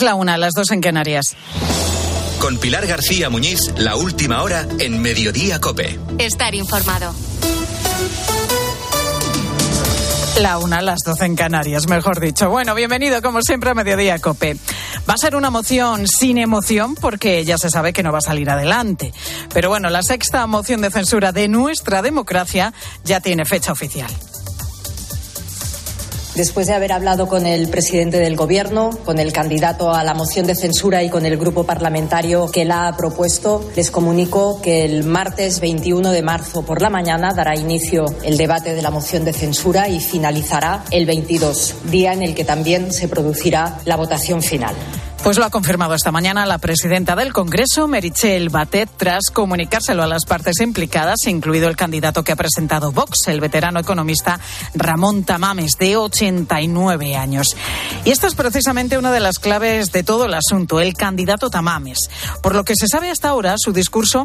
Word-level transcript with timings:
La 0.00 0.14
una, 0.14 0.36
las 0.38 0.52
dos 0.52 0.70
en 0.70 0.80
Canarias. 0.80 1.34
Con 2.40 2.56
Pilar 2.58 2.86
García 2.86 3.30
Muñiz, 3.30 3.58
la 3.78 3.96
última 3.96 4.44
hora 4.44 4.64
en 4.78 5.02
Mediodía 5.02 5.60
Cope. 5.60 5.98
Estar 6.18 6.54
informado. 6.54 7.12
La 10.40 10.58
una, 10.58 10.82
las 10.82 11.00
doce 11.04 11.24
en 11.24 11.34
Canarias, 11.34 11.88
mejor 11.88 12.20
dicho. 12.20 12.48
Bueno, 12.48 12.76
bienvenido 12.76 13.20
como 13.22 13.42
siempre 13.42 13.70
a 13.70 13.74
Mediodía 13.74 14.20
Cope. 14.20 14.56
Va 15.10 15.14
a 15.14 15.18
ser 15.18 15.34
una 15.34 15.50
moción 15.50 16.06
sin 16.06 16.38
emoción 16.38 16.94
porque 16.94 17.44
ya 17.44 17.58
se 17.58 17.68
sabe 17.68 17.92
que 17.92 18.04
no 18.04 18.12
va 18.12 18.18
a 18.18 18.20
salir 18.20 18.48
adelante. 18.50 19.12
Pero 19.52 19.68
bueno, 19.68 19.90
la 19.90 20.04
sexta 20.04 20.46
moción 20.46 20.80
de 20.80 20.92
censura 20.92 21.32
de 21.32 21.48
nuestra 21.48 22.02
democracia 22.02 22.72
ya 23.02 23.18
tiene 23.18 23.44
fecha 23.44 23.72
oficial. 23.72 24.12
Después 26.38 26.68
de 26.68 26.74
haber 26.74 26.92
hablado 26.92 27.26
con 27.26 27.46
el 27.46 27.66
presidente 27.66 28.20
del 28.20 28.36
Gobierno, 28.36 28.90
con 29.04 29.18
el 29.18 29.32
candidato 29.32 29.92
a 29.92 30.04
la 30.04 30.14
moción 30.14 30.46
de 30.46 30.54
censura 30.54 31.02
y 31.02 31.10
con 31.10 31.26
el 31.26 31.36
grupo 31.36 31.64
parlamentario 31.64 32.48
que 32.48 32.64
la 32.64 32.86
ha 32.86 32.96
propuesto, 32.96 33.68
les 33.74 33.90
comunico 33.90 34.62
que 34.62 34.84
el 34.84 35.02
martes 35.02 35.58
21 35.58 36.12
de 36.12 36.22
marzo 36.22 36.62
por 36.62 36.80
la 36.80 36.90
mañana 36.90 37.34
dará 37.34 37.56
inicio 37.56 38.04
el 38.22 38.36
debate 38.36 38.76
de 38.76 38.82
la 38.82 38.92
moción 38.92 39.24
de 39.24 39.32
censura 39.32 39.88
y 39.88 39.98
finalizará 39.98 40.84
el 40.92 41.06
22, 41.06 41.74
día 41.90 42.12
en 42.12 42.22
el 42.22 42.36
que 42.36 42.44
también 42.44 42.92
se 42.92 43.08
producirá 43.08 43.80
la 43.84 43.96
votación 43.96 44.40
final. 44.40 44.76
Pues 45.22 45.36
lo 45.36 45.44
ha 45.44 45.50
confirmado 45.50 45.94
esta 45.94 46.12
mañana 46.12 46.46
la 46.46 46.58
presidenta 46.58 47.16
del 47.16 47.32
Congreso, 47.32 47.88
Merichel 47.88 48.48
Batet, 48.50 48.88
tras 48.96 49.30
comunicárselo 49.30 50.02
a 50.02 50.06
las 50.06 50.24
partes 50.24 50.60
implicadas, 50.60 51.26
incluido 51.26 51.68
el 51.68 51.76
candidato 51.76 52.22
que 52.22 52.32
ha 52.32 52.36
presentado 52.36 52.92
Vox, 52.92 53.26
el 53.26 53.40
veterano 53.40 53.80
economista 53.80 54.38
Ramón 54.74 55.24
Tamames, 55.24 55.72
de 55.78 55.96
89 55.96 57.16
años. 57.16 57.56
Y 58.04 58.10
esta 58.10 58.28
es 58.28 58.34
precisamente 58.34 58.96
una 58.96 59.12
de 59.12 59.20
las 59.20 59.38
claves 59.38 59.92
de 59.92 60.02
todo 60.02 60.26
el 60.26 60.34
asunto, 60.34 60.80
el 60.80 60.94
candidato 60.94 61.50
Tamames. 61.50 62.08
Por 62.40 62.54
lo 62.54 62.64
que 62.64 62.76
se 62.76 62.86
sabe 62.86 63.10
hasta 63.10 63.28
ahora, 63.28 63.56
su 63.58 63.72
discurso 63.72 64.24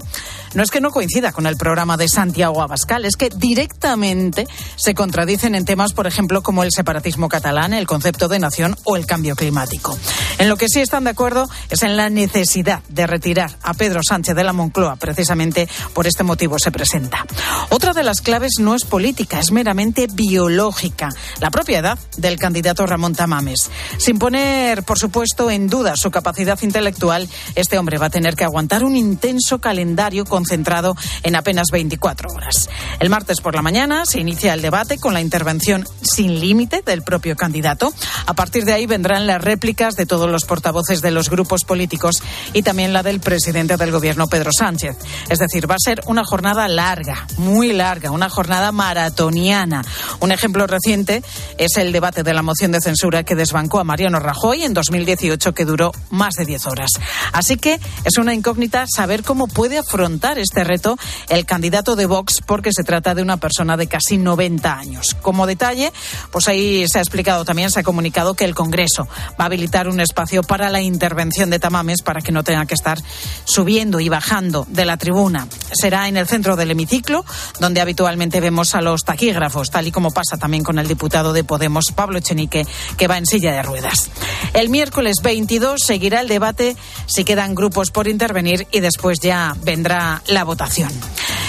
no 0.54 0.64
es 0.64 0.70
que 0.70 0.80
no 0.80 0.92
coincida 0.92 1.32
con 1.34 1.48
el 1.48 1.58
programa 1.58 1.98
de 1.98 2.08
Santiago 2.08 2.62
Abascal, 2.62 3.04
es 3.04 3.16
que 3.16 3.30
directamente 3.36 4.48
se 4.76 4.94
contradicen 4.94 5.56
en 5.56 5.66
temas, 5.66 5.92
por 5.94 6.08
ejemplo, 6.08 6.44
como 6.44 6.64
el 6.64 6.70
separatismo 6.72 7.28
catalán, 7.28 7.74
el 7.74 7.88
concepto 7.88 8.28
de 8.28 8.40
nación 8.40 8.78
o 8.86 8.96
el 8.96 9.08
cambio 9.08 9.36
climático. 9.36 9.98
En 10.38 10.48
lo 10.48 10.56
que 10.56 10.70
sí 10.70 10.84
están 10.94 11.06
de 11.06 11.10
acuerdo 11.10 11.50
es 11.72 11.82
en 11.82 11.98
la 11.98 12.12
necesidad 12.12 12.84
de 12.88 13.08
retirar 13.08 13.50
a 13.64 13.74
Pedro 13.74 14.02
Sánchez 14.08 14.36
de 14.36 14.44
la 14.44 14.54
Moncloa. 14.54 14.96
Precisamente 14.98 15.68
por 15.92 16.06
este 16.06 16.22
motivo 16.22 16.60
se 16.60 16.72
presenta. 16.72 17.26
Otra 17.70 17.94
de 17.94 18.04
las 18.04 18.22
claves 18.22 18.60
no 18.60 18.76
es 18.76 18.86
política, 18.86 19.40
es 19.40 19.52
meramente 19.52 20.06
biológica. 20.06 21.10
La 21.40 21.50
propia 21.50 21.80
edad 21.80 21.98
del 22.18 22.38
candidato 22.38 22.86
Ramón 22.86 23.16
Tamames. 23.16 23.72
Sin 23.98 24.20
poner, 24.20 24.84
por 24.84 25.00
supuesto, 25.00 25.50
en 25.50 25.68
duda 25.68 25.96
su 25.96 26.12
capacidad 26.12 26.62
intelectual, 26.62 27.28
este 27.56 27.80
hombre 27.80 27.98
va 27.98 28.06
a 28.06 28.12
tener 28.12 28.36
que 28.36 28.44
aguantar 28.44 28.84
un 28.84 28.96
intenso 28.96 29.60
calendario 29.60 30.26
concentrado 30.26 30.96
en 31.24 31.36
apenas 31.36 31.70
24 31.72 32.30
horas. 32.32 32.70
El 33.00 33.10
martes 33.10 33.42
por 33.42 33.56
la 33.56 33.64
mañana 33.64 34.06
se 34.06 34.20
inicia 34.20 34.54
el 34.54 34.62
debate 34.62 35.00
con 35.00 35.16
la 35.16 35.22
intervención 35.22 35.88
sin 36.04 36.40
límite 36.40 36.84
del 36.86 37.02
propio 37.02 37.36
candidato. 37.36 37.92
A 38.28 38.36
partir 38.36 38.64
de 38.64 38.74
ahí 38.74 38.86
vendrán 38.86 39.26
las 39.26 39.42
réplicas 39.42 39.96
de 39.96 40.06
todos 40.06 40.30
los 40.30 40.46
portavoces 40.46 40.73
voces 40.74 41.02
de 41.02 41.12
los 41.12 41.30
grupos 41.30 41.64
políticos 41.64 42.22
y 42.52 42.64
también 42.64 42.92
la 42.92 43.04
del 43.04 43.22
presidente 43.22 43.78
del 43.78 43.92
gobierno, 43.92 44.28
Pedro 44.28 44.52
Sánchez. 44.52 44.98
Es 45.30 45.40
decir, 45.40 45.70
va 45.70 45.76
a 45.76 45.84
ser 45.84 46.02
una 46.08 46.26
jornada 46.26 46.68
larga, 46.68 47.26
muy 47.38 47.72
larga, 47.72 48.12
una 48.12 48.30
jornada 48.30 48.72
maratoniana. 48.74 49.84
Un 50.20 50.32
ejemplo 50.32 50.68
reciente 50.68 51.24
es 51.58 51.78
el 51.78 51.94
debate 51.94 52.24
de 52.24 52.34
la 52.34 52.42
moción 52.42 52.72
de 52.72 52.82
censura 52.82 53.24
que 53.24 53.36
desbancó 53.36 53.80
a 53.80 53.84
Mariano 53.84 54.20
Rajoy 54.20 54.64
en 54.64 54.74
2018, 54.74 55.54
que 55.54 55.66
duró 55.66 55.92
más 56.10 56.36
de 56.36 56.46
10 56.46 56.66
horas. 56.68 56.92
Así 57.32 57.58
que 57.58 57.80
es 58.04 58.18
una 58.18 58.34
incógnita 58.34 58.86
saber 58.94 59.24
cómo 59.24 59.48
puede 59.48 59.78
afrontar 59.78 60.38
este 60.40 60.64
reto 60.64 60.98
el 61.30 61.46
candidato 61.46 61.96
de 61.96 62.06
Vox, 62.06 62.42
porque 62.46 62.72
se 62.74 62.84
trata 62.84 63.16
de 63.16 63.22
una 63.22 63.38
persona 63.38 63.78
de 63.78 63.88
casi 63.88 64.18
90 64.18 64.74
años. 64.74 65.16
Como 65.22 65.46
detalle, 65.46 65.92
pues 66.32 66.48
ahí 66.48 66.88
se 66.88 67.00
ha 67.00 67.02
explicado 67.02 67.46
también, 67.46 67.72
se 67.72 67.80
ha 67.80 67.84
comunicado 67.84 68.34
que 68.34 68.46
el 68.46 68.56
Congreso 68.56 69.08
va 69.40 69.44
a 69.44 69.46
habilitar 69.46 69.88
un 69.88 70.00
espacio 70.00 70.44
para 70.44 70.63
la 70.70 70.82
intervención 70.82 71.50
de 71.50 71.60
Tamames 71.60 72.02
para 72.02 72.22
que 72.22 72.32
no 72.32 72.44
tenga 72.44 72.66
que 72.66 72.74
estar 72.74 73.00
subiendo 73.46 74.00
y 74.00 74.10
bajando 74.10 74.66
de 74.70 74.86
la 74.86 74.98
tribuna. 74.98 75.48
Será 75.72 76.08
en 76.08 76.18
el 76.18 76.28
centro 76.28 76.56
del 76.56 76.72
hemiciclo, 76.72 77.26
donde 77.60 77.82
habitualmente 77.82 78.40
vemos 78.40 78.76
a 78.76 78.82
los 78.82 79.04
taquígrafos, 79.04 79.70
tal 79.70 79.88
y 79.88 79.92
como 79.92 80.12
pasa 80.12 80.38
también 80.38 80.64
con 80.64 80.80
el 80.80 80.88
diputado 80.88 81.34
de 81.34 81.44
Podemos, 81.44 81.86
Pablo 81.96 82.20
Echenique, 82.20 82.66
que 82.98 83.08
va 83.08 83.18
en 83.18 83.26
silla 83.26 83.52
de 83.52 83.64
ruedas. 83.64 84.10
El 84.54 84.70
miércoles 84.70 85.18
22 85.24 85.82
seguirá 85.82 86.22
el 86.22 86.28
debate 86.28 86.76
si 87.06 87.24
quedan 87.24 87.56
grupos 87.56 87.92
por 87.92 88.08
intervenir 88.08 88.68
y 88.72 88.80
después 88.80 89.20
ya 89.20 89.56
vendrá 89.64 90.22
la 90.28 90.44
votación. 90.44 90.92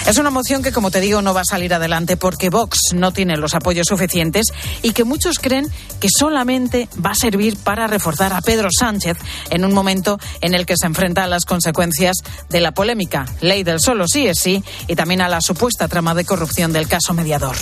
Es 0.07 0.17
una 0.17 0.29
moción 0.29 0.61
que, 0.61 0.71
como 0.71 0.91
te 0.91 1.01
digo, 1.01 1.21
no 1.21 1.33
va 1.33 1.41
a 1.41 1.45
salir 1.45 1.73
adelante 1.73 2.15
porque 2.15 2.49
Vox 2.49 2.93
no 2.93 3.11
tiene 3.11 3.37
los 3.37 3.55
apoyos 3.55 3.87
suficientes 3.87 4.47
y 4.81 4.91
que 4.91 5.03
muchos 5.03 5.39
creen 5.39 5.67
que 5.99 6.09
solamente 6.15 6.87
va 7.03 7.11
a 7.11 7.15
servir 7.15 7.57
para 7.57 7.87
reforzar 7.87 8.33
a 8.33 8.41
Pedro 8.41 8.69
Sánchez 8.71 9.04
en 9.49 9.65
un 9.65 9.73
momento 9.73 10.19
en 10.41 10.53
el 10.53 10.65
que 10.65 10.75
se 10.77 10.85
enfrenta 10.85 11.23
a 11.23 11.27
las 11.27 11.45
consecuencias 11.45 12.17
de 12.49 12.59
la 12.59 12.71
polémica 12.71 13.25
ley 13.41 13.63
del 13.63 13.79
solo 13.79 14.07
sí 14.07 14.27
es 14.27 14.39
sí 14.39 14.63
y 14.87 14.95
también 14.95 15.21
a 15.21 15.29
la 15.29 15.41
supuesta 15.41 15.87
trama 15.87 16.15
de 16.15 16.25
corrupción 16.25 16.73
del 16.73 16.87
caso 16.87 17.13
mediador. 17.13 17.55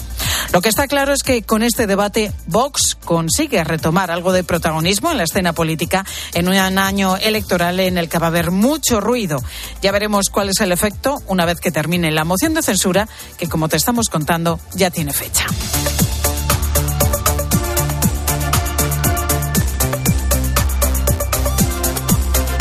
Lo 0.52 0.62
que 0.62 0.70
está 0.70 0.88
claro 0.88 1.14
es 1.14 1.24
que 1.24 1.44
con 1.44 1.64
este 1.64 1.88
debate 1.88 2.32
Vox 2.48 2.96
consigue 3.04 3.64
retomar 3.64 4.12
algo 4.12 4.32
de 4.32 4.44
protagonismo 4.44 5.12
en 5.12 5.18
la 5.18 5.24
escena 5.24 5.54
política 5.54 6.06
en 6.34 6.48
un 6.48 6.56
año 6.56 7.18
electoral 7.18 7.80
en 7.80 7.98
el 7.98 8.10
que 8.10 8.20
va 8.20 8.28
a 8.28 8.30
haber 8.30 8.52
mucho 8.52 9.02
ruido. 9.02 9.44
Ya 9.82 9.92
veremos 9.92 10.30
cuál 10.30 10.50
es 10.50 10.60
el 10.62 10.72
efecto 10.72 11.22
una 11.28 11.46
vez 11.46 11.60
que 11.60 11.72
termine 11.72 12.12
la 12.12 12.24
moción 12.24 12.54
de 12.54 12.62
censura 12.62 13.08
que, 13.38 13.48
como 13.48 13.70
te 13.70 13.78
estamos 13.78 14.10
contando, 14.10 14.60
ya 14.76 14.92
tiene 14.92 15.14
fecha. 15.14 15.46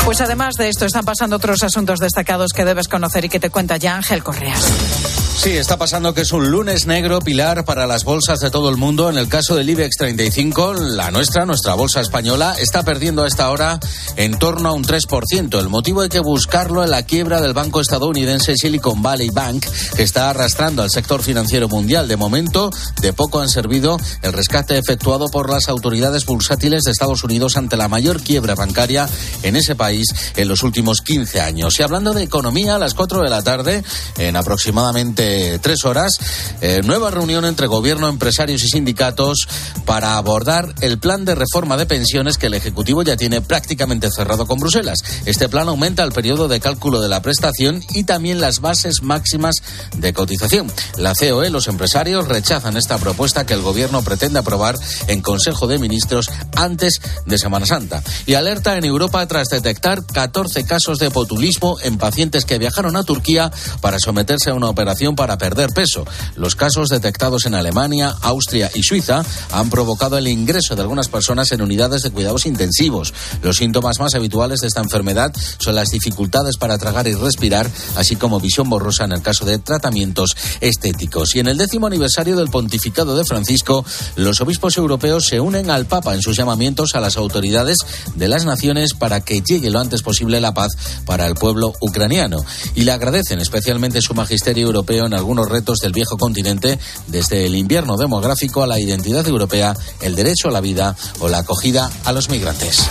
Pues 0.05 0.19
además 0.19 0.55
de 0.55 0.67
esto, 0.67 0.85
están 0.85 1.05
pasando 1.05 1.37
otros 1.37 1.63
asuntos 1.63 1.99
destacados 1.99 2.51
que 2.51 2.65
debes 2.65 2.89
conocer 2.89 3.23
y 3.23 3.29
que 3.29 3.39
te 3.39 3.49
cuenta 3.49 3.77
ya 3.77 3.95
Ángel 3.95 4.21
Correas. 4.21 4.61
Sí, 5.35 5.51
está 5.51 5.77
pasando 5.77 6.13
que 6.13 6.21
es 6.21 6.31
un 6.31 6.51
lunes 6.51 6.85
negro, 6.85 7.19
Pilar, 7.19 7.65
para 7.65 7.87
las 7.87 8.05
bolsas 8.05 8.39
de 8.39 8.49
todo 8.49 8.69
el 8.69 8.77
mundo. 8.77 9.09
En 9.09 9.17
el 9.17 9.27
caso 9.27 9.55
del 9.55 9.69
IBEX 9.69 9.97
35, 9.97 10.73
la 10.73 11.11
nuestra, 11.11 11.45
nuestra 11.45 11.73
bolsa 11.73 11.99
española, 11.99 12.55
está 12.57 12.83
perdiendo 12.83 13.23
a 13.23 13.27
esta 13.27 13.49
hora 13.49 13.79
en 14.15 14.37
torno 14.37 14.69
a 14.69 14.73
un 14.73 14.85
3%. 14.85 15.59
El 15.59 15.69
motivo 15.69 16.01
hay 16.01 16.09
que 16.09 16.19
buscarlo 16.19 16.83
en 16.83 16.91
la 16.91 17.03
quiebra 17.03 17.41
del 17.41 17.53
banco 17.53 17.81
estadounidense 17.81 18.55
Silicon 18.55 19.01
Valley 19.01 19.31
Bank, 19.31 19.65
que 19.95 20.03
está 20.03 20.29
arrastrando 20.29 20.81
al 20.81 20.91
sector 20.91 21.21
financiero 21.21 21.67
mundial. 21.67 22.07
De 22.07 22.15
momento, 22.15 22.69
de 23.01 23.11
poco 23.11 23.41
han 23.41 23.49
servido 23.49 23.97
el 24.21 24.31
rescate 24.31 24.77
efectuado 24.77 25.29
por 25.29 25.49
las 25.49 25.67
autoridades 25.67 26.25
bursátiles 26.25 26.83
de 26.83 26.91
Estados 26.91 27.23
Unidos 27.25 27.57
ante 27.57 27.75
la 27.75 27.89
mayor 27.89 28.21
quiebra 28.21 28.55
bancaria 28.55 29.09
en 29.41 29.57
ese 29.57 29.75
país 29.75 29.92
en 30.35 30.47
los 30.47 30.63
últimos 30.63 31.01
15 31.01 31.41
años. 31.41 31.79
Y 31.79 31.83
hablando 31.83 32.13
de 32.13 32.23
economía, 32.23 32.75
a 32.75 32.79
las 32.79 32.93
4 32.93 33.21
de 33.21 33.29
la 33.29 33.43
tarde, 33.43 33.83
en 34.17 34.35
aproximadamente 34.35 35.59
tres 35.59 35.85
horas, 35.85 36.17
eh, 36.61 36.81
nueva 36.83 37.11
reunión 37.11 37.45
entre 37.45 37.67
gobierno, 37.67 38.07
empresarios 38.07 38.63
y 38.63 38.69
sindicatos 38.69 39.47
para 39.85 40.17
abordar 40.17 40.73
el 40.81 40.99
plan 40.99 41.25
de 41.25 41.35
reforma 41.35 41.77
de 41.77 41.85
pensiones 41.85 42.37
que 42.37 42.47
el 42.47 42.53
Ejecutivo 42.53 43.03
ya 43.03 43.17
tiene 43.17 43.41
prácticamente 43.41 44.09
cerrado 44.15 44.47
con 44.47 44.59
Bruselas. 44.59 44.99
Este 45.25 45.49
plan 45.49 45.67
aumenta 45.67 46.03
el 46.03 46.11
periodo 46.11 46.47
de 46.47 46.59
cálculo 46.59 47.01
de 47.01 47.09
la 47.09 47.21
prestación 47.21 47.83
y 47.89 48.03
también 48.03 48.39
las 48.39 48.59
bases 48.59 49.01
máximas 49.01 49.55
de 49.97 50.13
cotización. 50.13 50.71
La 50.97 51.13
COE, 51.13 51.49
los 51.49 51.67
empresarios, 51.67 52.27
rechazan 52.27 52.77
esta 52.77 52.97
propuesta 52.97 53.45
que 53.45 53.53
el 53.53 53.61
gobierno 53.61 54.03
pretende 54.03 54.39
aprobar 54.39 54.77
en 55.07 55.21
Consejo 55.21 55.67
de 55.67 55.79
Ministros 55.79 56.29
antes 56.55 57.01
de 57.25 57.37
Semana 57.37 57.65
Santa. 57.65 58.01
Y 58.25 58.35
alerta 58.35 58.77
en 58.77 58.85
Europa 58.85 59.25
tras 59.27 59.49
detectar 59.49 59.82
14 59.83 60.63
casos 60.63 60.97
de 60.97 61.09
botulismo 61.09 61.77
en 61.83 61.97
pacientes 61.97 62.45
que 62.45 62.57
viajaron 62.57 62.95
a 62.95 63.03
Turquía 63.03 63.51
para 63.81 63.99
someterse 63.99 64.49
a 64.49 64.53
una 64.53 64.69
operación 64.69 65.17
para 65.17 65.37
perder 65.37 65.71
peso. 65.71 66.05
Los 66.37 66.55
casos 66.55 66.87
detectados 66.87 67.45
en 67.45 67.53
Alemania, 67.53 68.15
Austria 68.21 68.71
y 68.73 68.83
Suiza 68.83 69.25
han 69.51 69.69
provocado 69.69 70.17
el 70.17 70.29
ingreso 70.29 70.77
de 70.77 70.83
algunas 70.83 71.09
personas 71.09 71.51
en 71.51 71.61
unidades 71.61 72.01
de 72.01 72.11
cuidados 72.11 72.45
intensivos. 72.45 73.13
Los 73.41 73.57
síntomas 73.57 73.99
más 73.99 74.15
habituales 74.15 74.61
de 74.61 74.67
esta 74.67 74.79
enfermedad 74.79 75.33
son 75.57 75.75
las 75.75 75.89
dificultades 75.89 76.55
para 76.55 76.77
tragar 76.77 77.05
y 77.07 77.13
respirar, 77.13 77.69
así 77.97 78.15
como 78.15 78.39
visión 78.39 78.69
borrosa 78.69 79.03
en 79.03 79.11
el 79.11 79.21
caso 79.21 79.43
de 79.43 79.59
tratamientos 79.59 80.37
estéticos. 80.61 81.35
Y 81.35 81.39
en 81.39 81.47
el 81.47 81.57
décimo 81.57 81.87
aniversario 81.87 82.37
del 82.37 82.49
pontificado 82.49 83.17
de 83.17 83.25
Francisco, 83.25 83.83
los 84.15 84.39
obispos 84.39 84.77
europeos 84.77 85.25
se 85.27 85.41
unen 85.41 85.69
al 85.69 85.87
Papa 85.87 86.13
en 86.13 86.21
sus 86.21 86.37
llamamientos 86.37 86.95
a 86.95 87.01
las 87.01 87.17
autoridades 87.17 87.79
de 88.15 88.29
las 88.29 88.45
naciones 88.45 88.93
para 88.93 89.19
que 89.19 89.41
llegue 89.41 89.72
lo 89.73 89.79
antes 89.79 90.01
posible 90.01 90.39
la 90.39 90.53
paz 90.53 90.71
para 91.05 91.27
el 91.27 91.35
pueblo 91.35 91.73
ucraniano. 91.81 92.37
Y 92.75 92.83
le 92.83 92.93
agradecen 92.93 93.39
especialmente 93.39 94.01
su 94.01 94.13
magisterio 94.13 94.67
europeo 94.67 95.07
en 95.07 95.13
algunos 95.13 95.49
retos 95.49 95.79
del 95.79 95.91
viejo 95.91 96.17
continente, 96.17 96.79
desde 97.07 97.45
el 97.45 97.55
invierno 97.55 97.97
demográfico 97.97 98.63
a 98.63 98.67
la 98.67 98.79
identidad 98.79 99.27
europea, 99.27 99.75
el 100.01 100.15
derecho 100.15 100.47
a 100.47 100.51
la 100.51 100.61
vida 100.61 100.95
o 101.19 101.27
la 101.27 101.39
acogida 101.39 101.91
a 102.05 102.13
los 102.13 102.29
migrantes. 102.29 102.87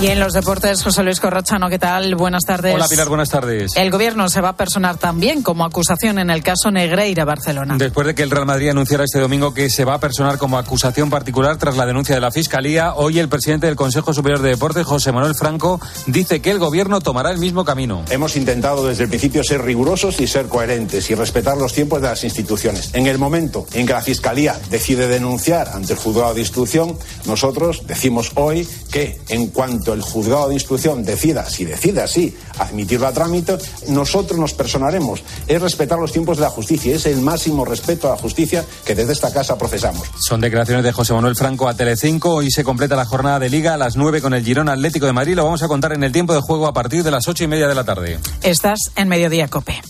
Y 0.00 0.06
en 0.06 0.18
los 0.18 0.32
deportes, 0.32 0.82
José 0.82 1.02
Luis 1.02 1.20
Corrochano, 1.20 1.68
¿qué 1.68 1.78
tal? 1.78 2.14
Buenas 2.14 2.44
tardes. 2.46 2.74
Hola 2.74 2.86
Pilar, 2.88 3.10
buenas 3.10 3.28
tardes. 3.28 3.72
El 3.76 3.90
gobierno 3.90 4.30
se 4.30 4.40
va 4.40 4.50
a 4.50 4.56
personar 4.56 4.96
también 4.96 5.42
como 5.42 5.62
acusación 5.62 6.18
en 6.18 6.30
el 6.30 6.42
caso 6.42 6.70
Negreira 6.70 7.26
Barcelona. 7.26 7.76
Después 7.76 8.06
de 8.06 8.14
que 8.14 8.22
el 8.22 8.30
Real 8.30 8.46
Madrid 8.46 8.70
anunciara 8.70 9.04
este 9.04 9.20
domingo 9.20 9.52
que 9.52 9.68
se 9.68 9.84
va 9.84 9.96
a 9.96 10.00
personar 10.00 10.38
como 10.38 10.56
acusación 10.56 11.10
particular 11.10 11.58
tras 11.58 11.76
la 11.76 11.84
denuncia 11.84 12.14
de 12.14 12.22
la 12.22 12.30
Fiscalía, 12.30 12.94
hoy 12.94 13.18
el 13.18 13.28
presidente 13.28 13.66
del 13.66 13.76
Consejo 13.76 14.14
Superior 14.14 14.40
de 14.40 14.48
Deportes, 14.48 14.86
José 14.86 15.12
Manuel 15.12 15.34
Franco, 15.34 15.78
dice 16.06 16.40
que 16.40 16.50
el 16.50 16.58
gobierno 16.58 17.02
tomará 17.02 17.30
el 17.30 17.36
mismo 17.36 17.66
camino. 17.66 18.02
Hemos 18.08 18.36
intentado 18.36 18.86
desde 18.86 19.02
el 19.02 19.10
principio 19.10 19.44
ser 19.44 19.60
rigurosos 19.60 20.18
y 20.18 20.26
ser 20.26 20.46
coherentes 20.46 21.10
y 21.10 21.14
respetar 21.14 21.58
los 21.58 21.74
tiempos 21.74 22.00
de 22.00 22.08
las 22.08 22.24
instituciones. 22.24 22.94
En 22.94 23.06
el 23.06 23.18
momento 23.18 23.66
en 23.74 23.86
que 23.86 23.92
la 23.92 24.00
Fiscalía 24.00 24.58
decide 24.70 25.08
denunciar 25.08 25.68
ante 25.74 25.92
el 25.92 25.98
juzgado 25.98 26.32
de 26.32 26.40
instrucción, 26.40 26.96
nosotros 27.26 27.82
decimos 27.86 28.32
hoy 28.36 28.66
que 28.90 29.20
en 29.28 29.48
cuanto 29.48 29.89
el 29.92 30.02
juzgado 30.02 30.48
de 30.48 30.54
instrucción 30.54 31.04
decida, 31.04 31.48
si 31.48 31.64
decide 31.64 32.02
así, 32.02 32.36
admitirlo 32.58 33.06
a 33.06 33.12
trámite, 33.12 33.58
nosotros 33.88 34.38
nos 34.38 34.54
personaremos. 34.54 35.22
Es 35.46 35.60
respetar 35.60 35.98
los 35.98 36.12
tiempos 36.12 36.36
de 36.36 36.42
la 36.42 36.50
justicia, 36.50 36.94
es 36.94 37.06
el 37.06 37.20
máximo 37.20 37.64
respeto 37.64 38.08
a 38.08 38.12
la 38.12 38.16
justicia 38.16 38.64
que 38.84 38.94
desde 38.94 39.12
esta 39.12 39.32
casa 39.32 39.56
procesamos. 39.58 40.06
Son 40.18 40.40
declaraciones 40.40 40.84
de 40.84 40.92
José 40.92 41.12
Manuel 41.12 41.36
Franco 41.36 41.68
a 41.68 41.74
Telecinco. 41.74 42.34
Hoy 42.34 42.50
se 42.50 42.64
completa 42.64 42.96
la 42.96 43.04
jornada 43.04 43.38
de 43.38 43.50
Liga 43.50 43.74
a 43.74 43.76
las 43.76 43.96
9 43.96 44.20
con 44.20 44.34
el 44.34 44.44
Girón 44.44 44.68
Atlético 44.68 45.06
de 45.06 45.12
Madrid. 45.12 45.34
Lo 45.34 45.44
vamos 45.44 45.62
a 45.62 45.68
contar 45.68 45.92
en 45.92 46.04
el 46.04 46.12
tiempo 46.12 46.34
de 46.34 46.40
juego 46.40 46.66
a 46.66 46.72
partir 46.72 47.02
de 47.02 47.10
las 47.10 47.26
ocho 47.28 47.44
y 47.44 47.48
media 47.48 47.68
de 47.68 47.74
la 47.74 47.84
tarde. 47.84 48.18
Estás 48.42 48.78
en 48.96 49.08
Mediodía 49.08 49.48
Cope. 49.48 49.80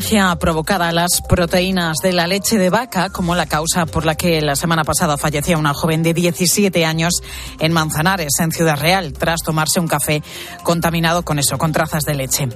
Alergia 0.00 0.34
provocada 0.36 0.88
a 0.88 0.92
las 0.92 1.20
proteínas 1.28 1.98
de 2.02 2.14
la 2.14 2.26
leche 2.26 2.56
de 2.56 2.70
vaca, 2.70 3.10
como 3.10 3.34
la 3.34 3.44
causa 3.44 3.84
por 3.84 4.06
la 4.06 4.14
que 4.14 4.40
la 4.40 4.56
semana 4.56 4.82
pasada 4.82 5.18
fallecía 5.18 5.58
una 5.58 5.74
joven 5.74 6.02
de 6.02 6.14
17 6.14 6.86
años 6.86 7.20
en 7.58 7.70
Manzanares, 7.72 8.32
en 8.40 8.50
Ciudad 8.50 8.80
Real, 8.80 9.12
tras 9.12 9.42
tomarse 9.42 9.78
un 9.78 9.86
café 9.86 10.22
contaminado 10.62 11.22
con 11.22 11.38
eso, 11.38 11.58
con 11.58 11.72
trazas 11.72 12.04
de 12.04 12.14
leche. 12.14 12.48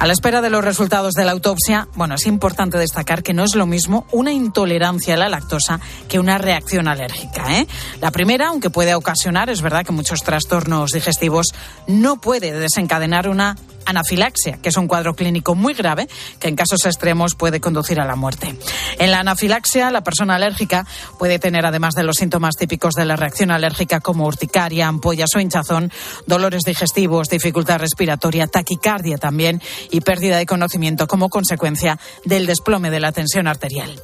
A 0.00 0.06
la 0.08 0.12
espera 0.12 0.40
de 0.40 0.50
los 0.50 0.64
resultados 0.64 1.14
de 1.14 1.24
la 1.24 1.30
autopsia, 1.30 1.86
bueno, 1.94 2.16
es 2.16 2.26
importante 2.26 2.76
destacar 2.76 3.22
que 3.22 3.34
no 3.34 3.44
es 3.44 3.54
lo 3.54 3.66
mismo 3.66 4.04
una 4.10 4.32
intolerancia 4.32 5.14
a 5.14 5.18
la 5.18 5.28
lactosa 5.28 5.78
que 6.08 6.18
una 6.18 6.38
reacción 6.38 6.88
alérgica. 6.88 7.56
¿eh? 7.56 7.68
La 8.00 8.10
primera, 8.10 8.48
aunque 8.48 8.68
puede 8.68 8.96
ocasionar, 8.96 9.48
es 9.48 9.62
verdad 9.62 9.86
que 9.86 9.92
muchos 9.92 10.24
trastornos 10.24 10.90
digestivos, 10.90 11.54
no 11.86 12.20
puede 12.20 12.50
desencadenar 12.50 13.28
una 13.28 13.54
anafilaxia, 13.86 14.58
que 14.62 14.68
es 14.68 14.76
un 14.76 14.88
cuadro 14.88 15.14
clínico 15.14 15.54
muy 15.54 15.74
grave 15.74 16.08
que 16.38 16.48
en 16.48 16.56
casos 16.56 16.84
extremos 16.86 17.34
puede 17.34 17.60
conducir 17.60 18.00
a 18.00 18.04
la 18.04 18.16
muerte. 18.16 18.54
En 18.98 19.10
la 19.10 19.20
anafilaxia, 19.20 19.90
la 19.90 20.02
persona 20.02 20.36
alérgica 20.36 20.86
puede 21.18 21.38
tener, 21.38 21.66
además 21.66 21.94
de 21.94 22.02
los 22.02 22.16
síntomas 22.16 22.56
típicos 22.56 22.94
de 22.94 23.04
la 23.04 23.16
reacción 23.16 23.50
alérgica 23.50 24.00
como 24.00 24.26
urticaria, 24.26 24.88
ampollas 24.88 25.30
o 25.34 25.40
hinchazón, 25.40 25.92
dolores 26.26 26.62
digestivos, 26.64 27.28
dificultad 27.28 27.78
respiratoria, 27.78 28.46
taquicardia 28.46 29.18
también 29.18 29.60
y 29.90 30.00
pérdida 30.00 30.38
de 30.38 30.46
conocimiento 30.46 31.06
como 31.06 31.28
consecuencia 31.28 31.98
del 32.24 32.46
desplome 32.46 32.90
de 32.90 33.00
la 33.00 33.12
tensión 33.12 33.46
arterial. 33.46 34.00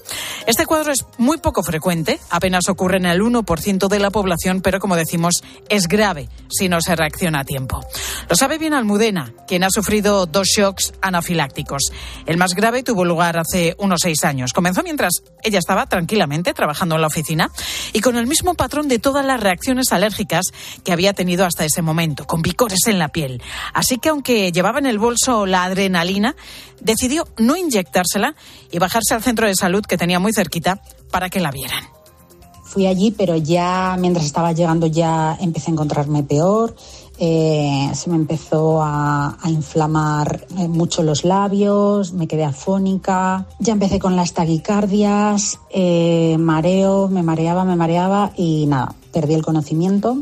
Este 0.47 0.67
cuadro 0.67 0.93
es 0.93 1.05
muy 1.19 1.39
poco 1.39 1.63
frecuente, 1.63 2.21
apenas 2.31 2.69
ocurre 2.69 2.99
en 2.99 3.07
el 3.07 3.21
1% 3.21 3.89
de 3.89 3.99
la 3.99 4.11
población, 4.11 4.61
pero 4.61 4.79
como 4.79 4.97
decimos, 4.97 5.43
es 5.69 5.89
grave 5.89 6.29
si 6.49 6.69
no 6.69 6.81
se 6.81 6.95
reacciona 6.95 7.41
a 7.41 7.45
tiempo. 7.45 7.85
Lo 8.29 8.37
sabe 8.37 8.59
bien 8.59 8.75
Almudena, 8.75 9.33
quien 9.49 9.65
ha 9.67 9.71
sufrido 9.71 10.27
dos 10.27 10.49
shocks 10.49 10.95
anafilácticos. 11.01 11.93
El 12.25 12.37
más 12.37 12.55
grave 12.55 12.83
tuvo 12.83 13.05
lugar 13.05 13.39
hace 13.39 13.75
unos 13.79 14.01
seis 14.03 14.25
años. 14.25 14.53
Comenzó 14.53 14.83
mientras 14.83 15.23
ella 15.43 15.59
estaba 15.59 15.87
tranquilamente 15.87 16.55
trabajando 16.55 16.95
en 16.95 17.01
la 17.01 17.09
oficina 17.09 17.51
y 17.93 18.01
con 18.01 18.17
el 18.17 18.27
mismo 18.27 18.55
patrón 18.55 18.89
de 18.89 18.99
todas 18.99 19.25
las 19.25 19.41
reacciones 19.41 19.93
alérgicas 19.93 20.47
que 20.85 20.93
había 20.93 21.13
tenido 21.13 21.45
hasta 21.45 21.65
ese 21.65 21.83
momento, 21.83 22.27
con 22.27 22.43
picores 22.43 22.87
en 22.87 22.99
la 22.99 23.09
piel. 23.09 23.43
Así 23.75 23.99
que 23.99 24.09
aunque 24.09 24.53
llevaba 24.53 24.79
en 24.79 24.87
el 24.87 24.99
bolso 24.99 25.47
la 25.47 25.65
adrenalina, 25.65 26.37
decidió 26.81 27.27
no 27.39 27.57
inyectársela 27.57 28.35
y 28.71 28.79
bajarse 28.79 29.15
al 29.15 29.23
centro 29.23 29.47
de 29.47 29.55
salud 29.55 29.85
que 29.85 29.97
tenía 29.99 30.21
muy 30.21 30.33
cerquita 30.33 30.81
para 31.11 31.29
que 31.29 31.41
la 31.41 31.51
vieran. 31.51 31.85
Fui 32.65 32.87
allí, 32.87 33.11
pero 33.11 33.37
ya 33.37 33.97
mientras 33.99 34.27
estaba 34.27 34.53
llegando 34.53 34.87
ya 34.87 35.37
empecé 35.41 35.71
a 35.71 35.73
encontrarme 35.73 36.25
peor 36.25 36.75
eh, 37.19 37.91
se 37.95 38.11
me 38.11 38.17
empezó 38.17 38.83
a, 38.83 39.37
inflamar 39.47 40.47
eh, 40.59 40.69
mucho 40.69 41.03
los 41.03 41.25
labios, 41.25 42.13
me 42.13 42.27
quedé 42.27 42.45
afónica, 42.45 43.47
ya 43.59 43.73
empecé 43.73 43.99
con 43.99 44.17
las 44.17 44.35
taquicardias, 44.35 45.59
eh, 45.71 46.37
mareo, 46.39 47.09
me 47.09 47.23
mareaba, 47.23 47.65
me 47.65 47.77
mareaba 47.77 48.33
y 48.37 48.67
nada, 48.67 48.95
perdí 49.13 49.35
el 49.35 49.43
conocimiento. 49.43 50.19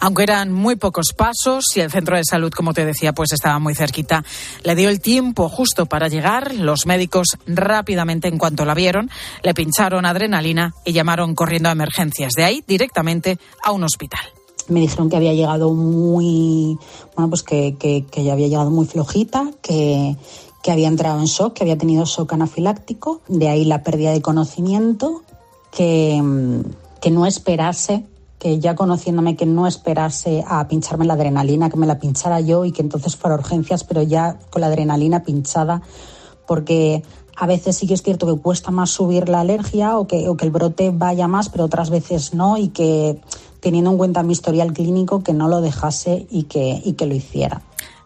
Aunque 0.00 0.24
eran 0.24 0.52
muy 0.52 0.76
pocos 0.76 1.14
pasos 1.16 1.64
y 1.76 1.80
el 1.80 1.90
centro 1.90 2.16
de 2.16 2.24
salud, 2.24 2.52
como 2.52 2.74
te 2.74 2.84
decía, 2.84 3.12
pues 3.12 3.32
estaba 3.32 3.58
muy 3.58 3.74
cerquita, 3.74 4.24
le 4.62 4.74
dio 4.74 4.90
el 4.90 5.00
tiempo 5.00 5.48
justo 5.48 5.86
para 5.86 6.08
llegar. 6.08 6.54
Los 6.54 6.84
médicos 6.84 7.38
rápidamente, 7.46 8.28
en 8.28 8.36
cuanto 8.36 8.66
la 8.66 8.74
vieron, 8.74 9.10
le 9.42 9.54
pincharon 9.54 10.04
adrenalina 10.04 10.74
y 10.84 10.92
llamaron 10.92 11.34
corriendo 11.34 11.70
a 11.70 11.72
emergencias. 11.72 12.32
De 12.32 12.44
ahí 12.44 12.62
directamente 12.66 13.38
a 13.62 13.72
un 13.72 13.84
hospital 13.84 14.20
me 14.68 14.80
dijeron 14.80 15.08
que 15.08 15.16
había 15.16 15.34
llegado 15.34 15.72
muy, 15.72 16.78
bueno, 17.14 17.28
pues 17.30 17.42
que, 17.42 17.76
que, 17.78 18.24
ya 18.24 18.32
había 18.32 18.48
llegado 18.48 18.70
muy 18.70 18.86
flojita, 18.86 19.50
que, 19.62 20.16
que 20.62 20.72
había 20.72 20.88
entrado 20.88 21.20
en 21.20 21.26
shock, 21.26 21.54
que 21.54 21.64
había 21.64 21.78
tenido 21.78 22.04
shock 22.04 22.32
anafiláctico, 22.32 23.20
de 23.28 23.48
ahí 23.48 23.64
la 23.64 23.82
pérdida 23.82 24.12
de 24.12 24.22
conocimiento, 24.22 25.22
que, 25.70 26.22
que 27.00 27.10
no 27.10 27.26
esperase, 27.26 28.04
que 28.38 28.58
ya 28.58 28.74
conociéndome 28.74 29.36
que 29.36 29.46
no 29.46 29.66
esperase 29.66 30.44
a 30.46 30.68
pincharme 30.68 31.06
la 31.06 31.14
adrenalina, 31.14 31.70
que 31.70 31.76
me 31.76 31.86
la 31.86 31.98
pinchara 31.98 32.40
yo 32.40 32.64
y 32.64 32.72
que 32.72 32.82
entonces 32.82 33.16
fuera 33.16 33.36
urgencias, 33.36 33.84
pero 33.84 34.02
ya 34.02 34.38
con 34.50 34.60
la 34.60 34.68
adrenalina 34.68 35.22
pinchada, 35.22 35.82
porque 36.46 37.02
a 37.36 37.46
veces 37.46 37.76
sí 37.76 37.86
que 37.86 37.94
es 37.94 38.02
cierto 38.02 38.26
que 38.26 38.40
cuesta 38.40 38.70
más 38.70 38.90
subir 38.90 39.28
la 39.28 39.40
alergia 39.40 39.98
o 39.98 40.06
que, 40.06 40.28
o 40.28 40.36
que 40.36 40.44
el 40.44 40.50
brote 40.50 40.90
vaya 40.94 41.26
más, 41.26 41.48
pero 41.48 41.64
otras 41.64 41.90
veces 41.90 42.34
no 42.34 42.56
y 42.56 42.68
que 42.68 43.20
teniendo 43.64 43.90
en 43.92 43.96
cuenta 43.96 44.22
mi 44.22 44.34
historial 44.34 44.74
clínico, 44.74 45.24
que 45.24 45.32
no 45.32 45.48
lo 45.48 45.62
dejase 45.62 46.26
y 46.30 46.42
que, 46.42 46.82
y 46.84 46.92
que 46.92 47.06
lo 47.06 47.14
hiciera. 47.14 47.62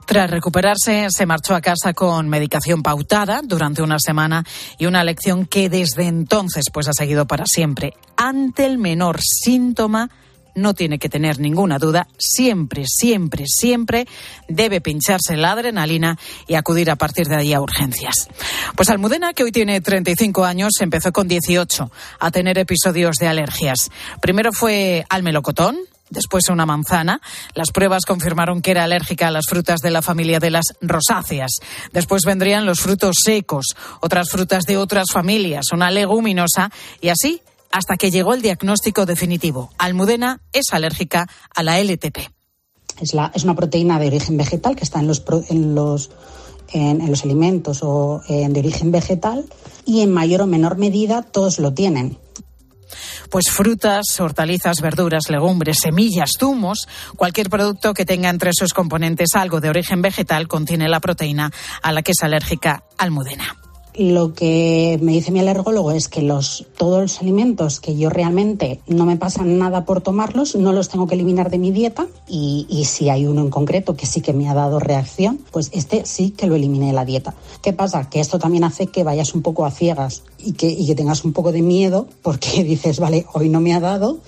Tras 0.07 0.31
recuperarse, 0.31 1.09
se 1.11 1.27
marchó 1.27 1.57
a 1.57 1.61
casa 1.61 1.93
con 1.95 2.29
medicación 2.29 2.83
pautada 2.83 3.43
durante 3.45 3.83
una 3.83 3.99
semana 3.99 4.45
y 4.79 4.87
una 4.87 5.03
lección 5.03 5.47
que 5.47 5.69
desde 5.69 6.07
entonces 6.07 6.67
pues 6.73 6.87
ha 6.89 6.93
seguido 6.93 7.27
para 7.27 7.45
siempre. 7.45 7.95
Ante 8.17 8.67
el 8.67 8.79
menor 8.79 9.19
síntoma, 9.21 10.09
no 10.55 10.75
tiene 10.75 10.99
que 10.99 11.09
tener 11.09 11.39
ninguna 11.39 11.79
duda, 11.79 12.09
siempre, 12.19 12.85
siempre, 12.87 13.45
siempre 13.47 14.07
debe 14.49 14.81
pincharse 14.81 15.37
la 15.37 15.53
adrenalina 15.53 16.19
y 16.47 16.55
acudir 16.55 16.91
a 16.91 16.97
partir 16.97 17.27
de 17.29 17.37
ahí 17.37 17.53
a 17.53 17.61
urgencias. 17.61 18.29
Pues 18.77 18.91
Almudena, 18.91 19.33
que 19.35 19.45
hoy 19.45 19.53
tiene 19.53 19.81
35 19.81 20.45
años, 20.45 20.73
empezó 20.81 21.13
con 21.13 21.29
18 21.29 21.91
a 22.19 22.31
tener 22.31 22.59
episodios 22.59 23.17
de 23.17 23.29
alergias. 23.29 23.91
Primero 24.21 24.53
fue 24.53 25.05
al 25.09 25.23
melocotón, 25.23 25.79
después 26.11 26.49
una 26.49 26.67
manzana. 26.67 27.21
Las 27.55 27.71
pruebas 27.71 28.05
confirmaron 28.05 28.63
que 28.63 28.71
era 28.71 28.85
alérgica 28.85 29.29
a 29.29 29.31
las 29.31 29.47
frutas 29.47 29.81
de 29.81 29.91
la 29.91 30.03
familia 30.03 30.39
de 30.39 30.51
las 30.51 30.75
rosáceas. 30.81 31.53
Después 31.93 32.23
vendrían 32.25 32.67
los 32.67 32.81
frutos 32.81 33.17
secos, 33.23 33.77
otras 34.01 34.31
frutas 34.31 34.65
de 34.65 34.77
otras 34.77 35.07
familias, 35.13 35.73
una 35.73 35.91
leguminosa 35.91 36.71
y 37.01 37.09
así 37.09 37.43
hasta 37.71 37.97
que 37.97 38.11
llegó 38.11 38.35
el 38.35 38.43
diagnóstico 38.43 39.07
definitivo. 39.07 39.71
Almudena 39.79 40.41
es 40.53 40.67
alérgica 40.73 41.29
a 41.55 41.63
la 41.63 41.81
LTP. 41.81 42.19
Es, 43.01 43.15
la, 43.15 43.31
es 43.35 43.45
una 43.45 43.55
proteína 43.55 43.99
de 43.99 44.09
origen 44.09 44.37
vegetal 44.37 44.77
que 44.77 44.85
está 44.85 45.01
en 45.01 45.07
los, 45.07 45.23
en 45.49 45.75
los, 45.75 46.11
en, 46.73 47.01
en 47.01 47.11
los 47.11 47.25
alimentos 47.25 47.81
o 47.83 48.23
en 48.29 48.53
de 48.53 48.61
origen 48.61 48.91
vegetal 48.91 49.45
y 49.85 50.01
en 50.01 50.13
mayor 50.13 50.43
o 50.43 50.47
menor 50.47 50.77
medida 50.77 51.23
todos 51.23 51.59
lo 51.59 51.73
tienen. 51.73 52.19
Pues 53.31 53.51
frutas, 53.51 54.19
hortalizas, 54.19 54.81
verduras, 54.81 55.29
legumbres, 55.29 55.79
semillas, 55.83 56.31
zumos, 56.39 56.89
cualquier 57.17 57.51
producto 57.51 57.93
que 57.93 58.07
tenga 58.07 58.31
entre 58.31 58.51
sus 58.55 58.73
componentes 58.73 59.31
algo 59.35 59.61
de 59.61 59.69
origen 59.69 60.01
vegetal 60.01 60.49
contiene 60.49 60.89
la 60.89 61.01
proteína 61.01 61.53
a 61.83 61.93
la 61.93 62.03
que 62.03 62.13
es 62.13 62.23
alérgica 62.23 62.85
almudena 62.97 63.57
lo 63.99 64.33
que 64.33 64.97
me 65.03 65.11
dice 65.11 65.33
mi 65.33 65.41
alergólogo 65.41 65.91
es 65.91 66.09
que 66.09 66.23
los, 66.23 66.67
todos 66.77 67.03
los 67.03 67.21
alimentos 67.21 67.81
que 67.81 67.97
yo 67.97 68.11
realmente 68.11 68.81
no 68.87 69.05
me 69.05 69.17
pasan 69.17 69.59
nada 69.59 69.85
por 69.85 70.01
tomarlos, 70.01 70.55
no 70.55 70.73
los 70.73 70.89
tengo 70.89 71.09
que 71.09 71.17
eliminar 71.17 71.51
de 71.51 71.59
mi 71.59 71.73
dieta 71.73 72.07
y, 72.29 72.67
si 72.87 73.11
hay 73.11 73.27
uno 73.27 73.41
en 73.41 73.51
concreto 73.51 73.97
que 73.97 74.07
sí 74.07 74.21
que 74.21 74.33
me 74.33 74.49
ha 74.49 74.55
dado 74.55 74.79
reacción, 74.79 75.41
pues 75.51 75.71
este 75.73 76.07
sí 76.07 76.31
que 76.31 76.47
lo 76.47 76.55
eliminé 76.55 76.87
de 76.87 76.93
la 76.93 77.05
dieta. 77.05 77.35
¿Qué 77.61 77.73
pasa? 77.73 78.09
Que 78.09 78.21
esto 78.21 78.39
también 78.39 78.63
hace 78.63 78.87
que 78.87 79.03
vayas 79.03 79.35
un 79.35 79.43
poco 79.43 79.67
a 79.67 79.71
ciegas 79.73 80.23
y 80.39 80.53
que 80.53 80.95
tengas 80.95 81.25
un 81.25 81.33
poco 81.33 81.51
de 81.51 81.63
miedo 81.63 82.07
porque 82.23 82.63
dices, 82.65 83.01
vale, 83.01 83.27
hoy 83.33 83.49
no 83.49 83.61
me 83.61 83.75
ha 83.75 83.81
dado, 83.81 84.19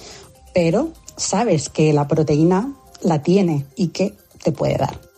pero 0.53 0.89
sabes 1.17 1.69
que 1.69 1.93
la 1.93 2.09
proteína 2.09 2.75
la 3.03 3.23
tiene 3.23 3.67
y 3.77 3.89
que 3.89 4.15
te 4.43 4.51
puede 4.51 4.77
dar. 4.79 5.10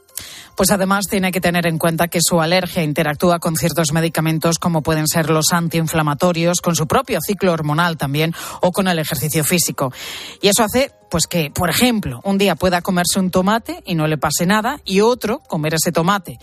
Pues 0.56 0.71
además 0.71 1.06
tiene 1.09 1.32
que 1.32 1.40
tener 1.40 1.66
en 1.66 1.78
cuenta 1.78 2.09
que 2.09 2.21
su 2.23 2.40
alergia 2.40 2.82
interactúa 2.82 3.38
con 3.38 3.56
ciertos 3.56 3.92
medicamentos 3.92 4.59
como 4.59 4.82
pueden 4.82 5.06
ser 5.06 5.30
los 5.30 5.52
antiinflamatorios, 5.52 6.61
con 6.61 6.76
su 6.76 6.87
propio 6.87 7.21
ciclo 7.21 7.52
hormonal 7.52 7.97
también 7.97 8.35
o 8.61 8.71
con 8.71 8.88
el 8.88 8.99
ejercicio 8.99 9.44
físico. 9.44 9.92
Y 10.40 10.49
eso 10.49 10.62
hace 10.62 10.92
pues 11.11 11.26
que, 11.26 11.50
por 11.50 11.68
ejemplo, 11.68 12.21
un 12.25 12.38
día 12.38 12.54
pueda 12.54 12.80
comerse 12.80 13.18
un 13.18 13.30
tomate 13.30 13.82
y 13.85 13.94
no 13.94 14.06
le 14.06 14.16
pase 14.16 14.47
nada 14.47 14.80
y 14.85 15.00
otro 15.00 15.40
comer 15.40 15.75
ese 15.75 15.92
tomate 15.92 16.38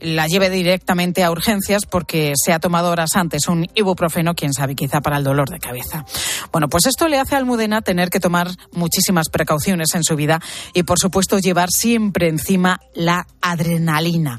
la 0.00 0.26
lleve 0.26 0.50
directamente 0.50 1.24
a 1.24 1.30
urgencias 1.30 1.86
porque 1.86 2.32
se 2.36 2.52
ha 2.52 2.58
tomado 2.58 2.90
horas 2.90 3.10
antes 3.14 3.48
un 3.48 3.66
ibuprofeno, 3.74 4.34
quién 4.34 4.52
sabe, 4.52 4.74
quizá 4.74 5.00
para 5.00 5.18
el 5.18 5.24
dolor 5.24 5.48
de 5.50 5.58
cabeza. 5.58 6.04
Bueno, 6.52 6.68
pues 6.68 6.86
esto 6.86 7.08
le 7.08 7.18
hace 7.18 7.34
a 7.34 7.38
Almudena 7.38 7.82
tener 7.82 8.10
que 8.10 8.20
tomar 8.20 8.48
muchísimas 8.72 9.28
precauciones 9.28 9.94
en 9.94 10.04
su 10.04 10.16
vida 10.16 10.40
y, 10.74 10.82
por 10.82 10.98
supuesto, 10.98 11.38
llevar 11.38 11.70
siempre 11.70 12.28
encima 12.28 12.80
la 12.94 13.26
adrenalina. 13.40 14.38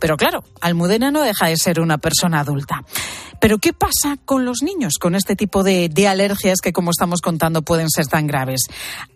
Pero 0.00 0.16
claro, 0.16 0.44
Almudena 0.60 1.10
no 1.10 1.22
deja 1.22 1.46
de 1.46 1.56
ser 1.56 1.80
una 1.80 1.98
persona 1.98 2.40
adulta. 2.40 2.84
Pero 3.40 3.58
¿qué 3.58 3.72
pasa 3.72 4.18
con 4.24 4.44
los 4.44 4.62
niños 4.62 4.94
con 5.00 5.14
este 5.14 5.34
tipo 5.34 5.62
de, 5.64 5.90
alergias 6.06 6.60
que, 6.60 6.72
como 6.72 6.90
estamos 6.90 7.20
contando, 7.22 7.62
pueden 7.62 7.88
ser 7.88 8.06
tan 8.06 8.26
graves? 8.26 8.60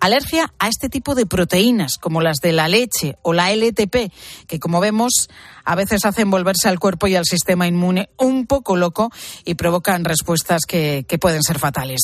Alergia 0.01 0.53
a 0.59 0.69
este 0.69 0.89
tipo 0.89 1.15
de 1.15 1.27
proteínas, 1.27 1.99
como 1.99 2.23
las 2.23 2.39
de 2.39 2.53
la 2.53 2.69
leche 2.69 3.17
o 3.23 3.35
la 3.35 3.53
LTP, 3.53 4.11
que, 4.47 4.59
como 4.59 4.81
vemos, 4.81 5.29
a 5.65 5.75
veces 5.75 6.05
hacen 6.05 6.31
volverse 6.31 6.69
al 6.69 6.79
cuerpo 6.81 7.07
y 7.07 7.17
al 7.17 7.27
sistema 7.27 7.67
inmune 7.67 8.09
un 8.17 8.47
poco 8.47 8.77
loco 8.77 9.11
y 9.45 9.55
provocan 9.55 10.05
respuestas 10.05 10.63
que, 10.67 11.05
que 11.07 11.19
pueden 11.19 11.43
ser 11.43 11.59
fatales. 11.59 12.01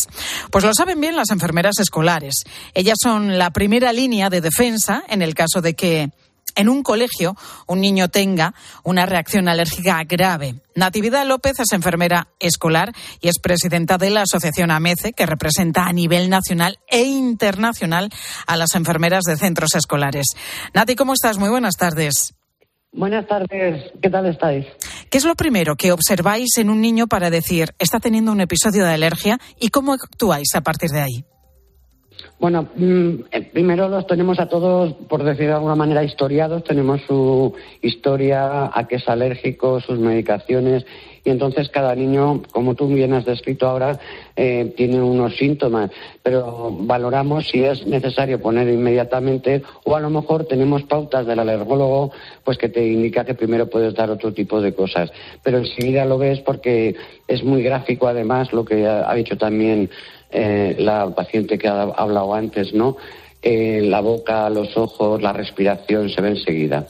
Pues 0.50 0.64
lo 0.64 0.74
saben 0.74 1.00
bien 1.00 1.16
las 1.16 1.30
enfermeras 1.30 1.78
escolares. 1.78 2.44
Ellas 2.74 2.98
son 3.02 3.38
la 3.38 3.50
primera 3.50 3.92
línea 3.92 4.28
de 4.28 4.42
defensa 4.42 5.04
en 5.08 5.22
el 5.22 5.34
caso 5.34 5.62
de 5.62 5.74
que 5.74 6.10
en 6.54 6.68
un 6.68 6.82
colegio 6.82 7.36
un 7.66 7.80
niño 7.80 8.08
tenga 8.08 8.54
una 8.82 9.06
reacción 9.06 9.48
alérgica 9.48 10.02
grave. 10.04 10.56
Natividad 10.74 11.26
López 11.26 11.60
es 11.60 11.72
enfermera 11.72 12.28
escolar 12.38 12.92
y 13.20 13.28
es 13.28 13.38
presidenta 13.38 13.98
de 13.98 14.10
la 14.10 14.22
Asociación 14.22 14.70
AMECE, 14.70 15.12
que 15.12 15.26
representa 15.26 15.86
a 15.86 15.92
nivel 15.92 16.30
nacional 16.30 16.78
e 16.88 17.02
internacional 17.02 18.10
a 18.46 18.56
las 18.56 18.74
enfermeras 18.74 19.24
de 19.24 19.36
centros 19.36 19.74
escolares. 19.74 20.26
Nati, 20.74 20.94
¿cómo 20.94 21.12
estás? 21.12 21.38
Muy 21.38 21.48
buenas 21.48 21.76
tardes. 21.76 22.34
Buenas 22.92 23.26
tardes, 23.28 23.92
¿qué 24.02 24.10
tal 24.10 24.26
estáis? 24.26 24.66
¿Qué 25.10 25.18
es 25.18 25.24
lo 25.24 25.36
primero 25.36 25.76
que 25.76 25.92
observáis 25.92 26.56
en 26.56 26.70
un 26.70 26.80
niño 26.80 27.06
para 27.06 27.30
decir 27.30 27.72
está 27.78 28.00
teniendo 28.00 28.32
un 28.32 28.40
episodio 28.40 28.84
de 28.84 28.92
alergia 28.92 29.38
y 29.60 29.68
cómo 29.68 29.92
actuáis 29.92 30.54
a 30.56 30.60
partir 30.62 30.90
de 30.90 31.00
ahí? 31.00 31.24
Bueno, 32.40 32.66
primero 33.52 33.90
los 33.90 34.06
tenemos 34.06 34.40
a 34.40 34.48
todos, 34.48 34.94
por 35.10 35.22
decir 35.24 35.48
de 35.48 35.52
alguna 35.52 35.74
manera, 35.74 36.02
historiados. 36.02 36.64
Tenemos 36.64 37.02
su 37.02 37.52
historia, 37.82 38.70
a 38.72 38.88
qué 38.88 38.96
es 38.96 39.06
alérgico, 39.10 39.78
sus 39.80 39.98
medicaciones. 39.98 40.86
Y 41.22 41.28
entonces 41.28 41.68
cada 41.68 41.94
niño, 41.94 42.40
como 42.50 42.74
tú 42.74 42.88
bien 42.88 43.12
has 43.12 43.26
descrito 43.26 43.68
ahora, 43.68 44.00
eh, 44.36 44.72
tiene 44.74 45.02
unos 45.02 45.36
síntomas. 45.36 45.90
Pero 46.22 46.74
valoramos 46.80 47.46
si 47.46 47.62
es 47.62 47.86
necesario 47.86 48.40
poner 48.40 48.68
inmediatamente 48.68 49.62
o 49.84 49.94
a 49.94 50.00
lo 50.00 50.08
mejor 50.08 50.46
tenemos 50.46 50.84
pautas 50.84 51.26
del 51.26 51.40
alergólogo 51.40 52.10
pues 52.42 52.56
que 52.56 52.70
te 52.70 52.86
indica 52.86 53.26
que 53.26 53.34
primero 53.34 53.68
puedes 53.68 53.92
dar 53.94 54.08
otro 54.08 54.32
tipo 54.32 54.62
de 54.62 54.72
cosas. 54.72 55.12
Pero 55.42 55.58
enseguida 55.58 56.06
lo 56.06 56.16
ves 56.16 56.40
porque 56.40 56.96
es 57.28 57.44
muy 57.44 57.62
gráfico 57.62 58.08
además 58.08 58.50
lo 58.54 58.64
que 58.64 58.86
ha 58.86 59.12
dicho 59.12 59.36
también 59.36 59.90
eh, 60.32 60.76
la 60.78 61.08
paciente 61.14 61.58
que 61.58 61.68
ha 61.68 61.82
hablado 61.82 62.34
antes, 62.34 62.72
¿no? 62.72 62.96
Eh, 63.42 63.80
la 63.82 64.00
boca, 64.00 64.50
los 64.50 64.76
ojos, 64.76 65.22
la 65.22 65.32
respiración 65.32 66.10
se 66.10 66.20
ve 66.20 66.30
enseguida. 66.30 66.86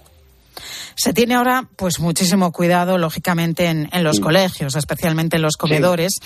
Se 0.96 1.14
tiene 1.14 1.34
ahora 1.34 1.66
pues 1.76 2.00
muchísimo 2.00 2.52
cuidado, 2.52 2.98
lógicamente, 2.98 3.66
en, 3.66 3.88
los 4.04 4.20
colegios, 4.20 4.76
especialmente 4.76 5.36
en 5.36 5.42
los 5.42 5.56
comedores, 5.56 6.18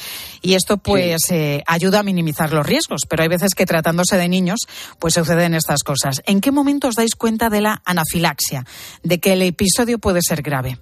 y 0.42 0.54
esto 0.54 0.78
pues 0.78 1.30
eh, 1.30 1.62
ayuda 1.66 2.00
a 2.00 2.02
minimizar 2.02 2.52
los 2.52 2.66
riesgos. 2.66 3.02
Pero 3.08 3.22
hay 3.22 3.28
veces 3.28 3.54
que 3.54 3.66
tratándose 3.66 4.16
de 4.16 4.28
niños, 4.28 4.60
pues 4.98 5.14
suceden 5.14 5.54
estas 5.54 5.84
cosas. 5.84 6.22
¿En 6.26 6.40
qué 6.40 6.50
momento 6.50 6.88
os 6.88 6.96
dais 6.96 7.14
cuenta 7.14 7.50
de 7.50 7.60
la 7.60 7.82
anafilaxia, 7.84 8.64
de 9.04 9.20
que 9.20 9.34
el 9.34 9.42
episodio 9.42 10.00
puede 10.00 10.20
ser 10.22 10.42
grave? 10.42 10.78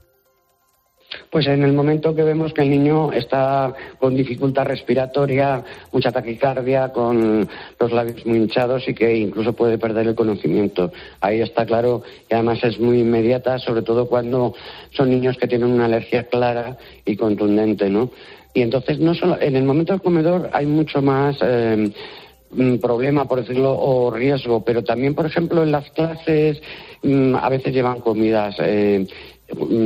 Pues 1.32 1.46
en 1.46 1.62
el 1.62 1.72
momento 1.72 2.14
que 2.14 2.24
vemos 2.24 2.52
que 2.52 2.60
el 2.60 2.68
niño 2.68 3.10
está 3.10 3.72
con 3.98 4.14
dificultad 4.14 4.66
respiratoria, 4.66 5.64
mucha 5.90 6.12
taquicardia, 6.12 6.90
con 6.90 7.48
los 7.80 7.90
labios 7.90 8.26
muy 8.26 8.36
hinchados 8.36 8.86
y 8.86 8.92
que 8.92 9.16
incluso 9.16 9.54
puede 9.54 9.78
perder 9.78 10.08
el 10.08 10.14
conocimiento. 10.14 10.92
Ahí 11.22 11.40
está 11.40 11.64
claro 11.64 12.02
y 12.30 12.34
además 12.34 12.62
es 12.62 12.78
muy 12.78 13.00
inmediata, 13.00 13.58
sobre 13.58 13.80
todo 13.80 14.10
cuando 14.10 14.54
son 14.90 15.08
niños 15.08 15.38
que 15.38 15.48
tienen 15.48 15.70
una 15.70 15.86
alergia 15.86 16.24
clara 16.24 16.76
y 17.06 17.16
contundente, 17.16 17.88
¿no? 17.88 18.10
Y 18.52 18.60
entonces 18.60 18.98
no 18.98 19.14
solo 19.14 19.38
en 19.40 19.56
el 19.56 19.64
momento 19.64 19.94
del 19.94 20.02
comedor 20.02 20.50
hay 20.52 20.66
mucho 20.66 21.00
más 21.00 21.38
eh, 21.40 21.90
mm, 22.50 22.76
problema, 22.76 23.26
por 23.26 23.40
decirlo, 23.40 23.74
o 23.80 24.10
riesgo, 24.10 24.62
pero 24.62 24.84
también, 24.84 25.14
por 25.14 25.24
ejemplo, 25.24 25.62
en 25.62 25.72
las 25.72 25.90
clases 25.92 26.60
mm, 27.02 27.36
a 27.36 27.48
veces 27.48 27.72
llevan 27.72 28.00
comidas. 28.00 28.54
Eh, 28.58 29.06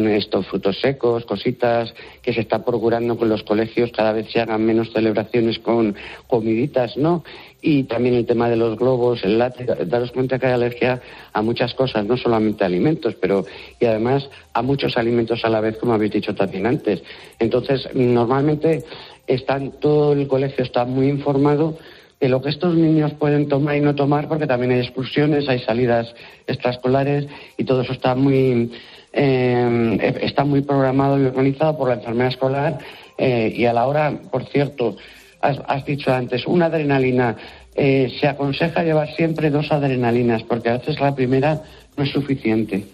estos 0.09 0.47
frutos 0.47 0.81
secos, 0.81 1.25
cositas 1.25 1.93
que 2.23 2.33
se 2.33 2.41
está 2.41 2.65
procurando 2.65 3.17
con 3.17 3.29
los 3.29 3.43
colegios, 3.43 3.91
cada 3.93 4.13
vez 4.13 4.31
se 4.31 4.41
hagan 4.41 4.65
menos 4.65 4.93
celebraciones 4.93 5.59
con 5.59 5.95
comiditas, 6.27 6.97
¿no? 6.97 7.25
Y 7.61 7.85
también 7.85 8.15
el 8.15 8.27
tema 8.27 8.49
de 8.49 8.57
los 8.57 8.79
globos, 8.79 9.25
el 9.25 9.39
látex, 9.39 9.89
daros 9.89 10.13
cuenta 10.13 10.39
que 10.39 10.47
hay 10.47 10.53
alergia 10.53 11.01
a 11.33 11.43
muchas 11.43 11.75
cosas, 11.75 12.05
no 12.07 12.17
solamente 12.17 12.65
a 12.65 12.67
alimentos, 12.67 13.15
pero 13.21 13.45
y 13.81 13.87
además 13.87 14.29
a 14.53 14.63
muchos 14.63 14.97
alimentos 14.97 15.45
a 15.45 15.49
la 15.49 15.61
vez, 15.61 15.77
como 15.77 15.93
habéis 15.95 16.13
dicho 16.13 16.35
también 16.35 16.67
antes. 16.67 17.03
Entonces, 17.39 17.89
normalmente 17.95 18.85
están, 19.27 19.73
todo 19.81 20.13
el 20.13 20.29
colegio 20.29 20.65
está 20.65 20.85
muy 20.85 21.09
informado 21.09 21.77
de 22.21 22.29
lo 22.29 22.41
que 22.41 22.49
estos 22.49 22.75
niños 22.75 23.13
pueden 23.15 23.49
tomar 23.49 23.77
y 23.77 23.81
no 23.81 23.95
tomar, 23.95 24.29
porque 24.29 24.47
también 24.47 24.73
hay 24.73 24.81
excursiones, 24.81 25.49
hay 25.49 25.59
salidas 25.61 26.15
extraescolares 26.47 27.27
y 27.59 27.65
todo 27.65 27.83
eso 27.83 27.93
está 27.93 28.15
muy 28.15 28.71
eh, 29.19 30.19
está 30.21 30.45
muy 30.45 30.61
programado 30.61 31.19
y 31.19 31.25
organizado 31.25 31.77
por 31.79 31.89
la 31.89 31.95
enfermera 31.95 32.29
escolar 32.29 32.79
eh, 33.17 33.51
y 33.57 33.65
a 33.65 33.73
la 33.73 33.87
hora, 33.87 34.13
por 34.31 34.45
cierto, 34.45 34.97
has, 35.41 35.85
dicho 35.87 36.13
antes, 36.13 36.47
una 36.47 36.67
adrenalina. 36.67 37.37
Eh, 37.75 38.15
se 38.21 38.29
aconseja 38.29 38.83
llevar 38.83 39.15
siempre 39.15 39.51
dos 39.51 39.71
adrenalinas 39.73 40.43
porque 40.43 40.71
a 40.71 40.79
veces 40.79 41.01
la 41.01 41.15
primera 41.15 41.63
no 41.97 42.05
es 42.05 42.11
suficiente. 42.11 42.85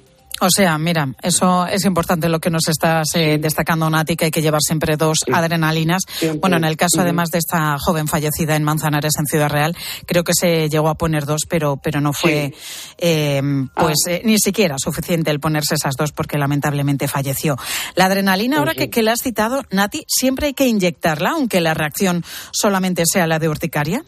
O 0.45 0.51
sea, 0.51 0.77
mira, 0.77 1.07
eso 1.23 1.69
es 1.69 1.85
importante 1.85 2.29
lo 2.29 2.41
que 2.41 2.51
nos 2.51 2.67
estás 2.67 3.15
eh, 3.15 3.39
destacando, 3.39 3.89
Nati, 3.89 4.17
que 4.17 4.25
hay 4.25 4.31
que 4.33 4.43
llevar 4.43 4.61
siempre 4.61 4.97
dos 4.97 5.19
adrenalinas. 5.33 6.03
Bueno, 6.41 6.57
en 6.57 6.65
el 6.65 6.77
caso 6.77 7.01
además 7.01 7.31
de 7.31 7.39
esta 7.39 7.79
joven 7.79 8.09
fallecida 8.09 8.57
en 8.57 8.65
Manzanares, 8.65 9.13
en 9.21 9.27
Ciudad 9.27 9.49
Real, 9.49 9.77
creo 10.05 10.25
que 10.25 10.33
se 10.35 10.69
llegó 10.69 10.89
a 10.89 10.97
poner 10.97 11.27
dos, 11.27 11.43
pero, 11.49 11.77
pero 11.81 12.01
no 12.01 12.13
fue 12.13 12.53
em, 12.99 13.69
pues 13.69 13.99
ah. 14.09 14.15
eh, 14.15 14.23
ni 14.25 14.37
siquiera 14.39 14.79
suficiente 14.79 15.31
el 15.31 15.39
ponerse 15.39 15.77
esas 15.77 15.95
dos 15.95 16.11
porque 16.11 16.39
lamentablemente 16.39 17.07
falleció. 17.07 17.57
La 17.95 18.07
adrenalina, 18.07 18.59
ahora 18.59 18.75
que, 18.75 18.91
que 18.91 19.05
la 19.05 19.13
has 19.13 19.23
citado, 19.23 19.63
Nati, 19.71 20.03
siempre 20.09 20.49
hay 20.49 20.55
que 20.55 20.67
inyectarla, 20.67 21.31
aunque 21.31 21.61
la 21.61 21.73
reacción 21.73 22.25
solamente 22.51 23.05
sea 23.07 23.29
la 23.29 23.39
de 23.39 23.49
urticaria. 23.49 24.03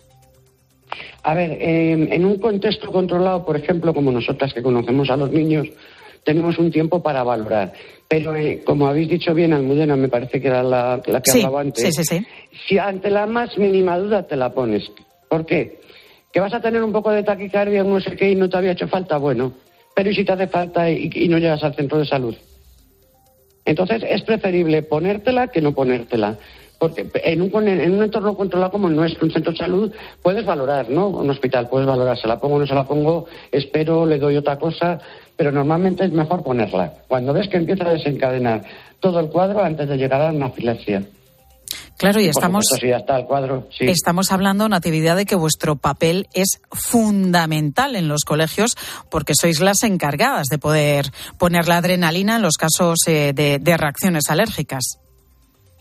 A 1.22 1.34
ver, 1.34 1.56
em, 1.60 2.12
en 2.12 2.24
un 2.24 2.38
contexto 2.38 2.92
controlado, 2.92 3.44
por 3.44 3.56
ejemplo, 3.56 3.94
como 3.94 4.12
nosotras 4.12 4.52
que 4.52 4.62
conocemos 4.62 5.08
a 5.10 5.16
los 5.16 5.30
niños, 5.30 5.68
tenemos 6.24 6.58
un 6.58 6.70
tiempo 6.70 7.02
para 7.02 7.22
valorar. 7.22 7.72
Pero, 8.08 8.34
eh, 8.34 8.62
como 8.64 8.86
habéis 8.86 9.08
dicho 9.08 9.34
bien, 9.34 9.52
Almudena, 9.52 9.96
me 9.96 10.08
parece 10.08 10.40
que 10.40 10.48
era 10.48 10.62
la, 10.62 11.00
que 11.02 11.30
hablaba 11.30 11.60
antes. 11.60 11.94
Sí, 11.94 12.04
sí, 12.04 12.04
sí. 12.04 12.26
Si 12.66 12.78
ante 12.78 13.10
la 13.10 13.26
más 13.26 13.56
mínima 13.58 13.98
duda 13.98 14.26
te 14.26 14.36
la 14.36 14.52
pones. 14.52 14.90
¿Por 15.28 15.46
qué? 15.46 15.80
¿Que 16.32 16.40
vas 16.40 16.52
a 16.54 16.60
tener 16.60 16.82
un 16.82 16.92
poco 16.92 17.10
de 17.10 17.22
taquicardia, 17.22 17.84
no 17.84 18.00
sé 18.00 18.16
qué, 18.16 18.30
y 18.30 18.34
no 18.34 18.48
te 18.48 18.56
había 18.56 18.72
hecho 18.72 18.88
falta? 18.88 19.18
Bueno, 19.18 19.52
pero 19.94 20.10
¿y 20.10 20.14
si 20.14 20.24
te 20.24 20.32
hace 20.32 20.48
falta 20.48 20.90
y, 20.90 21.10
y 21.14 21.28
no 21.28 21.38
llegas 21.38 21.62
al 21.62 21.74
centro 21.74 21.98
de 21.98 22.06
salud? 22.06 22.34
Entonces, 23.64 24.02
es 24.08 24.22
preferible 24.22 24.82
ponértela 24.82 25.48
que 25.48 25.60
no 25.60 25.72
ponértela. 25.72 26.36
Porque 26.78 27.08
en 27.14 27.40
un, 27.40 27.68
en 27.68 27.92
un 27.92 28.02
entorno 28.02 28.36
controlado 28.36 28.72
como 28.72 28.90
no 28.90 29.04
es 29.04 29.16
un 29.22 29.30
centro 29.30 29.52
de 29.52 29.58
salud, 29.58 29.92
puedes 30.22 30.44
valorar, 30.44 30.90
¿no? 30.90 31.08
Un 31.08 31.30
hospital, 31.30 31.68
puedes 31.68 31.86
valorar, 31.86 32.18
se 32.18 32.28
la 32.28 32.38
pongo 32.40 32.56
o 32.56 32.58
no 32.58 32.66
se 32.66 32.74
la 32.74 32.86
pongo, 32.86 33.26
espero, 33.52 34.04
le 34.04 34.18
doy 34.18 34.36
otra 34.36 34.58
cosa, 34.58 34.98
pero 35.36 35.50
normalmente 35.50 36.04
es 36.04 36.12
mejor 36.12 36.42
ponerla. 36.42 36.92
Cuando 37.08 37.32
ves 37.32 37.48
que 37.48 37.56
empieza 37.56 37.86
a 37.86 37.92
desencadenar 37.92 38.62
todo 39.00 39.20
el 39.20 39.28
cuadro 39.28 39.62
antes 39.62 39.88
de 39.88 39.96
llegar 39.96 40.20
a 40.20 40.32
la 40.32 40.46
anafilaxia. 40.46 41.02
Claro, 41.96 42.20
y 42.20 42.26
estamos, 42.26 42.64
ya 42.82 42.96
está 42.96 43.18
el 43.18 43.24
cuadro, 43.24 43.68
sí. 43.70 43.84
estamos 43.86 44.32
hablando, 44.32 44.68
Natividad, 44.68 45.16
de 45.16 45.26
que 45.26 45.36
vuestro 45.36 45.76
papel 45.76 46.26
es 46.34 46.60
fundamental 46.72 47.94
en 47.94 48.08
los 48.08 48.24
colegios 48.24 48.76
porque 49.10 49.34
sois 49.40 49.60
las 49.60 49.84
encargadas 49.84 50.48
de 50.48 50.58
poder 50.58 51.06
poner 51.38 51.68
la 51.68 51.76
adrenalina 51.76 52.36
en 52.36 52.42
los 52.42 52.56
casos 52.56 52.98
eh, 53.06 53.32
de, 53.32 53.76
reacciones 53.76 54.24
alérgicas. 54.28 54.98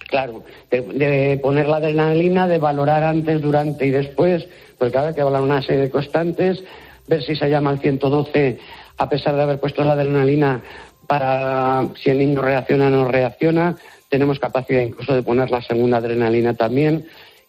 Claro, 0.08 0.44
de, 0.70 1.40
poner 1.42 1.68
la 1.68 1.78
adrenalina, 1.78 2.48
de 2.48 2.60
valorar 2.60 3.04
antes, 3.04 3.42
durante 3.42 3.88
y 3.88 3.90
después, 3.90 4.46
pues 4.78 4.92
claro, 4.92 5.08
hay 5.08 5.16
que 5.16 5.24
valorar 5.24 5.44
una 5.44 5.62
serie 5.64 5.82
de 5.82 5.90
constantes, 5.90 6.64
ver 7.08 7.24
si 7.24 7.36
se 7.36 7.50
llama 7.50 7.70
al 7.70 7.80
112 7.80 8.60
a 8.98 9.10
pesar 9.10 9.36
de 9.36 9.42
haber 9.42 9.60
puesto 9.60 9.84
la 9.84 9.94
adrenalina 9.94 10.62
para 11.08 11.88
si 12.02 12.10
el 12.10 12.20
niño 12.20 12.42
reacciona 12.42 12.88
o 12.88 12.90
no 12.90 13.08
reacciona, 13.08 13.76
tenemos 14.10 14.40
capacidad 14.40 14.82
incluso 14.82 15.14
de 15.14 15.24
poner 15.24 15.50
la 15.52 15.62
segunda 15.62 15.98
adrenalina 15.98 16.54
también 16.54 17.06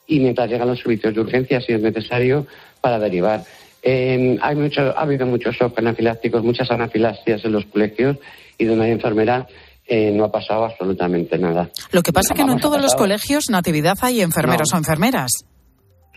y 0.07 0.21
mientras 0.21 0.51
llegan 0.51 0.69
los 0.69 0.81
servicios 0.81 1.15
de 1.15 1.21
urgencia, 1.21 1.61
si 1.61 1.73
es 1.73 1.81
necesario, 1.81 2.47
para 2.81 2.99
derivar. 2.99 3.43
hay 3.85 4.57
mucho, 4.57 4.83
ha 4.97 5.03
habido 5.03 5.27
muchos 5.27 5.55
shock 5.57 5.79
anafilácticos, 5.79 6.43
muchas 6.43 6.71
anafilaxias 6.71 7.45
en 7.45 7.53
los 7.53 7.65
colegios 7.67 8.19
y 8.59 8.65
donde 8.65 8.87
hay 8.87 8.91
enfermera 8.93 9.47
eh, 9.87 10.11
no 10.13 10.25
ha 10.25 10.33
pasado 10.33 10.65
absolutamente 10.65 11.39
nada. 11.39 11.69
Lo 11.93 12.03
que 12.03 12.13
pasa 12.13 12.33
es 12.33 12.39
que 12.39 12.45
no 12.47 12.55
en 12.55 12.61
todos 12.61 12.81
los 12.81 12.95
colegios, 12.95 13.51
Natividad, 13.51 13.97
hay 14.01 14.23
enfermeros 14.23 14.73
o 14.73 14.79
enfermeras. 14.79 15.31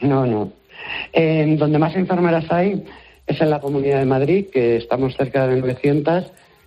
No, 0.02 0.26
no. 0.26 0.54
donde 1.14 1.78
más 1.78 1.96
enfermeras 1.96 2.46
hay 2.50 2.84
es 3.28 3.42
en 3.42 3.50
la 3.50 3.60
Comunidad 3.60 4.00
de 4.00 4.06
Madrid, 4.06 4.48
que 4.52 4.78
estamos 4.78 5.16
cerca 5.16 5.46
de 5.48 5.60
900 5.60 6.26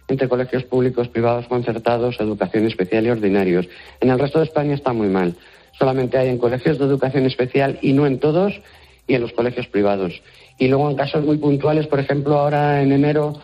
entre 0.09 0.29
colegios 0.29 0.65
públicos, 0.65 1.09
privados, 1.09 1.47
concertados, 1.47 2.21
educación 2.21 2.67
especial 2.67 3.07
y 3.07 3.11
ordinarios. 3.11 3.69
En 4.01 4.11
el 4.11 4.19
resto 4.19 4.39
de 4.39 4.45
España 4.45 4.75
está 4.75 4.93
muy 4.93 5.09
mal. 5.09 5.35
Solamente 5.79 6.19
hay 6.19 6.29
en 6.29 6.39
colegios 6.39 6.79
de 6.79 6.85
educación 6.85 7.27
especial 7.27 7.79
y 7.81 7.93
no 7.93 8.07
en 8.07 8.19
todos 8.19 8.61
y 9.07 9.15
en 9.15 9.23
los 9.23 9.33
colegios 9.33 9.67
privados. 9.69 10.21
Y 10.59 10.69
luego 10.69 10.91
en 10.91 10.97
casos 10.97 11.25
muy 11.25 11.39
puntuales, 11.39 11.87
por 11.87 12.01
ejemplo, 12.01 12.39
ahora 12.39 12.83
en 12.83 12.93
enero 12.93 13.41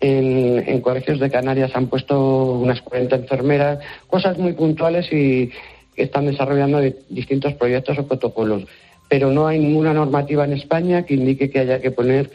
en, 0.00 0.80
colegios 0.80 1.18
de 1.20 1.30
Canarias 1.30 1.72
han 1.74 1.88
puesto 1.88 2.52
unas 2.52 2.80
40 2.82 3.16
enfermeras, 3.16 3.78
cosas 4.06 4.38
muy 4.38 4.52
puntuales 4.52 5.12
y 5.12 5.50
están 5.96 6.26
desarrollando 6.26 6.80
distintos 7.08 7.54
proyectos 7.54 7.98
o 7.98 8.06
protocolos. 8.06 8.64
Pero 9.08 9.30
no 9.30 9.46
hay 9.46 9.58
ninguna 9.58 9.92
normativa 9.92 10.44
en 10.44 10.52
España 10.52 11.04
que 11.04 11.14
indique 11.14 11.50
que 11.50 11.58
haya 11.58 11.80
que 11.80 11.90
poner 11.90 12.30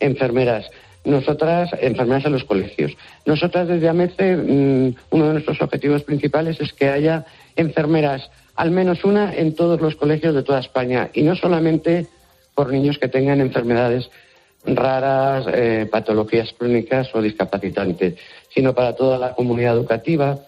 enfermeras 0.00 0.70
nosotras, 1.04 1.70
enfermeras 1.80 2.26
en 2.26 2.32
los 2.32 2.44
colegios. 2.44 2.92
Nosotras 3.24 3.68
desde 3.68 3.88
AMECE, 3.88 4.36
mm, 4.36 4.94
uno 5.10 5.26
de 5.26 5.32
nuestros 5.32 5.60
objetivos 5.62 6.02
principales 6.02 6.60
es 6.60 6.72
que 6.72 6.88
haya 6.88 7.24
enfermeras, 7.56 8.30
al 8.54 8.70
menos 8.70 9.04
una, 9.04 9.34
en 9.34 9.54
todos 9.54 9.80
los 9.80 9.96
colegios 9.96 10.34
de 10.34 10.42
toda 10.42 10.60
España, 10.60 11.10
y 11.14 11.22
no 11.22 11.36
solamente 11.36 12.06
por 12.54 12.72
niños 12.72 12.98
que 12.98 13.08
tengan 13.08 13.40
enfermedades 13.40 14.10
raras, 14.66 15.46
eh, 15.50 15.88
patologías 15.90 16.52
crónicas 16.58 17.08
o 17.14 17.22
discapacitantes, 17.22 18.16
sino 18.54 18.74
para 18.74 18.94
toda 18.94 19.16
la 19.16 19.34
comunidad 19.34 19.74
educativa, 19.74 20.38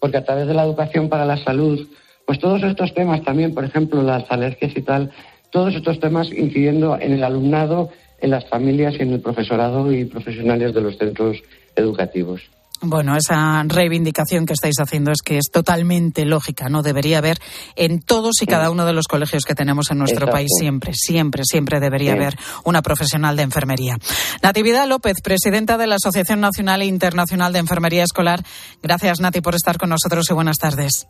porque 0.00 0.16
a 0.16 0.24
través 0.24 0.46
de 0.46 0.54
la 0.54 0.64
educación 0.64 1.10
para 1.10 1.26
la 1.26 1.36
salud, 1.36 1.86
pues 2.24 2.38
todos 2.38 2.62
estos 2.62 2.94
temas 2.94 3.22
también, 3.24 3.52
por 3.52 3.64
ejemplo, 3.64 4.02
las 4.02 4.30
alergias 4.30 4.74
y 4.74 4.80
tal, 4.80 5.10
todos 5.50 5.74
estos 5.74 6.00
temas 6.00 6.32
incidiendo 6.32 6.98
en 6.98 7.12
el 7.12 7.24
alumnado 7.24 7.90
en 8.20 8.30
las 8.30 8.48
familias 8.48 8.94
y 8.98 9.02
en 9.02 9.12
el 9.12 9.20
profesorado 9.20 9.92
y 9.92 10.04
profesionales 10.04 10.74
de 10.74 10.80
los 10.80 10.96
centros 10.96 11.38
educativos. 11.76 12.42
Bueno, 12.80 13.16
esa 13.16 13.64
reivindicación 13.66 14.46
que 14.46 14.52
estáis 14.52 14.76
haciendo 14.78 15.10
es 15.10 15.20
que 15.24 15.36
es 15.36 15.50
totalmente 15.50 16.24
lógica, 16.24 16.68
¿no? 16.68 16.82
Debería 16.82 17.18
haber 17.18 17.38
en 17.74 18.00
todos 18.00 18.40
y 18.40 18.46
cada 18.46 18.70
uno 18.70 18.86
de 18.86 18.92
los 18.92 19.08
colegios 19.08 19.44
que 19.44 19.56
tenemos 19.56 19.90
en 19.90 19.98
nuestro 19.98 20.28
país 20.28 20.48
siempre, 20.56 20.92
siempre, 20.94 21.42
siempre 21.44 21.80
debería 21.80 22.12
haber 22.12 22.34
una 22.64 22.80
profesional 22.80 23.36
de 23.36 23.42
enfermería. 23.42 23.96
Natividad 24.44 24.86
López, 24.86 25.16
presidenta 25.24 25.76
de 25.76 25.88
la 25.88 25.96
Asociación 25.96 26.40
Nacional 26.40 26.82
e 26.82 26.86
Internacional 26.86 27.52
de 27.52 27.58
Enfermería 27.58 28.04
Escolar. 28.04 28.44
Gracias, 28.80 29.18
Nati, 29.18 29.40
por 29.40 29.56
estar 29.56 29.76
con 29.76 29.88
nosotros 29.88 30.26
y 30.30 30.34
buenas 30.34 30.58
tardes. 30.58 31.08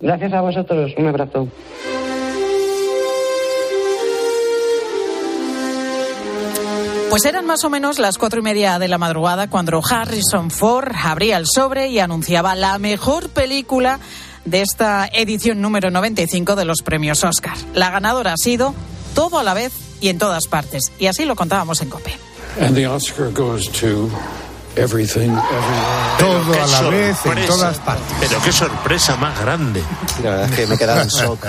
Gracias 0.00 0.32
a 0.32 0.42
vosotros. 0.42 0.92
Un 0.96 1.06
abrazo. 1.08 1.48
Pues 7.14 7.26
eran 7.26 7.46
más 7.46 7.62
o 7.62 7.70
menos 7.70 8.00
las 8.00 8.18
cuatro 8.18 8.40
y 8.40 8.42
media 8.42 8.80
de 8.80 8.88
la 8.88 8.98
madrugada 8.98 9.48
cuando 9.48 9.80
Harrison 9.88 10.50
Ford 10.50 10.90
abría 11.00 11.36
el 11.36 11.46
sobre 11.46 11.86
y 11.86 12.00
anunciaba 12.00 12.56
la 12.56 12.76
mejor 12.80 13.28
película 13.28 14.00
de 14.44 14.62
esta 14.62 15.08
edición 15.12 15.60
número 15.60 15.92
95 15.92 16.56
de 16.56 16.64
los 16.64 16.82
premios 16.82 17.22
Oscar. 17.22 17.56
La 17.72 17.92
ganadora 17.92 18.32
ha 18.32 18.36
sido 18.36 18.74
Todo 19.14 19.38
a 19.38 19.44
la 19.44 19.54
vez 19.54 19.72
y 20.00 20.08
en 20.08 20.18
todas 20.18 20.48
partes. 20.48 20.90
Y 20.98 21.06
así 21.06 21.24
lo 21.24 21.36
contábamos 21.36 21.82
en 21.82 21.90
COPE. 21.90 22.18
Todo 26.18 26.62
a 26.62 26.66
la 26.66 26.80
vez 26.90 27.16
en 27.26 27.46
todas 27.46 27.78
partes. 27.78 28.16
Pero 28.20 28.42
qué 28.42 28.52
sorpresa 28.52 29.16
más 29.16 29.38
grande. 29.40 29.82
La 30.22 30.30
verdad 30.30 30.50
es 30.50 30.56
que 30.56 30.66
me 30.66 30.74
he 30.74 30.78
quedado 30.78 31.00
en 31.02 31.08
shock. 31.08 31.46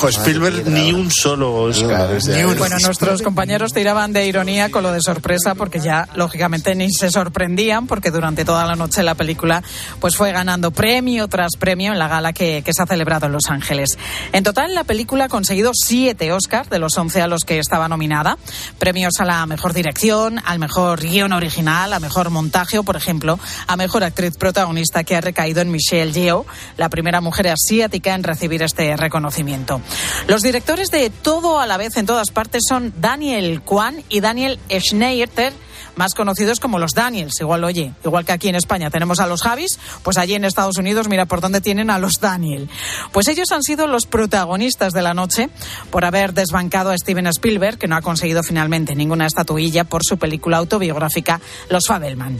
Pues 0.00 0.16
Spielberg 0.16 0.66
ni 0.68 0.92
un 0.92 1.10
solo 1.10 1.54
Oscar. 1.54 2.18
Bueno, 2.58 2.76
nuestros 2.82 3.22
compañeros 3.22 3.72
tiraban 3.72 4.12
de 4.12 4.26
ironía 4.26 4.70
con 4.70 4.82
lo 4.82 4.92
de 4.92 5.00
sorpresa 5.00 5.54
porque 5.54 5.80
ya 5.80 6.08
lógicamente 6.14 6.74
ni 6.74 6.92
se 6.92 7.10
sorprendían 7.10 7.86
porque 7.86 8.10
durante 8.10 8.44
toda 8.44 8.66
la 8.66 8.74
noche 8.74 9.02
la 9.02 9.14
película 9.14 9.62
pues 10.00 10.16
fue 10.16 10.32
ganando 10.32 10.72
premio 10.72 11.28
tras 11.28 11.52
premio 11.58 11.92
en 11.92 11.98
la 11.98 12.08
gala 12.08 12.32
que, 12.32 12.62
que 12.62 12.72
se 12.74 12.82
ha 12.82 12.86
celebrado 12.86 13.26
en 13.26 13.32
Los 13.32 13.46
Ángeles. 13.48 13.96
En 14.32 14.42
total 14.42 14.74
la 14.74 14.84
película 14.84 15.26
ha 15.26 15.28
conseguido 15.28 15.70
siete 15.74 16.32
Oscars 16.32 16.68
de 16.68 16.78
los 16.78 16.98
once 16.98 17.22
a 17.22 17.26
los 17.26 17.44
que 17.44 17.58
estaba 17.58 17.88
nominada. 17.88 18.36
Premios 18.78 19.20
a 19.20 19.24
la 19.24 19.46
mejor 19.46 19.72
dirección, 19.72 20.40
al 20.44 20.58
mejor 20.58 21.00
guion 21.00 21.32
original, 21.32 21.92
a 21.92 22.00
mejor 22.00 22.30
montaje 22.34 22.78
o, 22.78 22.82
por 22.82 22.96
ejemplo, 22.96 23.38
a 23.66 23.76
mejor 23.76 24.04
actriz 24.04 24.36
protagonista 24.36 25.04
que 25.04 25.16
ha 25.16 25.22
recaído 25.22 25.62
en 25.62 25.70
Michelle 25.70 26.12
Yeoh, 26.12 26.44
la 26.76 26.90
primera 26.90 27.22
mujer 27.22 27.48
asiática 27.48 28.14
en 28.14 28.22
recibir 28.22 28.62
este 28.62 28.94
reconocimiento. 28.96 29.80
Los 30.28 30.42
directores 30.42 30.90
de 30.90 31.08
Todo 31.08 31.58
a 31.58 31.66
la 31.66 31.78
vez 31.78 31.96
en 31.96 32.04
todas 32.04 32.30
partes 32.30 32.62
son 32.68 32.92
Daniel 32.98 33.62
Kwan 33.62 34.02
y 34.10 34.20
Daniel 34.20 34.58
Schneider 34.68 35.54
más 35.96 36.14
conocidos 36.14 36.60
como 36.60 36.78
los 36.78 36.92
Daniels. 36.92 37.40
Igual, 37.40 37.64
oye, 37.64 37.92
igual 38.04 38.24
que 38.24 38.32
aquí 38.32 38.48
en 38.48 38.54
España 38.54 38.90
tenemos 38.90 39.20
a 39.20 39.26
los 39.26 39.42
Javis, 39.42 39.78
pues 40.02 40.18
allí 40.18 40.34
en 40.34 40.44
Estados 40.44 40.76
Unidos, 40.76 41.08
mira 41.08 41.26
por 41.26 41.40
dónde 41.40 41.60
tienen 41.60 41.90
a 41.90 41.98
los 41.98 42.20
Daniel. 42.20 42.68
Pues 43.12 43.28
ellos 43.28 43.52
han 43.52 43.62
sido 43.62 43.86
los 43.86 44.06
protagonistas 44.06 44.92
de 44.92 45.02
la 45.02 45.14
noche 45.14 45.48
por 45.90 46.04
haber 46.04 46.34
desbancado 46.34 46.90
a 46.90 46.98
Steven 46.98 47.26
Spielberg, 47.26 47.78
que 47.78 47.88
no 47.88 47.96
ha 47.96 48.02
conseguido 48.02 48.42
finalmente 48.42 48.94
ninguna 48.94 49.26
estatuilla 49.26 49.84
por 49.84 50.04
su 50.04 50.18
película 50.18 50.58
autobiográfica 50.58 51.40
Los 51.68 51.86
Fabelman. 51.86 52.38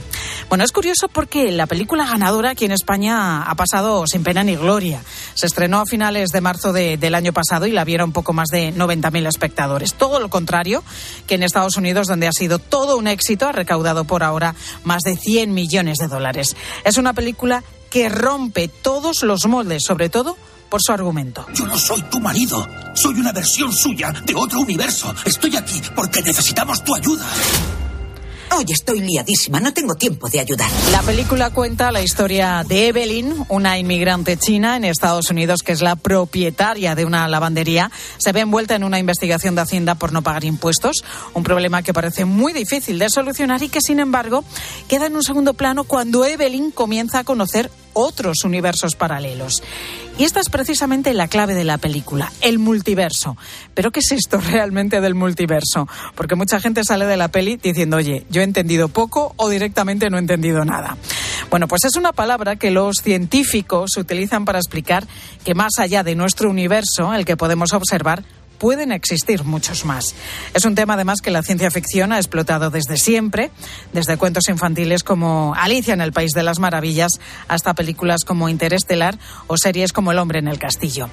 Bueno, 0.49 0.63
es 0.63 0.71
curioso 0.71 1.07
porque 1.07 1.51
la 1.51 1.67
película 1.67 2.05
ganadora 2.05 2.51
aquí 2.51 2.65
en 2.65 2.71
España 2.71 3.43
ha 3.43 3.55
pasado 3.55 4.05
sin 4.07 4.23
pena 4.23 4.43
ni 4.43 4.55
gloria. 4.55 5.01
Se 5.33 5.45
estrenó 5.45 5.79
a 5.79 5.85
finales 5.85 6.29
de 6.29 6.41
marzo 6.41 6.73
del 6.73 7.15
año 7.15 7.33
pasado 7.33 7.65
y 7.65 7.71
la 7.71 7.83
vieron 7.83 8.11
poco 8.11 8.33
más 8.33 8.49
de 8.49 8.73
90.000 8.73 9.27
espectadores. 9.27 9.93
Todo 9.93 10.19
lo 10.19 10.29
contrario 10.29 10.83
que 11.27 11.35
en 11.35 11.43
Estados 11.43 11.77
Unidos, 11.77 12.07
donde 12.07 12.27
ha 12.27 12.31
sido 12.31 12.59
todo 12.59 12.97
un 12.97 13.07
éxito 13.07 13.44
ha 13.47 13.51
recaudado 13.51 14.05
por 14.05 14.23
ahora 14.23 14.55
más 14.83 15.03
de 15.03 15.15
100 15.15 15.53
millones 15.53 15.97
de 15.97 16.07
dólares. 16.07 16.55
Es 16.83 16.97
una 16.97 17.13
película 17.13 17.63
que 17.89 18.09
rompe 18.09 18.67
todos 18.67 19.23
los 19.23 19.45
moldes, 19.45 19.83
sobre 19.83 20.09
todo 20.09 20.37
por 20.69 20.81
su 20.81 20.91
argumento. 20.91 21.45
Yo 21.53 21.65
no 21.65 21.77
soy 21.77 22.01
tu 22.03 22.19
marido, 22.19 22.67
soy 22.93 23.15
una 23.15 23.31
versión 23.31 23.71
suya 23.71 24.11
de 24.25 24.35
otro 24.35 24.59
universo. 24.59 25.13
Estoy 25.23 25.55
aquí 25.55 25.81
porque 25.95 26.21
necesitamos 26.21 26.83
tu 26.83 26.93
ayuda. 26.95 27.25
Hoy 28.51 28.65
estoy 28.69 29.01
liadísima, 29.01 29.59
no 29.59 29.73
tengo 29.73 29.95
tiempo 29.95 30.29
de 30.29 30.39
ayudar. 30.39 30.69
La 30.91 31.01
película 31.01 31.49
cuenta 31.49 31.91
la 31.91 32.01
historia 32.01 32.63
de 32.65 32.87
Evelyn, 32.87 33.45
una 33.49 33.77
inmigrante 33.77 34.37
china 34.37 34.77
en 34.77 34.85
Estados 34.85 35.29
Unidos 35.29 35.61
que 35.61 35.73
es 35.73 35.81
la 35.81 35.95
propietaria 35.95 36.95
de 36.95 37.05
una 37.05 37.27
lavandería. 37.27 37.91
Se 38.17 38.31
ve 38.31 38.41
envuelta 38.41 38.75
en 38.75 38.83
una 38.83 38.99
investigación 38.99 39.55
de 39.55 39.61
Hacienda 39.61 39.95
por 39.95 40.13
no 40.13 40.21
pagar 40.21 40.45
impuestos, 40.45 41.03
un 41.33 41.43
problema 41.43 41.83
que 41.83 41.93
parece 41.93 42.23
muy 42.23 42.53
difícil 42.53 42.97
de 42.99 43.09
solucionar 43.09 43.61
y 43.61 43.69
que, 43.69 43.81
sin 43.81 43.99
embargo, 43.99 44.43
queda 44.87 45.07
en 45.07 45.15
un 45.15 45.23
segundo 45.23 45.53
plano 45.53 45.83
cuando 45.83 46.23
Evelyn 46.23 46.71
comienza 46.71 47.19
a 47.19 47.23
conocer 47.23 47.69
otros 47.93 48.43
universos 48.43 48.95
paralelos. 48.95 49.63
Y 50.17 50.23
esta 50.23 50.39
es 50.39 50.49
precisamente 50.49 51.13
la 51.13 51.27
clave 51.27 51.55
de 51.55 51.65
la 51.65 51.77
película, 51.77 52.31
el 52.39 52.57
multiverso. 52.57 53.35
Pero 53.73 53.91
¿qué 53.91 53.99
es 53.99 54.13
esto 54.13 54.39
realmente 54.39 55.01
del 55.01 55.13
multiverso? 55.13 55.89
Porque 56.15 56.35
mucha 56.35 56.61
gente 56.61 56.85
sale 56.85 57.05
de 57.05 57.17
la 57.17 57.27
peli 57.27 57.57
diciendo, 57.57 57.97
oye, 57.97 58.25
yo 58.29 58.39
he 58.39 58.45
entendido 58.45 58.87
poco 58.87 59.33
o 59.35 59.49
directamente 59.49 60.09
no 60.09 60.15
he 60.15 60.21
entendido 60.21 60.63
nada. 60.63 60.95
Bueno, 61.49 61.67
pues 61.67 61.83
es 61.83 61.97
una 61.97 62.13
palabra 62.13 62.55
que 62.55 62.71
los 62.71 62.97
científicos 63.03 63.97
utilizan 63.97 64.45
para 64.45 64.59
explicar 64.59 65.05
que 65.43 65.53
más 65.53 65.79
allá 65.79 66.01
de 66.03 66.15
nuestro 66.15 66.49
universo, 66.49 67.13
el 67.13 67.25
que 67.25 67.35
podemos 67.35 67.73
observar, 67.73 68.23
pueden 68.57 68.91
existir 68.91 69.43
muchos 69.43 69.85
más. 69.85 70.15
Es 70.53 70.65
un 70.65 70.75
tema 70.75 70.95
además 70.95 71.21
que 71.21 71.31
la 71.31 71.43
ciencia 71.43 71.71
ficción 71.71 72.11
ha 72.11 72.17
explotado 72.17 72.69
desde 72.69 72.97
siempre, 72.97 73.51
desde 73.93 74.17
cuentos 74.17 74.49
infantiles 74.49 75.03
como 75.03 75.53
Alicia 75.55 75.93
en 75.93 76.01
el 76.01 76.13
País 76.13 76.31
de 76.31 76.43
las 76.43 76.59
Maravillas 76.59 77.19
hasta 77.47 77.73
películas 77.73 78.23
como 78.25 78.49
Interestelar 78.49 79.17
o 79.47 79.57
series 79.57 79.93
como 79.93 80.11
El 80.11 80.19
hombre 80.19 80.39
en 80.39 80.47
el 80.47 80.59
castillo. 80.59 81.09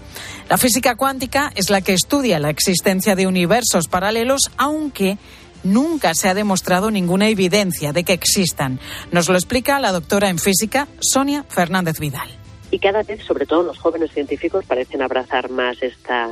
La 0.48 0.59
física 0.59 0.94
cuántica 0.96 1.52
es 1.55 1.70
la 1.70 1.81
que 1.81 1.94
estudia 1.94 2.38
la 2.38 2.50
existencia 2.50 3.14
de 3.14 3.26
universos 3.26 3.88
paralelos, 3.88 4.50
aunque 4.57 5.18
nunca 5.64 6.14
se 6.14 6.28
ha 6.28 6.35
demostrado 6.35 6.90
ninguna 6.90 7.28
evidencia 7.28 7.92
de 7.92 8.05
que 8.05 8.12
existan. 8.12 8.81
Nos 9.11 9.28
lo 9.28 9.35
explica 9.35 9.81
la 9.81 9.92
doctora 9.92 10.28
en 10.28 10.38
física 10.38 10.88
Sonia 11.00 11.44
Fernández 11.48 11.98
Vidal. 11.98 12.41
Y 12.72 12.78
cada 12.78 13.02
vez, 13.02 13.22
sobre 13.22 13.44
todo 13.44 13.62
los 13.62 13.78
jóvenes 13.78 14.12
científicos, 14.12 14.64
parecen 14.64 15.02
abrazar 15.02 15.50
más 15.50 15.82
esta, 15.82 16.30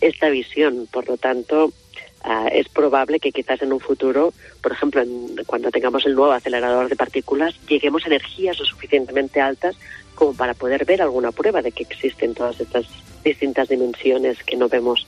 esta 0.00 0.28
visión. 0.28 0.88
Por 0.90 1.08
lo 1.08 1.16
tanto, 1.16 1.72
ah, 2.24 2.48
es 2.52 2.68
probable 2.68 3.20
que 3.20 3.30
quizás 3.30 3.62
en 3.62 3.72
un 3.72 3.78
futuro, 3.78 4.34
por 4.60 4.72
ejemplo, 4.72 5.04
cuando 5.46 5.70
tengamos 5.70 6.04
el 6.06 6.16
nuevo 6.16 6.32
acelerador 6.32 6.88
de 6.88 6.96
partículas, 6.96 7.54
lleguemos 7.68 8.02
a 8.04 8.08
energías 8.08 8.58
lo 8.58 8.64
suficientemente 8.64 9.40
altas 9.40 9.76
como 10.16 10.34
para 10.34 10.54
poder 10.54 10.84
ver 10.84 11.02
alguna 11.02 11.30
prueba 11.30 11.62
de 11.62 11.70
que 11.70 11.84
existen 11.84 12.34
todas 12.34 12.60
estas 12.60 12.86
distintas 13.22 13.68
dimensiones 13.68 14.42
que 14.42 14.56
no 14.56 14.68
vemos. 14.68 15.06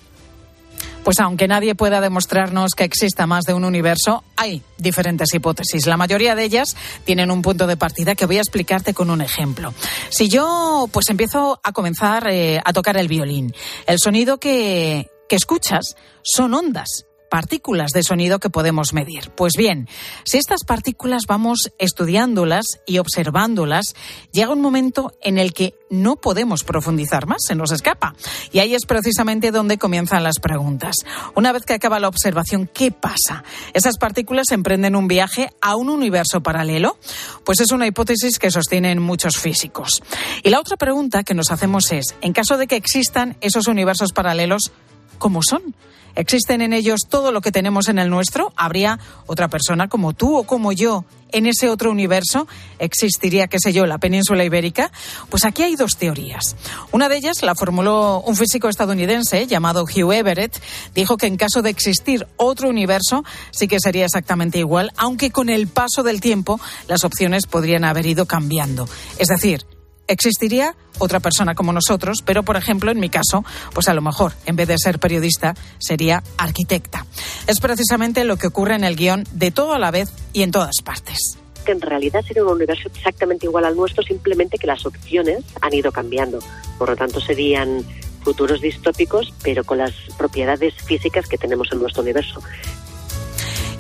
Pues 1.05 1.19
aunque 1.19 1.49
nadie 1.49 1.75
pueda 1.75 2.01
demostrarnos 2.01 2.73
que 2.77 2.85
exista 2.85 3.27
más 3.27 3.45
de 3.45 3.55
un 3.55 3.65
universo, 3.65 4.23
hay 4.37 4.63
diferentes 4.79 5.35
hipótesis. 5.35 5.87
La 5.87 5.97
mayoría 5.97 6.35
de 6.35 6.45
ellas 6.45 6.77
tienen 7.05 7.31
un 7.31 7.43
punto 7.43 7.67
de 7.67 7.77
partida 7.77 8.15
que 8.15 8.27
voy 8.27 8.39
a 8.39 8.41
explicarte 8.41 8.95
con 8.95 9.11
un 9.11 9.21
ejemplo. 9.21 9.75
Si 10.11 10.29
yo 10.29 10.89
pues 10.93 11.11
empiezo 11.11 11.61
a 11.63 11.73
comenzar 11.73 12.29
eh, 12.31 12.61
a 12.65 12.73
tocar 12.73 12.97
el 12.97 13.09
violín, 13.09 13.53
el 13.87 13.99
sonido 13.99 14.39
que, 14.39 15.11
que 15.29 15.37
escuchas 15.37 15.97
son 16.23 16.55
ondas 16.55 17.07
partículas 17.33 17.93
de 17.93 18.03
sonido 18.03 18.41
que 18.41 18.51
podemos 18.51 18.93
medir. 18.93 19.31
Pues 19.31 19.55
bien, 19.57 19.89
si 20.23 20.37
estas 20.37 20.65
partículas 20.65 21.23
vamos 21.27 21.73
estudiándolas 21.79 22.67
y 22.85 22.99
observándolas, 22.99 23.95
llega 24.33 24.53
un 24.53 24.61
momento 24.61 25.15
en 25.23 25.39
el 25.39 25.55
que 25.55 25.73
no 25.89 26.17
podemos 26.17 26.63
profundizar 26.63 27.27
más, 27.27 27.39
se 27.47 27.55
nos 27.55 27.73
escapa. 27.73 28.15
Y 28.53 28.59
ahí 28.59 28.75
es 28.75 28.85
precisamente 28.85 29.51
donde 29.51 29.79
comienzan 29.79 30.23
las 30.25 30.41
preguntas. 30.41 30.97
Una 31.35 31.53
vez 31.53 31.65
que 31.65 31.73
acaba 31.73 32.01
la 32.01 32.09
observación, 32.09 32.69
¿qué 32.71 32.91
pasa? 32.91 33.45
¿Esas 33.73 33.97
partículas 33.97 34.51
emprenden 34.51 34.95
un 34.95 35.09
viaje 35.09 35.49
a 35.63 35.75
un 35.77 35.89
universo 35.89 36.43
paralelo? 36.43 36.99
Pues 37.47 37.61
es 37.61 37.73
una 37.73 37.87
hipótesis 37.87 38.39
que 38.39 38.51
sostienen 38.51 39.01
muchos 39.01 39.39
físicos. 39.39 40.03
Y 40.43 40.51
la 40.51 40.61
otra 40.61 40.77
pregunta 40.77 41.23
que 41.23 41.33
nos 41.33 41.51
hacemos 41.51 41.93
es, 41.93 42.15
en 42.21 42.35
caso 42.35 42.59
de 42.59 42.67
que 42.67 42.77
existan 42.77 43.39
esos 43.41 43.69
universos 43.69 44.13
paralelos, 44.13 44.71
¿cómo 45.17 45.41
son? 45.43 45.75
¿Existen 46.15 46.61
en 46.61 46.73
ellos 46.73 47.01
todo 47.09 47.33
lo 47.33 47.41
que 47.41 47.53
tenemos 47.53 47.89
en 47.89 47.99
el 47.99 48.11
nuestro? 48.11 48.53
¿Habría 48.57 48.99
otra 49.27 49.49
persona 49.49 49.89
como 49.89 50.13
tú 50.13 50.37
o 50.37 50.45
como 50.45 50.73
yo 50.73 51.05
en 51.33 51.47
ese 51.47 51.69
otro 51.69 51.91
universo? 51.91 52.47
¿Existiría, 52.79 53.49
qué 53.49 53.59
sé 53.59 53.73
yo, 53.73 53.87
la 53.87 53.99
península 53.99 54.45
ibérica? 54.45 54.93
Pues 55.31 55.45
aquí 55.45 55.63
hay 55.63 55.77
dos 55.77 55.97
teorías. 55.97 56.57
Una 56.93 57.09
de 57.09 57.17
ellas 57.17 57.43
la 57.43 57.55
formuló 57.55 58.21
un 58.21 58.37
físico 58.37 58.69
estadounidense 58.69 59.47
llamado 59.47 59.85
Hugh 59.85 60.13
Everett. 60.13 60.61
Dijo 60.95 61.17
que 61.17 61.27
en 61.27 61.37
caso 61.37 61.63
de 61.63 61.71
existir 61.71 62.27
otro 62.37 62.69
universo 62.69 63.25
sí 63.51 63.67
que 63.67 63.81
sería 63.81 64.05
exactamente 64.05 64.59
igual, 64.59 64.93
aunque 64.97 65.31
con 65.31 65.49
el 65.49 65.67
paso 65.69 66.03
del 66.03 66.21
tiempo 66.21 66.61
las 66.89 67.05
opciones 67.05 67.47
podrían 67.47 67.85
haber 67.85 68.07
ido 68.07 68.27
cambiando. 68.27 68.89
Es 69.19 69.29
decir, 69.29 69.65
existiría 70.13 70.75
otra 70.99 71.21
persona 71.21 71.55
como 71.55 71.73
nosotros, 71.73 72.23
pero 72.25 72.43
por 72.43 72.57
ejemplo, 72.57 72.91
en 72.91 73.01
mi 73.01 73.09
caso, 73.09 73.45
pues 73.75 73.89
a 73.89 73.95
lo 73.95 74.03
mejor, 74.03 74.33
en 74.47 74.57
vez 74.57 74.69
de 74.69 74.79
ser 74.79 74.99
periodista, 74.99 75.55
sería 75.79 76.23
arquitecta. 76.39 77.07
Es 77.47 77.61
precisamente 77.61 78.25
lo 78.25 78.37
que 78.37 78.47
ocurre 78.47 78.75
en 78.75 78.85
el 78.85 78.97
guion 78.97 79.25
de 79.33 79.51
todo 79.51 79.75
a 79.75 79.79
la 79.79 79.91
vez 79.91 80.11
y 80.33 80.43
en 80.43 80.51
todas 80.51 80.77
partes 80.85 81.39
que 81.65 81.71
en 81.71 81.81
realidad 81.81 82.23
sería 82.27 82.43
un 82.43 82.51
universo 82.51 82.89
exactamente 82.93 83.47
igual 83.47 83.65
al 83.65 83.77
nuestro, 83.77 84.03
simplemente 84.03 84.59
que 84.59 84.67
las 84.67 84.85
opciones 84.85 85.45
han 85.61 85.73
ido 85.73 85.93
cambiando. 85.93 86.41
Por 86.77 86.91
lo 86.91 86.97
tanto, 86.97 87.21
serían 87.21 87.85
futuros 88.23 88.61
distópicos, 88.61 89.33
pero 89.43 89.65
con 89.65 89.79
las 89.79 89.93
propiedades 90.19 90.75
físicas 90.75 91.29
que 91.29 91.39
tenemos 91.39 91.69
en 91.73 91.81
nuestro 91.81 92.03
universo. 92.03 92.41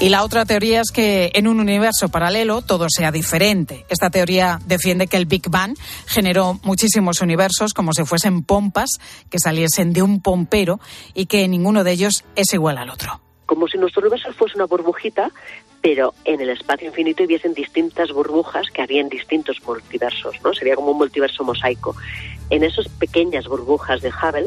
Y 0.03 0.09
la 0.09 0.25
otra 0.25 0.45
teoría 0.45 0.81
es 0.81 0.91
que 0.91 1.31
en 1.33 1.47
un 1.47 1.61
universo 1.61 2.09
paralelo 2.09 2.61
todo 2.61 2.89
sea 2.91 3.13
diferente. 3.13 3.87
Esta 3.89 4.11
teoría 4.11 4.59
defiende 4.67 5.07
que 5.07 5.17
el 5.17 5.27
Big 5.27 5.49
Bang 5.49 5.77
generó 6.09 6.59
muchísimos 6.65 7.21
universos 7.21 7.73
como 7.73 7.93
si 7.93 8.05
fuesen 8.05 8.43
pompas 8.43 8.99
que 9.31 9.39
saliesen 9.39 9.93
de 9.93 10.03
un 10.03 10.21
pompero 10.21 10.81
y 11.15 11.27
que 11.27 11.47
ninguno 11.47 11.85
de 11.85 11.93
ellos 11.93 12.25
es 12.35 12.53
igual 12.53 12.79
al 12.79 12.91
otro. 12.91 13.21
Como 13.47 13.69
si 13.69 13.79
nuestro 13.79 14.01
universo 14.01 14.33
fuese 14.33 14.57
una 14.57 14.67
burbujita, 14.67 15.31
pero 15.83 16.15
en 16.25 16.41
el 16.41 16.49
espacio 16.51 16.87
infinito 16.87 17.25
hubiesen 17.25 17.55
distintas 17.55 18.13
burbujas 18.13 18.71
que 18.73 18.83
harían 18.83 19.09
distintos 19.09 19.61
multiversos, 19.67 20.37
¿no? 20.45 20.55
Sería 20.55 20.77
como 20.77 20.93
un 20.93 20.99
multiverso 20.99 21.43
mosaico. 21.43 21.97
En 22.51 22.63
esas 22.63 22.89
pequeñas 22.89 23.49
burbujas 23.49 24.01
de 24.01 24.11
Hubble 24.11 24.47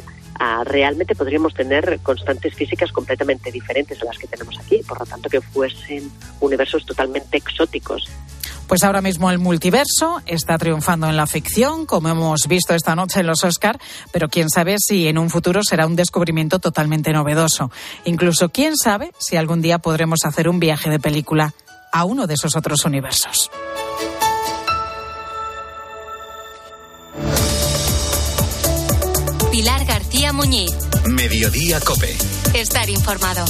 realmente 0.65 1.15
podríamos 1.15 1.53
tener 1.53 1.99
constantes 2.03 2.53
físicas 2.55 2.91
completamente 2.91 3.51
diferentes 3.51 4.01
a 4.01 4.05
las 4.05 4.17
que 4.17 4.27
tenemos 4.27 4.57
aquí, 4.59 4.81
por 4.87 4.99
lo 4.99 5.05
tanto 5.05 5.29
que 5.29 5.41
fuesen 5.41 6.09
universos 6.39 6.85
totalmente 6.85 7.37
exóticos. 7.37 8.09
Pues 8.67 8.83
ahora 8.83 9.01
mismo 9.01 9.29
el 9.29 9.39
multiverso 9.39 10.21
está 10.25 10.57
triunfando 10.57 11.07
en 11.07 11.17
la 11.17 11.27
ficción, 11.27 11.85
como 11.85 12.09
hemos 12.09 12.47
visto 12.47 12.73
esta 12.73 12.95
noche 12.95 13.19
en 13.19 13.27
los 13.27 13.43
Oscar, 13.43 13.79
pero 14.11 14.27
quién 14.27 14.49
sabe 14.49 14.77
si 14.79 15.07
en 15.07 15.17
un 15.17 15.29
futuro 15.29 15.61
será 15.63 15.85
un 15.85 15.95
descubrimiento 15.95 16.59
totalmente 16.59 17.13
novedoso. 17.13 17.71
Incluso 18.05 18.49
quién 18.49 18.75
sabe 18.75 19.11
si 19.19 19.37
algún 19.37 19.61
día 19.61 19.79
podremos 19.79 20.25
hacer 20.25 20.49
un 20.49 20.59
viaje 20.59 20.89
de 20.89 20.99
película 20.99 21.53
a 21.91 22.05
uno 22.05 22.27
de 22.27 22.33
esos 22.33 22.55
otros 22.55 22.85
universos. 22.85 23.51
Pilar 29.51 29.85
García 29.85 30.33
Muñiz. 30.33 30.73
Mediodía 31.05 31.79
Cope. 31.79 32.17
Estar 32.53 32.89
informado. 32.89 33.45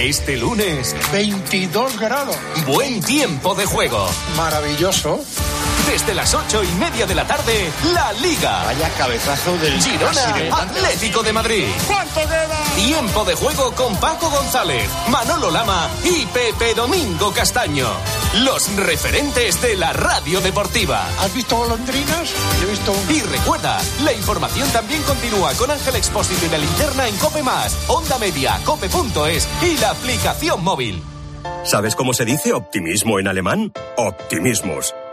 Este 0.00 0.36
lunes, 0.36 0.94
22 1.10 1.98
grados. 1.98 2.36
Buen 2.68 3.00
tiempo 3.00 3.56
de 3.56 3.66
juego. 3.66 4.06
Maravilloso. 4.36 5.18
Desde 5.90 6.12
las 6.12 6.34
ocho 6.34 6.62
y 6.62 6.68
media 6.74 7.06
de 7.06 7.14
la 7.14 7.26
tarde, 7.26 7.72
la 7.94 8.12
Liga. 8.12 8.62
Vaya 8.64 8.90
cabezazo 8.90 9.56
del 9.56 9.80
Girona 9.80 10.56
Atlético 10.60 11.22
de 11.22 11.32
Madrid. 11.32 11.64
¿Cuánto 11.86 12.20
queda? 12.20 12.62
Tiempo 12.76 13.24
de 13.24 13.34
juego 13.34 13.72
con 13.72 13.96
Paco 13.96 14.28
González, 14.28 14.86
Manolo 15.08 15.50
Lama 15.50 15.88
y 16.04 16.26
Pepe 16.26 16.74
Domingo 16.74 17.32
Castaño. 17.32 17.88
Los 18.44 18.70
referentes 18.76 19.62
de 19.62 19.76
la 19.76 19.94
radio 19.94 20.42
deportiva. 20.42 21.06
¿Has 21.20 21.32
visto 21.32 21.56
golondrinas? 21.56 22.34
Yo 22.60 22.68
he 22.68 22.70
visto 22.70 22.92
una. 22.92 23.12
Y 23.12 23.20
recuerda, 23.22 23.78
la 24.04 24.12
información 24.12 24.68
también 24.70 25.02
continúa 25.04 25.54
con 25.54 25.70
Ángel 25.70 25.96
Expósito 25.96 26.44
y 26.44 26.50
la 26.50 26.58
linterna 26.58 27.08
en 27.08 27.16
Cope 27.16 27.42
Más, 27.42 27.74
Onda 27.88 28.18
Media, 28.18 28.60
Cope.es 28.62 29.48
y 29.62 29.78
la 29.78 29.90
aplicación 29.92 30.62
móvil. 30.62 31.02
¿Sabes 31.64 31.96
cómo 31.96 32.12
se 32.12 32.26
dice 32.26 32.52
optimismo 32.52 33.18
en 33.18 33.28
alemán? 33.28 33.72
Optimismus. 33.96 34.92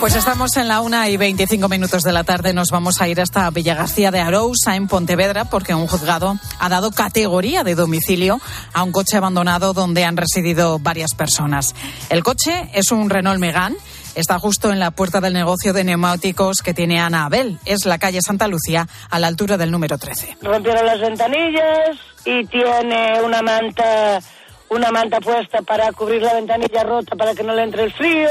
Pues 0.00 0.16
estamos 0.16 0.56
en 0.56 0.66
la 0.66 0.80
una 0.80 1.10
y 1.10 1.18
25 1.18 1.68
minutos 1.68 2.02
de 2.04 2.12
la 2.12 2.24
tarde. 2.24 2.54
Nos 2.54 2.70
vamos 2.70 3.02
a 3.02 3.08
ir 3.08 3.20
hasta 3.20 3.50
Villagarcía 3.50 4.10
de 4.10 4.20
Arousa, 4.20 4.74
en 4.74 4.88
Pontevedra, 4.88 5.44
porque 5.44 5.74
un 5.74 5.86
juzgado 5.86 6.36
ha 6.58 6.68
dado 6.70 6.90
categoría 6.90 7.64
de 7.64 7.74
domicilio 7.74 8.40
a 8.72 8.82
un 8.82 8.92
coche 8.92 9.18
abandonado 9.18 9.74
donde 9.74 10.04
han 10.04 10.16
residido 10.16 10.78
varias 10.78 11.14
personas. 11.14 11.74
El 12.08 12.22
coche 12.22 12.70
es 12.72 12.92
un 12.92 13.10
Renault 13.10 13.40
Megane. 13.40 13.76
Está 14.14 14.38
justo 14.38 14.72
en 14.72 14.78
la 14.78 14.90
puerta 14.90 15.20
del 15.20 15.34
negocio 15.34 15.74
de 15.74 15.84
neumáticos 15.84 16.62
que 16.62 16.72
tiene 16.72 16.98
Ana 16.98 17.26
Abel. 17.26 17.58
Es 17.66 17.84
la 17.84 17.98
calle 17.98 18.22
Santa 18.22 18.48
Lucía, 18.48 18.88
a 19.10 19.18
la 19.18 19.26
altura 19.26 19.58
del 19.58 19.70
número 19.70 19.98
13. 19.98 20.38
Rompieron 20.40 20.86
las 20.86 20.98
ventanillas 20.98 21.98
y 22.24 22.46
tiene 22.46 23.20
una 23.22 23.42
manta, 23.42 24.18
una 24.70 24.90
manta 24.90 25.20
puesta 25.20 25.60
para 25.60 25.92
cubrir 25.92 26.22
la 26.22 26.32
ventanilla 26.32 26.84
rota 26.84 27.14
para 27.16 27.34
que 27.34 27.42
no 27.42 27.54
le 27.54 27.64
entre 27.64 27.84
el 27.84 27.92
frío 27.92 28.28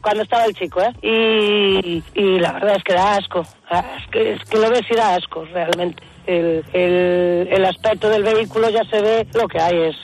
cuando 0.00 0.22
estaba 0.22 0.44
el 0.44 0.54
chico, 0.54 0.80
¿eh? 0.80 0.92
Y, 1.02 2.02
y 2.14 2.38
la 2.38 2.52
verdad 2.52 2.76
es 2.76 2.84
que 2.84 2.94
da 2.94 3.16
asco. 3.16 3.40
Es 3.40 4.10
que, 4.10 4.32
es 4.32 4.44
que 4.44 4.58
lo 4.58 4.70
ves 4.70 4.82
y 4.90 4.94
da 4.94 5.14
asco, 5.14 5.44
realmente. 5.44 6.02
El, 6.26 6.64
el, 6.72 7.48
el 7.50 7.64
aspecto 7.64 8.08
del 8.08 8.22
vehículo 8.22 8.68
ya 8.70 8.82
se 8.90 9.00
ve, 9.00 9.26
lo 9.34 9.48
que 9.48 9.60
hay 9.60 9.76
es, 9.88 9.96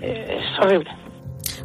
es 0.00 0.58
horrible. 0.60 0.90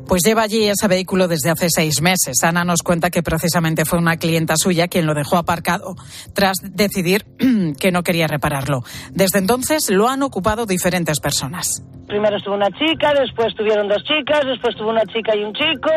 Pues 0.07 0.21
lleva 0.23 0.43
allí 0.43 0.65
ese 0.65 0.87
vehículo 0.87 1.27
desde 1.27 1.49
hace 1.49 1.67
seis 1.69 1.99
meses. 2.01 2.43
Ana 2.43 2.63
nos 2.63 2.83
cuenta 2.83 3.09
que 3.09 3.23
precisamente 3.23 3.85
fue 3.85 3.97
una 3.97 4.17
clienta 4.17 4.55
suya 4.55 4.87
quien 4.87 5.07
lo 5.07 5.15
dejó 5.15 5.37
aparcado 5.37 5.95
tras 6.33 6.57
decidir 6.61 7.25
que 7.79 7.91
no 7.91 8.03
quería 8.03 8.27
repararlo. 8.27 8.83
Desde 9.11 9.39
entonces 9.39 9.89
lo 9.89 10.07
han 10.07 10.21
ocupado 10.21 10.67
diferentes 10.67 11.19
personas. 11.19 11.83
Primero 12.07 12.37
estuvo 12.37 12.53
una 12.53 12.69
chica, 12.69 13.13
después 13.19 13.55
tuvieron 13.55 13.87
dos 13.87 14.03
chicas, 14.03 14.41
después 14.45 14.75
tuvo 14.75 14.91
una 14.91 15.05
chica 15.05 15.35
y 15.35 15.43
un 15.43 15.53
chico, 15.53 15.89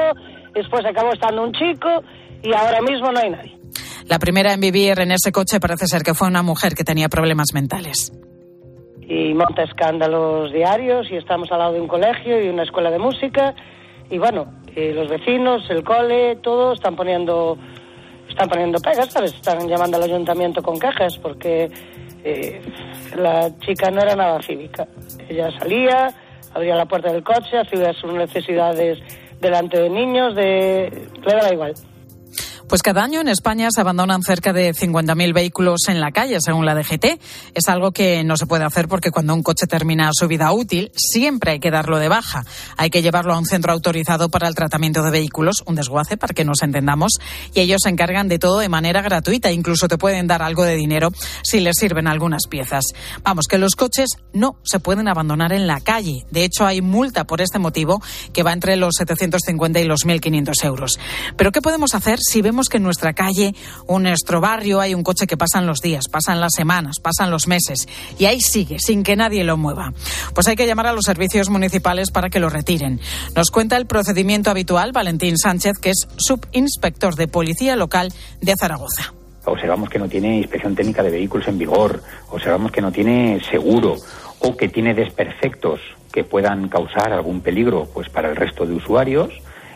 después 0.55 0.85
acabó 0.85 1.13
estando 1.13 1.43
un 1.43 1.53
chico 1.53 2.03
y 2.43 2.53
ahora 2.53 2.81
mismo 2.81 3.11
no 3.13 3.19
hay 3.19 3.31
nadie. 3.31 3.59
La 4.07 4.19
primera 4.19 4.55
en 4.55 4.61
vivir 4.61 5.01
en 5.01 5.13
ese 5.13 5.33
coche 5.33 5.61
parece 5.61 5.87
ser 5.87 6.03
que 6.03 6.15
fue 6.15 6.29
una 6.29 6.43
mujer 6.43 6.75
que 6.75 6.85
tenía 6.85 7.09
problemas 7.09 7.49
mentales. 7.53 8.13
Y 9.03 9.35
monta 9.35 9.63
escándalos 9.63 10.53
diarios 10.53 11.11
y 11.11 11.17
estamos 11.17 11.51
al 11.53 11.59
lado 11.59 11.73
de 11.75 11.81
un 11.81 11.89
colegio 11.89 12.43
y 12.43 12.49
una 12.49 12.63
escuela 12.63 12.91
de 12.91 12.99
música 12.99 13.55
y 14.11 14.19
bueno, 14.19 14.47
eh, 14.75 14.93
los 14.95 15.09
vecinos, 15.09 15.69
el 15.71 15.85
cole, 15.85 16.37
todos 16.37 16.79
están 16.79 16.97
poniendo 16.97 17.59
están 18.29 18.49
poniendo 18.49 18.79
pegas, 18.79 19.13
¿sabes? 19.13 19.35
Están 19.35 19.67
llamando 19.69 19.97
al 19.97 20.05
ayuntamiento 20.05 20.63
con 20.63 20.79
quejas 20.79 21.19
porque 21.19 21.71
eh, 22.25 22.61
la 23.17 23.51
chica 23.59 23.91
no 23.91 24.01
era 24.01 24.15
nada 24.15 24.41
cívica. 24.43 24.87
Ella 25.29 25.51
salía, 25.59 26.09
abría 26.55 26.77
la 26.77 26.87
puerta 26.87 27.13
del 27.13 27.23
coche, 27.23 27.59
hacía 27.59 27.93
sus 27.95 28.13
necesidades 28.13 28.99
delante 29.41 29.79
de 29.79 29.91
niños, 29.91 30.35
de... 30.35 31.09
le 31.25 31.33
daba 31.33 31.53
igual. 31.53 31.75
Pues 32.69 32.83
cada 32.83 33.03
año 33.03 33.23
en 33.23 33.29
España 33.29 33.71
se 33.75 33.81
abandonan 33.81 34.23
cerca 34.23 34.53
de 34.53 34.75
50.000 34.75 35.33
vehículos 35.33 35.89
en 35.89 36.03
la 36.03 36.13
calle, 36.13 36.37
según 36.39 36.67
la 36.67 36.75
DGT. 36.75 37.19
Es 37.55 37.67
algo 37.69 37.93
que 37.93 38.23
no 38.25 38.37
se 38.37 38.45
puede 38.45 38.65
hacer 38.65 38.89
porque 38.89 39.11
cuando 39.11 39.33
un 39.33 39.43
coche 39.43 39.67
termina 39.67 40.11
su 40.13 40.29
vida 40.29 40.53
útil, 40.53 40.93
siempre 40.95 41.53
hay 41.53 41.61
que 41.61 41.71
darlo 41.71 41.99
de 41.99 42.09
baja. 42.09 42.45
Hay 42.77 42.91
que 42.91 43.01
llevarlo 43.01 43.33
a 43.33 43.39
un 43.39 43.47
centro 43.47 43.73
autorizado 43.73 44.29
para 44.29 44.49
el 44.49 44.55
tratamiento 44.55 45.03
de 45.03 45.11
vehículos, 45.11 45.63
un 45.65 45.77
desguace, 45.77 46.19
para 46.19 46.35
que 46.35 46.45
nos 46.45 46.63
entendamos, 46.63 47.13
y 47.55 47.61
ellos 47.61 47.81
se 47.85 47.89
encargan 47.89 48.29
de 48.29 48.39
todo 48.39 48.59
de 48.59 48.69
manera 48.69 49.01
gratuita. 49.01 49.51
Incluso 49.51 49.89
te 49.89 49.97
pueden 49.97 50.27
dar 50.27 50.43
algo 50.43 50.65
de 50.65 50.75
dinero 50.75 51.11
si 51.43 51.61
les 51.61 51.79
sirven 51.79 52.07
algunas 52.07 52.49
piezas. 52.49 52.85
Vamos, 53.23 53.47
que 53.49 53.57
los 53.57 53.77
coches 53.77 54.11
no 54.35 54.59
se 54.63 54.79
pueden 54.79 55.09
abandonar 55.09 55.55
en 55.55 55.67
la 55.67 55.81
calle. 55.81 56.27
De 56.31 56.45
hecho, 56.45 56.67
hay 56.67 56.83
multa 56.83 57.25
por 57.25 57.41
este 57.41 57.59
motivo 57.59 58.03
que 58.35 58.43
va 58.43 58.53
entre 58.53 58.77
los 58.77 58.97
750 58.97 59.81
y 59.81 59.85
los 59.85 60.05
1.500 60.05 60.65
euros. 60.67 61.01
Pero 61.39 61.51
¿qué 61.51 61.63
podemos 61.63 61.95
hacer 61.95 62.19
si 62.21 62.43
vemos 62.43 62.58
que 62.67 62.79
en 62.79 62.83
nuestra 62.83 63.13
calle 63.13 63.55
o 63.87 63.99
en 63.99 64.05
nuestro 64.05 64.41
barrio 64.41 64.81
hay 64.81 64.95
un 64.95 65.05
coche 65.05 65.29
que 65.29 65.37
pasan 65.37 65.67
los 65.67 65.81
días, 65.81 66.09
pasan 66.11 66.41
las 66.41 66.53
semanas, 66.57 66.97
pasan 67.01 67.31
los 67.31 67.47
meses 67.47 67.87
y 68.19 68.25
ahí 68.25 68.41
sigue 68.41 68.79
sin 68.81 69.05
que 69.05 69.15
nadie 69.15 69.45
lo 69.45 69.57
mueva? 69.57 69.93
Pues 70.35 70.49
hay 70.49 70.57
que 70.57 70.67
llamar 70.67 70.89
a 70.89 70.93
los 70.93 71.05
servicios 71.05 71.49
municipales 71.49 72.11
para 72.11 72.31
que 72.31 72.41
lo 72.41 72.51
retiren. 72.51 73.01
Nos 73.37 73.51
cuenta 73.51 73.77
el 73.77 73.87
procedimiento 73.87 74.51
habitual 74.51 74.91
Valentín 74.93 75.39
Sánchez, 75.39 75.79
que 75.79 75.91
es 75.91 76.09
subinspector 76.17 77.15
de 77.15 77.29
Policía 77.29 77.77
Local 77.77 78.13
de 78.41 78.55
Zaragoza 78.59 79.15
observamos 79.45 79.89
que 79.89 79.99
no 79.99 80.09
tiene 80.09 80.39
inspección 80.39 80.75
técnica 80.75 81.03
de 81.03 81.11
vehículos 81.11 81.49
en 81.49 81.59
vigor, 81.59 82.03
observamos 82.31 82.71
que 82.71 82.81
no 82.81 82.93
tiene 82.93 83.41
seguro 83.51 83.97
o 84.41 84.57
que 84.57 84.69
tiene 84.69 84.95
desperfectos 84.95 85.81
que 86.13 86.25
puedan 86.25 86.69
causar 86.69 87.13
algún 87.13 87.41
peligro 87.41 87.89
pues 87.93 88.09
para 88.09 88.29
el 88.31 88.37
resto 88.37 88.67
de 88.67 88.75
usuarios, 88.75 89.31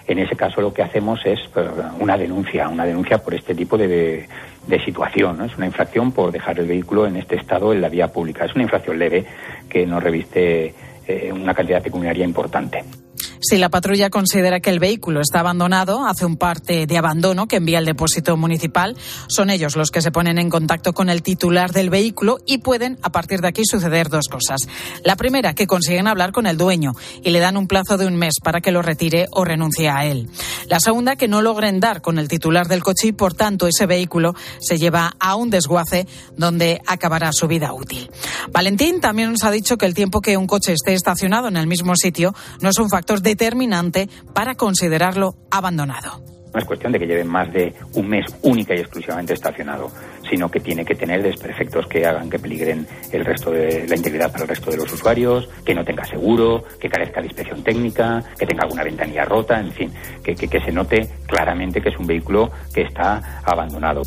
en 0.06 0.18
ese 0.18 0.36
caso 0.36 0.60
lo 0.60 0.72
que 0.72 0.82
hacemos 0.82 1.20
es 1.24 1.40
pues, 1.52 1.68
una 1.98 2.16
denuncia, 2.16 2.68
una 2.68 2.84
denuncia 2.84 3.18
por 3.18 3.34
este 3.34 3.54
tipo 3.54 3.76
de, 3.76 4.28
situación. 4.84 5.42
Es 5.42 5.56
una 5.56 5.66
infracción 5.66 6.12
por 6.12 6.32
dejar 6.32 6.58
el 6.58 6.66
vehículo 6.66 7.06
en 7.06 7.16
este 7.16 7.36
estado 7.36 7.72
en 7.72 7.80
la 7.80 7.88
vía 7.88 8.08
pública. 8.08 8.44
Es 8.44 8.54
una 8.54 8.64
infracción 8.64 8.98
leve 8.98 9.24
que 9.68 9.86
no 9.86 10.00
reviste 10.00 10.74
eh, 11.06 11.32
una 11.32 11.54
cantidad 11.54 11.82
pecuniaria 11.82 12.24
importante. 12.24 12.82
Si 13.40 13.58
la 13.58 13.68
patrulla 13.68 14.10
considera 14.10 14.60
que 14.60 14.70
el 14.70 14.78
vehículo 14.78 15.20
está 15.20 15.40
abandonado, 15.40 16.06
hace 16.06 16.24
un 16.24 16.36
parte 16.36 16.86
de 16.86 16.98
abandono 16.98 17.46
que 17.46 17.56
envía 17.56 17.78
el 17.78 17.84
depósito 17.84 18.36
municipal. 18.36 18.96
Son 19.28 19.50
ellos 19.50 19.76
los 19.76 19.90
que 19.90 20.02
se 20.02 20.10
ponen 20.10 20.38
en 20.38 20.50
contacto 20.50 20.92
con 20.92 21.08
el 21.08 21.22
titular 21.22 21.72
del 21.72 21.90
vehículo 21.90 22.38
y 22.46 22.58
pueden, 22.58 22.98
a 23.02 23.10
partir 23.10 23.40
de 23.40 23.48
aquí, 23.48 23.62
suceder 23.64 24.08
dos 24.08 24.26
cosas. 24.30 24.60
La 25.04 25.16
primera, 25.16 25.54
que 25.54 25.66
consiguen 25.66 26.06
hablar 26.06 26.32
con 26.32 26.46
el 26.46 26.56
dueño 26.56 26.92
y 27.22 27.30
le 27.30 27.40
dan 27.40 27.56
un 27.56 27.66
plazo 27.66 27.96
de 27.96 28.06
un 28.06 28.16
mes 28.16 28.34
para 28.42 28.60
que 28.60 28.72
lo 28.72 28.82
retire 28.82 29.26
o 29.32 29.44
renuncie 29.44 29.88
a 29.88 30.04
él. 30.06 30.28
La 30.68 30.80
segunda, 30.80 31.16
que 31.16 31.28
no 31.28 31.42
logren 31.42 31.80
dar 31.80 32.02
con 32.02 32.18
el 32.18 32.28
titular 32.28 32.68
del 32.68 32.82
coche 32.82 33.08
y, 33.08 33.12
por 33.12 33.34
tanto, 33.34 33.66
ese 33.66 33.86
vehículo 33.86 34.34
se 34.60 34.78
lleva 34.78 35.14
a 35.18 35.34
un 35.34 35.50
desguace 35.50 36.06
donde 36.36 36.80
acabará 36.86 37.32
su 37.32 37.48
vida 37.48 37.72
útil. 37.72 38.10
Valentín 38.52 39.00
también 39.00 39.32
nos 39.32 39.44
ha 39.44 39.50
dicho 39.50 39.76
que 39.76 39.86
el 39.86 39.94
tiempo 39.94 40.20
que 40.20 40.36
un 40.36 40.46
coche 40.46 40.72
esté 40.72 40.94
estacionado 40.94 41.48
en 41.48 41.56
el 41.56 41.66
mismo 41.66 41.96
sitio 41.96 42.34
no 42.60 42.70
es 42.70 42.78
un 42.78 42.88
factor 42.88 43.11
determinante 43.20 44.08
para 44.32 44.54
considerarlo 44.54 45.34
abandonado. 45.50 46.22
No 46.52 46.60
es 46.60 46.66
cuestión 46.66 46.92
de 46.92 46.98
que 46.98 47.06
lleve 47.06 47.24
más 47.24 47.50
de 47.50 47.74
un 47.94 48.08
mes 48.08 48.26
única 48.42 48.74
y 48.74 48.80
exclusivamente 48.80 49.32
estacionado, 49.32 49.90
sino 50.28 50.50
que 50.50 50.60
tiene 50.60 50.84
que 50.84 50.94
tener 50.94 51.22
desperfectos 51.22 51.86
que 51.86 52.04
hagan 52.04 52.28
que 52.28 52.38
peligren 52.38 52.86
el 53.10 53.24
resto 53.24 53.50
de 53.50 53.86
la 53.88 53.96
integridad 53.96 54.30
para 54.30 54.44
el 54.44 54.48
resto 54.48 54.70
de 54.70 54.76
los 54.76 54.92
usuarios, 54.92 55.48
que 55.64 55.74
no 55.74 55.82
tenga 55.82 56.04
seguro, 56.04 56.62
que 56.78 56.90
carezca 56.90 57.20
de 57.20 57.28
inspección 57.28 57.64
técnica, 57.64 58.22
que 58.38 58.46
tenga 58.46 58.64
alguna 58.64 58.84
ventanilla 58.84 59.24
rota, 59.24 59.58
en 59.58 59.72
fin, 59.72 59.92
que 60.22 60.60
se 60.60 60.72
note 60.72 61.08
claramente 61.26 61.80
que 61.80 61.88
es 61.88 61.98
un 61.98 62.06
vehículo 62.06 62.50
que 62.74 62.82
está 62.82 63.40
abandonado. 63.44 64.02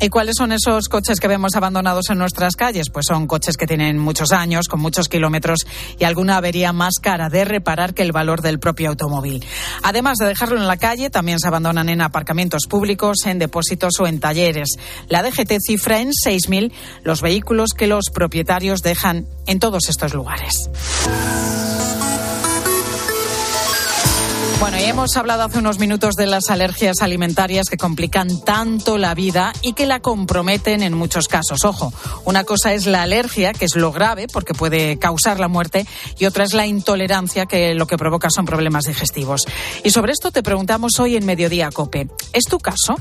¿Y 0.00 0.08
cuáles 0.08 0.34
son 0.36 0.52
esos 0.52 0.88
coches 0.88 1.20
que 1.20 1.28
vemos 1.28 1.54
abandonados 1.54 2.10
en 2.10 2.18
nuestras 2.18 2.56
calles? 2.56 2.90
Pues 2.90 3.06
son 3.08 3.26
coches 3.26 3.56
que 3.56 3.66
tienen 3.66 3.98
muchos 3.98 4.32
años, 4.32 4.68
con 4.68 4.80
muchos 4.80 5.08
kilómetros 5.08 5.66
y 5.98 6.04
alguna 6.04 6.36
avería 6.36 6.72
más 6.72 6.94
cara 7.00 7.28
de 7.28 7.44
reparar 7.44 7.94
que 7.94 8.02
el 8.02 8.12
valor 8.12 8.42
del 8.42 8.58
propio 8.58 8.90
automóvil. 8.90 9.44
Además 9.82 10.18
de 10.18 10.26
dejarlo 10.26 10.56
en 10.58 10.66
la 10.66 10.76
calle, 10.76 11.10
también 11.10 11.38
se 11.38 11.48
abandonan 11.48 11.88
en 11.88 12.00
aparcamientos 12.00 12.66
públicos, 12.68 13.18
en 13.26 13.38
depósitos 13.38 13.94
o 14.00 14.06
en 14.06 14.20
talleres. 14.20 14.70
La 15.08 15.22
DGT 15.22 15.58
cifra 15.64 16.00
en 16.00 16.10
6.000 16.10 16.72
los 17.02 17.22
vehículos 17.22 17.70
que 17.76 17.86
los 17.86 18.06
propietarios 18.12 18.82
dejan 18.82 19.26
en 19.46 19.58
todos 19.58 19.88
estos 19.88 20.14
lugares. 20.14 20.70
Bueno, 24.64 24.80
y 24.80 24.84
hemos 24.84 25.14
hablado 25.18 25.42
hace 25.42 25.58
unos 25.58 25.78
minutos 25.78 26.14
de 26.14 26.26
las 26.26 26.48
alergias 26.48 27.02
alimentarias 27.02 27.68
que 27.68 27.76
complican 27.76 28.40
tanto 28.40 28.96
la 28.96 29.14
vida 29.14 29.52
y 29.60 29.74
que 29.74 29.84
la 29.84 30.00
comprometen 30.00 30.82
en 30.82 30.94
muchos 30.94 31.28
casos. 31.28 31.66
Ojo, 31.66 31.92
una 32.24 32.44
cosa 32.44 32.72
es 32.72 32.86
la 32.86 33.02
alergia, 33.02 33.52
que 33.52 33.66
es 33.66 33.76
lo 33.76 33.92
grave 33.92 34.26
porque 34.26 34.54
puede 34.54 34.98
causar 34.98 35.38
la 35.38 35.48
muerte, 35.48 35.86
y 36.18 36.24
otra 36.24 36.44
es 36.44 36.54
la 36.54 36.66
intolerancia, 36.66 37.44
que 37.44 37.74
lo 37.74 37.86
que 37.86 37.98
provoca 37.98 38.30
son 38.30 38.46
problemas 38.46 38.86
digestivos. 38.86 39.44
Y 39.84 39.90
sobre 39.90 40.12
esto 40.12 40.30
te 40.30 40.42
preguntamos 40.42 40.98
hoy 40.98 41.16
en 41.16 41.26
Mediodía 41.26 41.70
Cope. 41.70 42.08
¿Es 42.32 42.44
tu 42.44 42.58
caso? 42.58 42.96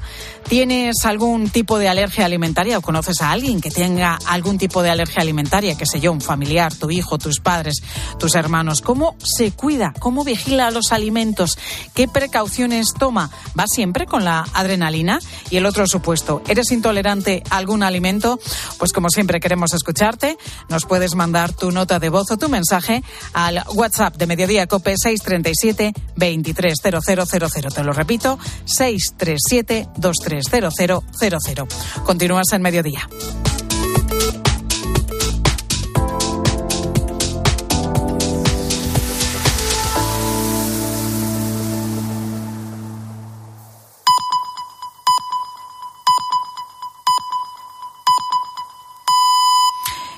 ¿Tienes 0.50 1.06
algún 1.06 1.50
tipo 1.50 1.80
de 1.80 1.88
alergia 1.88 2.26
alimentaria 2.26 2.78
o 2.78 2.82
conoces 2.82 3.22
a 3.22 3.32
alguien 3.32 3.62
que 3.62 3.72
tenga 3.72 4.20
algún 4.28 4.58
tipo 4.58 4.84
de 4.84 4.90
alergia 4.90 5.22
alimentaria, 5.22 5.78
que 5.78 5.86
sé 5.86 6.02
yo, 6.02 6.12
un 6.12 6.20
familiar, 6.20 6.76
tu 6.76 6.92
hijo, 6.92 7.18
tus 7.18 7.40
padres, 7.40 7.82
tus 8.20 8.36
hermanos? 8.36 8.82
¿Cómo 8.82 9.16
se 9.24 9.54
cuida? 9.54 9.94
¿Cómo 9.98 10.26
vigila 10.26 10.70
los 10.70 10.92
alimentos? 10.92 11.53
¿Qué 11.94 12.08
precauciones 12.08 12.94
toma? 12.98 13.30
¿Va 13.58 13.66
siempre 13.68 14.06
con 14.06 14.24
la 14.24 14.46
adrenalina? 14.54 15.20
Y 15.50 15.58
el 15.58 15.66
otro 15.66 15.88
supuesto, 15.88 16.42
¿eres 16.48 16.72
intolerante 16.72 17.44
a 17.50 17.58
algún 17.58 17.84
alimento? 17.84 18.40
Pues 18.78 18.94
como 18.94 19.10
siempre 19.10 19.40
queremos 19.40 19.74
escucharte. 19.74 20.38
Nos 20.70 20.86
puedes 20.86 21.16
mandar 21.16 21.54
tu 21.54 21.72
nota 21.72 22.00
de 22.00 22.10
voz 22.10 22.32
o 22.32 22.38
tu 22.38 22.50
mensaje 22.50 23.04
al 23.34 23.64
WhatsApp 23.74 24.16
de 24.18 24.28
Mediodía 24.28 24.68
Cope 24.68 24.96
637 24.98 25.94
230000. 26.16 27.74
Te 27.74 27.84
lo 27.84 27.94
repito, 27.94 28.40
637 28.66 29.90
230000. 29.98 31.68
Continúas 32.06 32.52
en 32.54 32.62
Mediodía. 32.62 33.08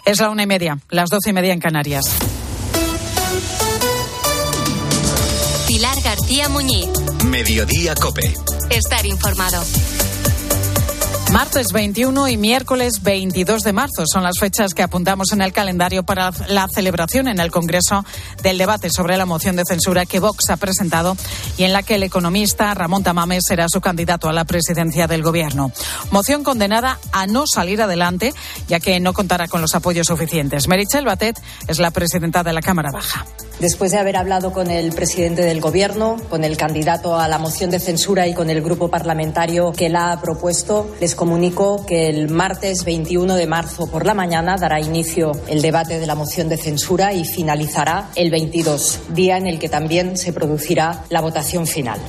Es 0.05 0.19
la 0.19 0.29
una 0.29 0.43
y 0.43 0.47
media, 0.47 0.77
las 0.89 1.09
doce 1.09 1.31
y 1.31 1.33
media 1.33 1.51
en 1.51 1.59
Canarias. 1.59 2.05
Pilar 5.67 5.99
García 6.03 6.47
Muñiz. 6.47 6.87
Mediodía 7.25 7.95
Cope. 7.95 8.31
Estar 8.69 9.03
informado. 9.07 9.63
Martes 11.35 11.73
21 11.73 12.29
y 12.29 12.37
miércoles 12.37 13.03
22 13.03 13.63
de 13.63 13.73
marzo 13.73 14.05
son 14.05 14.23
las 14.23 14.39
fechas 14.39 14.73
que 14.73 14.83
apuntamos 14.83 15.33
en 15.33 15.41
el 15.41 15.51
calendario 15.51 16.03
para 16.03 16.31
la 16.47 16.65
celebración 16.73 17.27
en 17.27 17.41
el 17.41 17.51
Congreso 17.51 18.05
del 18.41 18.57
debate 18.57 18.89
sobre 18.89 19.17
la 19.17 19.25
moción 19.25 19.57
de 19.57 19.65
censura 19.67 20.05
que 20.05 20.21
Vox 20.21 20.49
ha 20.49 20.55
presentado 20.55 21.17
y 21.57 21.65
en 21.65 21.73
la 21.73 21.83
que 21.83 21.95
el 21.95 22.03
economista 22.03 22.73
Ramón 22.73 23.03
Tamames 23.03 23.43
será 23.45 23.67
su 23.67 23.81
candidato 23.81 24.29
a 24.29 24.33
la 24.33 24.45
presidencia 24.45 25.07
del 25.07 25.23
Gobierno. 25.23 25.73
Moción 26.09 26.41
condenada 26.45 26.99
a 27.11 27.27
no 27.27 27.47
salir 27.47 27.81
adelante 27.81 28.33
ya 28.69 28.79
que 28.79 28.97
no 29.01 29.11
contará 29.11 29.49
con 29.49 29.59
los 29.59 29.75
apoyos 29.75 30.07
suficientes. 30.07 30.69
Merichel 30.69 31.03
Batet 31.03 31.37
es 31.67 31.79
la 31.79 31.91
presidenta 31.91 32.43
de 32.43 32.53
la 32.53 32.61
Cámara 32.61 32.91
Baja. 32.91 33.25
Después 33.59 33.91
de 33.91 33.99
haber 33.99 34.17
hablado 34.17 34.51
con 34.51 34.69
el 34.69 34.93
presidente 34.93 35.41
del 35.41 35.61
Gobierno, 35.61 36.17
con 36.29 36.43
el 36.43 36.57
candidato 36.57 37.17
a 37.17 37.27
la 37.29 37.39
moción 37.39 37.69
de 37.71 37.79
censura 37.79 38.27
y 38.27 38.33
con 38.33 38.49
el 38.49 38.61
grupo 38.61 38.89
parlamentario 38.89 39.71
que 39.71 39.89
la 39.89 40.11
ha 40.11 40.21
propuesto, 40.21 40.93
les 40.99 41.15
comunico 41.25 41.83
que 41.87 42.07
el 42.07 42.29
martes 42.29 42.85
21 42.85 43.33
de 43.33 43.47
marzo 43.47 43.87
por 43.87 44.05
la 44.05 44.13
mañana 44.13 44.57
dará 44.57 44.79
inicio 44.79 45.31
el 45.47 45.63
debate 45.63 45.97
de 45.97 46.05
la 46.05 46.13
moción 46.13 46.49
de 46.49 46.57
censura 46.57 47.13
y 47.13 47.25
finalizará 47.25 48.09
el 48.13 48.29
22, 48.29 48.99
día 49.09 49.37
en 49.37 49.47
el 49.47 49.57
que 49.57 49.67
también 49.67 50.17
se 50.17 50.33
producirá 50.33 51.03
la 51.09 51.21
votación 51.21 51.65
final. 51.65 51.99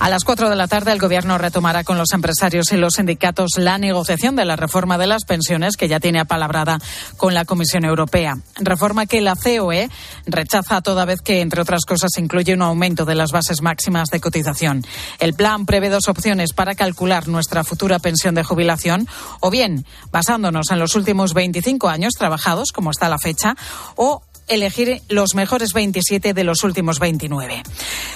A 0.00 0.10
las 0.10 0.22
cuatro 0.22 0.48
de 0.48 0.54
la 0.54 0.68
tarde, 0.68 0.92
el 0.92 1.00
Gobierno 1.00 1.38
retomará 1.38 1.82
con 1.82 1.98
los 1.98 2.12
empresarios 2.12 2.70
y 2.70 2.76
los 2.76 2.94
sindicatos 2.94 3.52
la 3.56 3.78
negociación 3.78 4.36
de 4.36 4.44
la 4.44 4.54
reforma 4.54 4.96
de 4.96 5.08
las 5.08 5.24
pensiones 5.24 5.76
que 5.76 5.88
ya 5.88 5.98
tiene 5.98 6.20
apalabrada 6.20 6.78
con 7.16 7.34
la 7.34 7.44
Comisión 7.44 7.84
Europea. 7.84 8.38
Reforma 8.56 9.06
que 9.06 9.20
la 9.20 9.34
COE 9.34 9.90
rechaza 10.24 10.82
toda 10.82 11.04
vez 11.04 11.20
que, 11.20 11.40
entre 11.40 11.62
otras 11.62 11.84
cosas, 11.84 12.12
incluye 12.16 12.54
un 12.54 12.62
aumento 12.62 13.04
de 13.04 13.16
las 13.16 13.32
bases 13.32 13.60
máximas 13.60 14.08
de 14.10 14.20
cotización. 14.20 14.84
El 15.18 15.34
plan 15.34 15.66
prevé 15.66 15.88
dos 15.88 16.06
opciones 16.06 16.52
para 16.52 16.76
calcular 16.76 17.26
nuestra 17.26 17.64
futura 17.64 17.98
pensión 17.98 18.36
de 18.36 18.44
jubilación, 18.44 19.08
o 19.40 19.50
bien 19.50 19.84
basándonos 20.12 20.70
en 20.70 20.78
los 20.78 20.94
últimos 20.94 21.34
25 21.34 21.88
años 21.88 22.14
trabajados, 22.16 22.70
como 22.70 22.92
está 22.92 23.08
la 23.08 23.18
fecha, 23.18 23.56
o 23.96 24.22
elegir 24.48 25.02
los 25.08 25.34
mejores 25.34 25.72
27 25.72 26.34
de 26.34 26.44
los 26.44 26.64
últimos 26.64 26.98
29. 26.98 27.62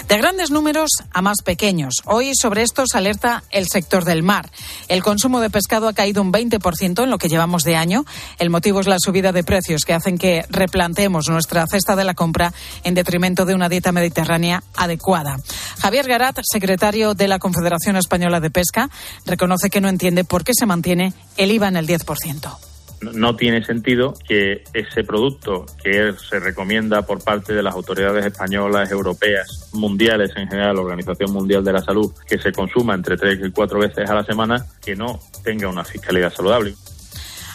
De 0.08 0.16
grandes 0.18 0.50
números 0.50 0.90
a 1.12 1.22
más 1.22 1.38
pequeños. 1.44 1.96
Hoy 2.04 2.32
sobre 2.34 2.62
esto 2.62 2.84
se 2.86 2.98
alerta 2.98 3.44
el 3.50 3.66
sector 3.68 4.04
del 4.04 4.22
mar. 4.22 4.50
El 4.88 5.02
consumo 5.02 5.40
de 5.40 5.50
pescado 5.50 5.88
ha 5.88 5.92
caído 5.92 6.22
un 6.22 6.32
20% 6.32 7.02
en 7.02 7.10
lo 7.10 7.18
que 7.18 7.28
llevamos 7.28 7.62
de 7.64 7.76
año. 7.76 8.04
El 8.38 8.50
motivo 8.50 8.80
es 8.80 8.86
la 8.86 8.98
subida 8.98 9.32
de 9.32 9.44
precios 9.44 9.84
que 9.84 9.94
hacen 9.94 10.18
que 10.18 10.44
replanteemos 10.48 11.28
nuestra 11.28 11.66
cesta 11.66 11.96
de 11.96 12.04
la 12.04 12.14
compra 12.14 12.52
en 12.84 12.94
detrimento 12.94 13.44
de 13.44 13.54
una 13.54 13.68
dieta 13.68 13.92
mediterránea 13.92 14.62
adecuada. 14.74 15.38
Javier 15.80 16.08
Garat, 16.08 16.40
secretario 16.42 17.14
de 17.14 17.28
la 17.28 17.38
Confederación 17.38 17.96
Española 17.96 18.40
de 18.40 18.50
Pesca, 18.50 18.90
reconoce 19.26 19.70
que 19.70 19.80
no 19.80 19.88
entiende 19.88 20.24
por 20.24 20.44
qué 20.44 20.52
se 20.54 20.66
mantiene 20.66 21.12
el 21.36 21.52
IVA 21.52 21.68
en 21.68 21.76
el 21.76 21.86
10% 21.86 22.71
no 23.02 23.36
tiene 23.36 23.64
sentido 23.64 24.14
que 24.26 24.64
ese 24.72 25.04
producto 25.04 25.66
que 25.82 26.12
se 26.28 26.40
recomienda 26.40 27.02
por 27.02 27.22
parte 27.22 27.52
de 27.52 27.62
las 27.62 27.74
autoridades 27.74 28.26
españolas, 28.26 28.90
europeas, 28.90 29.70
mundiales 29.72 30.30
en 30.36 30.48
general, 30.48 30.76
la 30.76 30.82
Organización 30.82 31.32
Mundial 31.32 31.64
de 31.64 31.72
la 31.72 31.82
Salud, 31.82 32.12
que 32.26 32.38
se 32.38 32.52
consuma 32.52 32.94
entre 32.94 33.16
tres 33.16 33.38
y 33.44 33.50
cuatro 33.50 33.78
veces 33.78 34.08
a 34.08 34.14
la 34.14 34.24
semana, 34.24 34.64
que 34.80 34.96
no 34.96 35.20
tenga 35.42 35.68
una 35.68 35.84
fiscalidad 35.84 36.32
saludable. 36.32 36.74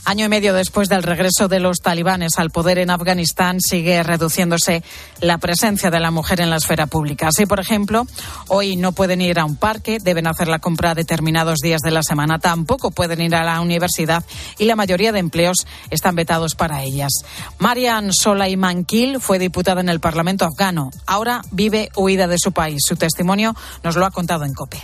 Año 0.10 0.24
y 0.24 0.30
medio 0.30 0.54
después 0.54 0.88
del 0.88 1.04
regreso 1.04 1.50
de 1.50 1.60
los 1.60 1.80
talibanes 1.80 2.40
al 2.40 2.50
poder 2.50 2.78
en 2.78 2.92
Afganistán, 2.92 3.60
sigue 3.60 4.02
reduciéndose 4.04 4.82
la 5.20 5.38
presencia 5.38 5.92
de 5.92 6.00
la 6.00 6.12
mujer 6.12 6.40
en 6.40 6.50
la 6.50 6.56
esfera 6.56 6.88
pública. 6.88 7.28
Así, 7.28 7.46
por 7.46 7.60
ejemplo, 7.60 8.08
hoy 8.48 8.78
no 8.78 8.94
pueden 8.94 9.20
ir 9.20 9.38
a 9.38 9.44
un 9.44 9.58
parque, 9.58 9.98
deben 10.02 10.26
hacer 10.28 10.48
la 10.48 10.60
compra 10.60 10.96
determinados 10.96 11.58
días 11.62 11.82
de 11.82 11.92
la 11.92 12.04
semana, 12.04 12.40
tampoco 12.40 12.90
pueden 12.92 13.20
ir 13.20 13.36
a 13.36 13.44
la 13.44 13.60
universidad 13.60 14.24
y 14.58 14.64
la 14.64 14.78
mayoría 14.78 15.12
de 15.12 15.20
empleos 15.20 15.68
están 15.90 16.16
vetados 16.16 16.56
para 16.56 16.84
ellas. 16.84 17.12
Marian 17.58 18.14
Solaiman 18.14 18.86
Kil 18.86 19.20
fue 19.20 19.40
diputada 19.40 19.82
en 19.82 19.90
el 19.90 20.00
Parlamento 20.00 20.46
afgano. 20.46 20.90
Ahora 21.06 21.42
vive 21.52 21.90
huida 21.98 22.28
de 22.28 22.38
su 22.40 22.54
país. 22.54 22.80
Su 22.88 22.96
testimonio 22.96 23.58
nos 23.84 23.98
lo 23.98 24.06
ha 24.06 24.12
contado 24.12 24.46
en 24.46 24.54
COPE. 24.54 24.80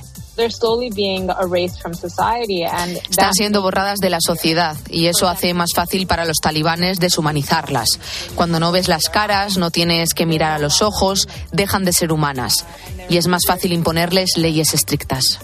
Están 3.10 3.34
siendo 3.34 3.62
borradas 3.62 4.00
de 4.00 4.10
la 4.10 4.20
sociedad 4.20 4.76
y 4.90 5.08
eso 5.08 5.28
hace 5.28 5.54
más 5.54 5.72
fácil 5.76 6.08
para 6.08 6.26
los 6.26 6.38
talibanes 6.38 7.00
deshumanizarlas. 7.00 8.00
Cuando 8.36 8.60
no 8.60 8.72
ves 8.72 8.88
las 8.88 9.10
caras, 9.10 9.58
no 9.58 9.70
tienes 9.70 10.14
que 10.14 10.26
mirar 10.26 10.54
a 10.54 10.60
los 10.60 10.82
ojos, 10.82 11.28
dejan 11.52 11.86
de 11.86 11.94
ser 11.94 12.12
humanas 12.12 12.66
y 13.10 13.18
es 13.18 13.28
más 13.28 13.42
fácil 13.48 13.74
imponerles 13.74 14.38
leyes 14.38 14.74
estrictas. 14.74 15.40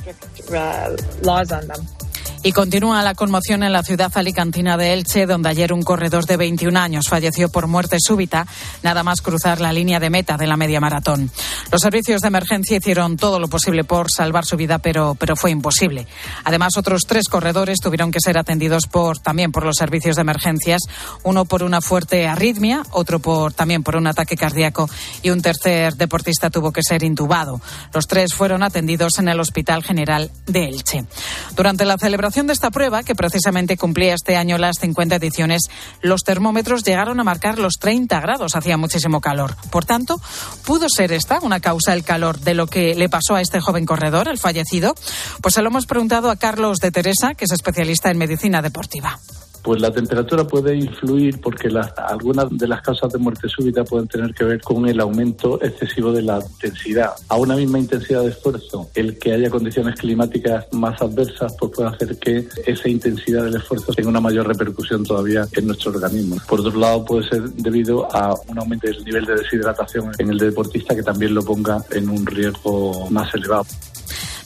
Y 2.42 2.54
continúa 2.54 3.04
la 3.04 3.16
conmoción 3.16 3.64
en 3.64 3.74
la 3.74 3.84
ciudad 3.84 4.14
alicantina 4.16 4.78
de 4.78 4.94
Elche, 4.94 5.26
donde 5.26 5.50
ayer 5.50 5.74
un 5.74 5.84
corredor 5.84 6.26
de 6.26 6.38
21 6.38 6.80
años 6.80 7.10
falleció 7.10 7.50
por 7.50 7.68
muerte 7.68 7.98
súbita, 8.00 8.48
nada 8.82 9.04
más 9.04 9.20
cruzar 9.20 9.60
la 9.60 9.74
línea 9.74 10.00
de 10.00 10.10
meta 10.10 10.38
de 10.38 10.48
la 10.48 10.56
media 10.56 10.80
maratón. 10.80 11.30
Los 11.70 11.82
servicios 11.82 12.22
de 12.22 12.30
emergencia 12.30 12.78
hicieron 12.78 13.18
todo 13.18 13.42
lo 13.42 13.50
posible 13.50 13.84
por 13.84 14.10
salvar 14.10 14.46
su 14.46 14.56
vida, 14.56 14.80
pero, 14.80 15.18
pero 15.20 15.36
fue 15.36 15.52
imposible. 15.52 16.08
Además, 16.46 16.78
otros 16.78 17.02
tres 17.06 17.28
corredores 17.28 17.80
tuvieron 17.82 18.10
que 18.10 18.22
ser 18.22 18.38
atendidos 18.38 18.88
por, 18.88 19.20
también 19.20 19.52
por 19.52 19.66
los 19.66 19.76
servicios 19.76 20.16
de 20.16 20.22
emergencias, 20.22 20.84
uno 21.24 21.44
por 21.44 21.62
una 21.62 21.82
fuerte 21.82 22.26
arritmia, 22.26 22.84
otro 22.92 23.20
por, 23.20 23.52
también 23.52 23.84
por 23.84 23.98
un 23.98 24.08
ataque 24.08 24.38
cardíaco 24.38 24.90
y 25.24 25.32
un 25.32 25.42
tercer 25.42 25.96
deportista 25.96 26.50
tuvo 26.50 26.72
que 26.72 26.84
ser 26.84 27.04
intubado. 27.04 27.60
Los 27.94 28.08
tres 28.08 28.34
fueron 28.34 28.64
atendidos 28.64 29.20
en 29.20 29.28
el 29.28 29.42
Hospital 29.42 29.84
General 29.84 30.32
de 30.46 30.70
Elche. 30.70 31.04
Durante 31.58 31.84
la 31.84 31.98
celebración 31.98 32.29
de 32.30 32.54
esta 32.54 32.70
prueba, 32.70 33.04
que 33.04 33.16
precisamente 33.16 33.76
cumplía 33.76 34.14
este 34.14 34.38
año 34.38 34.58
las 34.58 34.78
50 34.80 35.16
ediciones, 35.16 35.64
los 36.02 36.24
termómetros 36.24 36.84
llegaron 36.84 37.20
a 37.20 37.24
marcar 37.24 37.58
los 37.58 37.74
30 37.80 38.20
grados, 38.20 38.56
hacía 38.56 38.78
muchísimo 38.78 39.20
calor. 39.20 39.56
Por 39.72 39.86
tanto, 39.86 40.22
¿pudo 40.64 40.88
ser 40.90 41.12
esta 41.12 41.40
una 41.42 41.60
causa 41.60 41.94
el 41.94 42.04
calor 42.04 42.40
de 42.40 42.54
lo 42.54 42.68
que 42.68 42.94
le 42.94 43.10
pasó 43.10 43.36
a 43.36 43.42
este 43.42 43.60
joven 43.60 43.86
corredor, 43.86 44.28
el 44.28 44.38
fallecido? 44.38 44.96
Pues 45.42 45.56
se 45.56 45.62
lo 45.62 45.70
hemos 45.70 45.88
preguntado 45.88 46.30
a 46.30 46.36
Carlos 46.36 46.78
de 46.78 46.92
Teresa, 46.92 47.34
que 47.34 47.46
es 47.46 47.52
especialista 47.52 48.12
en 48.12 48.20
medicina 48.20 48.62
deportiva. 48.62 49.20
Pues 49.64 49.82
la 49.82 49.92
temperatura 49.92 50.46
puede 50.46 50.76
influir 50.76 51.40
porque 51.42 51.70
algunas 51.98 52.50
de 52.58 52.68
las 52.68 52.82
causas 52.82 53.12
de 53.12 53.20
muerte 53.20 53.48
súbita 53.50 53.84
pueden 53.84 54.08
tener 54.08 54.34
que 54.34 54.44
ver 54.44 54.62
con 54.62 54.88
el 54.88 55.00
aumento 55.00 55.62
excesivo 55.62 56.12
de 56.12 56.22
la 56.22 56.40
intensidad. 56.40 57.12
A 57.28 57.38
una 57.38 57.56
misma 57.56 57.80
intensidad 57.80 58.22
de 58.22 58.30
esfuerzo, 58.30 58.90
el 58.96 59.18
que 59.20 59.34
haya 59.34 59.50
condiciones 59.50 59.96
climáticas 60.00 60.66
más 60.72 61.02
adversas 61.02 61.56
pues 61.60 61.72
puede 61.76 61.90
hacer 61.90 62.18
que 62.18 62.48
esa 62.66 62.90
intensidad 62.90 63.44
del 63.44 63.56
esfuerzo 63.56 63.94
tenga 63.94 64.10
una 64.10 64.22
mayor 64.22 64.48
repercusión 64.48 65.04
todavía 65.04 65.48
en 65.52 65.68
nuestro 65.68 65.92
organismo. 65.92 66.38
Por 66.48 66.62
otro 66.62 66.80
lado, 66.80 67.06
puede 67.06 67.28
ser 67.28 67.44
debido 67.52 68.08
a 68.16 68.36
un 68.48 68.60
aumento 68.60 68.88
del 68.88 69.04
nivel 69.04 69.26
de 69.26 69.36
deshidratación 69.36 70.12
en 70.18 70.30
el 70.30 70.38
deportista 70.38 70.96
que 70.96 71.04
también 71.04 71.34
lo 71.34 71.44
ponga 71.44 71.84
en 71.92 72.10
un 72.10 72.26
riesgo 72.26 73.10
más 73.10 73.34
elevado. 73.34 73.66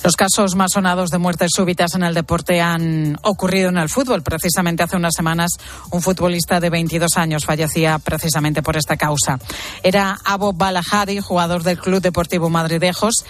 Los 0.04 0.18
casos 0.18 0.56
más 0.56 0.74
sonados 0.74 1.12
de 1.12 1.18
muertes 1.18 1.52
súbitas 1.56 1.96
en 1.96 2.04
el 2.04 2.14
deporte 2.14 2.60
han 2.60 3.18
ocurrido 3.22 3.70
en 3.70 3.78
el 3.78 3.88
fútbol. 3.88 4.22
Precisamente 4.22 4.84
hace 4.84 4.98
unas 4.98 5.14
semanas 5.16 5.52
un 5.92 6.02
futbolista 6.02 6.60
de 6.60 6.70
22 6.70 7.16
años 7.16 7.46
fallecía 7.46 8.00
precisamente 8.00 8.62
por 8.62 8.76
esta 8.76 8.98
causa. 8.98 9.40
Era 9.82 10.20
Abo 10.26 10.52
Balahadi, 10.52 11.22
jugador 11.22 11.64
del 11.64 11.80
Club 11.80 12.02
Deportivo 12.02 12.50
Madridejos 12.50 13.24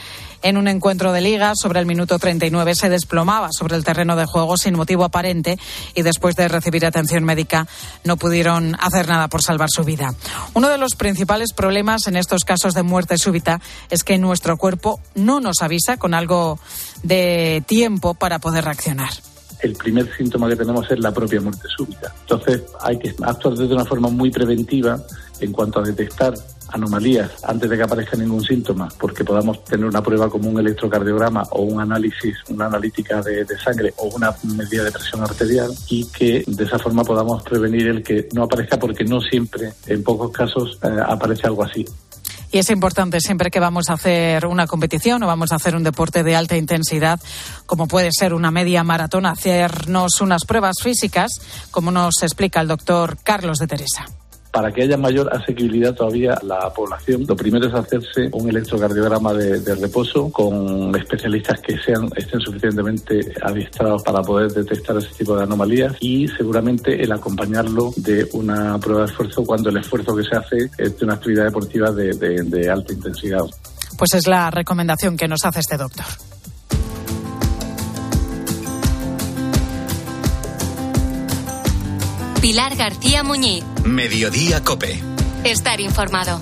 en 0.44 0.58
un 0.58 0.68
encuentro 0.68 1.12
de 1.12 1.22
liga 1.22 1.54
sobre 1.56 1.80
el 1.80 1.86
minuto 1.86 2.20
39 2.20 2.76
se 2.76 2.90
desplomaba 2.90 3.50
sobre 3.52 3.76
el 3.76 3.84
terreno 3.84 4.16
de 4.16 4.26
juego 4.26 4.58
sin 4.58 4.76
motivo 4.76 5.06
aparente 5.06 5.58
y 5.96 6.04
después 6.04 6.36
de 6.36 6.48
recibir 6.48 6.86
atención 6.86 7.24
médica 7.24 7.68
no 8.04 8.18
pudieron 8.18 8.76
hacer 8.80 9.08
nada 9.08 9.30
por 9.30 9.42
salvar 9.42 9.70
su 9.72 9.84
vida. 9.84 10.14
Uno 10.54 10.70
de 10.70 10.78
los 10.78 10.96
principales 10.96 11.54
problemas 11.54 12.08
en 12.08 12.18
estos 12.18 12.44
casos 12.44 12.74
de 12.74 12.84
muerte 12.84 13.18
súbita 13.18 13.62
es 13.90 14.04
que 14.04 14.18
nuestro 14.18 14.58
cuerpo 14.58 15.00
no 15.16 15.40
nos 15.40 15.62
avisa 15.62 15.98
con 15.98 16.14
algo 16.14 16.60
de 17.02 17.64
tiempo 17.66 18.14
para 18.14 18.40
poder 18.40 18.66
reaccionar 18.66 19.12
el 19.64 19.76
primer 19.76 20.14
síntoma 20.16 20.50
que 20.50 20.58
tenemos 20.58 20.92
es 20.92 21.00
la 21.00 21.14
propia 21.14 21.40
muerte 21.40 21.68
súbita. 21.76 22.14
Entonces 22.22 22.64
hay 22.82 23.00
que 23.00 23.16
actuar 23.24 23.56
de 23.56 23.74
una 23.74 23.86
forma 23.86 24.10
muy 24.10 24.30
preventiva 24.30 25.02
en 25.40 25.54
cuanto 25.54 25.80
a 25.80 25.84
detectar 25.84 26.34
anomalías 26.74 27.32
antes 27.44 27.70
de 27.70 27.78
que 27.78 27.84
aparezca 27.84 28.18
ningún 28.18 28.44
síntoma, 28.44 28.90
porque 29.00 29.24
podamos 29.24 29.64
tener 29.64 29.86
una 29.86 30.02
prueba 30.02 30.30
como 30.30 30.50
un 30.50 30.60
electrocardiograma 30.60 31.44
o 31.52 31.62
un 31.62 31.80
análisis, 31.80 32.36
una 32.50 32.66
analítica 32.66 33.22
de, 33.22 33.46
sangre 33.64 33.94
o 33.98 34.08
una 34.16 34.34
medida 34.44 34.84
de 34.84 34.92
presión 34.92 35.22
arterial 35.22 35.72
y 35.90 36.06
que 36.08 36.44
de 36.46 36.64
esa 36.64 36.80
forma 36.80 37.04
podamos 37.04 37.44
prevenir 37.44 37.88
el 37.88 38.04
que 38.04 38.28
no 38.34 38.44
aparezca 38.44 38.78
porque 38.78 39.04
no 39.04 39.22
siempre, 39.22 39.74
en 39.88 40.04
pocos 40.04 40.32
casos, 40.32 40.80
eh, 40.84 40.88
aparece 41.08 41.48
algo 41.48 41.64
así. 41.64 41.86
Y 42.52 42.60
es 42.60 42.70
importante 42.70 43.20
siempre 43.20 43.50
que 43.50 43.60
vamos 43.60 43.90
a 43.90 43.94
hacer 43.94 44.46
una 44.46 44.68
competición 44.68 45.24
o 45.24 45.28
vamos 45.28 45.52
a 45.52 45.56
hacer 45.56 45.76
un 45.76 45.84
deporte 45.84 46.24
de 46.24 46.36
alta 46.36 46.56
intensidad, 46.56 47.20
como 47.66 47.88
puede 47.88 48.10
ser 48.12 48.34
una 48.34 48.52
media 48.52 48.84
maratón, 48.84 49.26
hacernos 49.26 50.22
unas 50.22 50.46
pruebas 50.46 50.76
físicas, 50.82 51.32
como 51.72 51.92
nos 51.92 52.22
explica 52.22 52.62
el 52.62 52.68
doctor 52.68 53.18
Carlos 53.24 53.58
de 53.58 53.68
Teresa 53.68 54.06
para 54.54 54.72
que 54.72 54.84
haya 54.84 54.98
mayor 54.98 55.36
asequibilidad 55.36 55.96
todavía 55.96 56.36
a 56.36 56.46
la 56.46 56.72
población, 56.72 57.26
lo 57.28 57.36
primero 57.36 57.68
es 57.68 57.74
hacerse 57.74 58.30
un 58.34 58.48
electrocardiograma 58.48 59.34
de, 59.34 59.74
reposo 59.74 60.32
con 60.32 60.96
especialistas 60.96 61.60
que 61.60 61.76
sean 61.80 62.08
estén 62.16 62.40
suficientemente 62.40 63.34
adiestrados 63.42 64.04
para 64.04 64.22
poder 64.22 64.52
detectar 64.52 64.96
ese 64.98 65.10
tipo 65.16 65.36
de 65.36 65.44
anomalías 65.44 65.96
y 66.00 66.28
seguramente 66.28 67.02
el 67.02 67.12
acompañarlo 67.12 67.94
de 67.96 68.30
una 68.34 68.78
prueba 68.78 69.06
de 69.06 69.12
esfuerzo 69.12 69.44
cuando 69.44 69.72
el 69.72 69.78
esfuerzo 69.78 70.16
que 70.16 70.24
se 70.24 70.36
hace 70.36 70.70
es 70.78 71.00
de 71.00 71.06
una 71.06 71.16
actividad 71.16 71.46
deportiva 71.46 71.92
de 71.92 72.70
alta 72.70 72.94
intensidad. 72.94 73.46
Pues 73.98 74.14
es 74.14 74.28
la 74.28 74.52
recomendación 74.52 75.18
que 75.18 75.28
nos 75.28 75.44
hace 75.46 75.62
este 75.62 75.78
doctor. 75.78 76.06
Pilar 82.44 82.76
García 82.76 83.24
Muñiz. 83.24 83.64
Mediodía 83.86 84.62
Cope. 84.66 85.02
Estar 85.46 85.80
informado. 85.80 86.42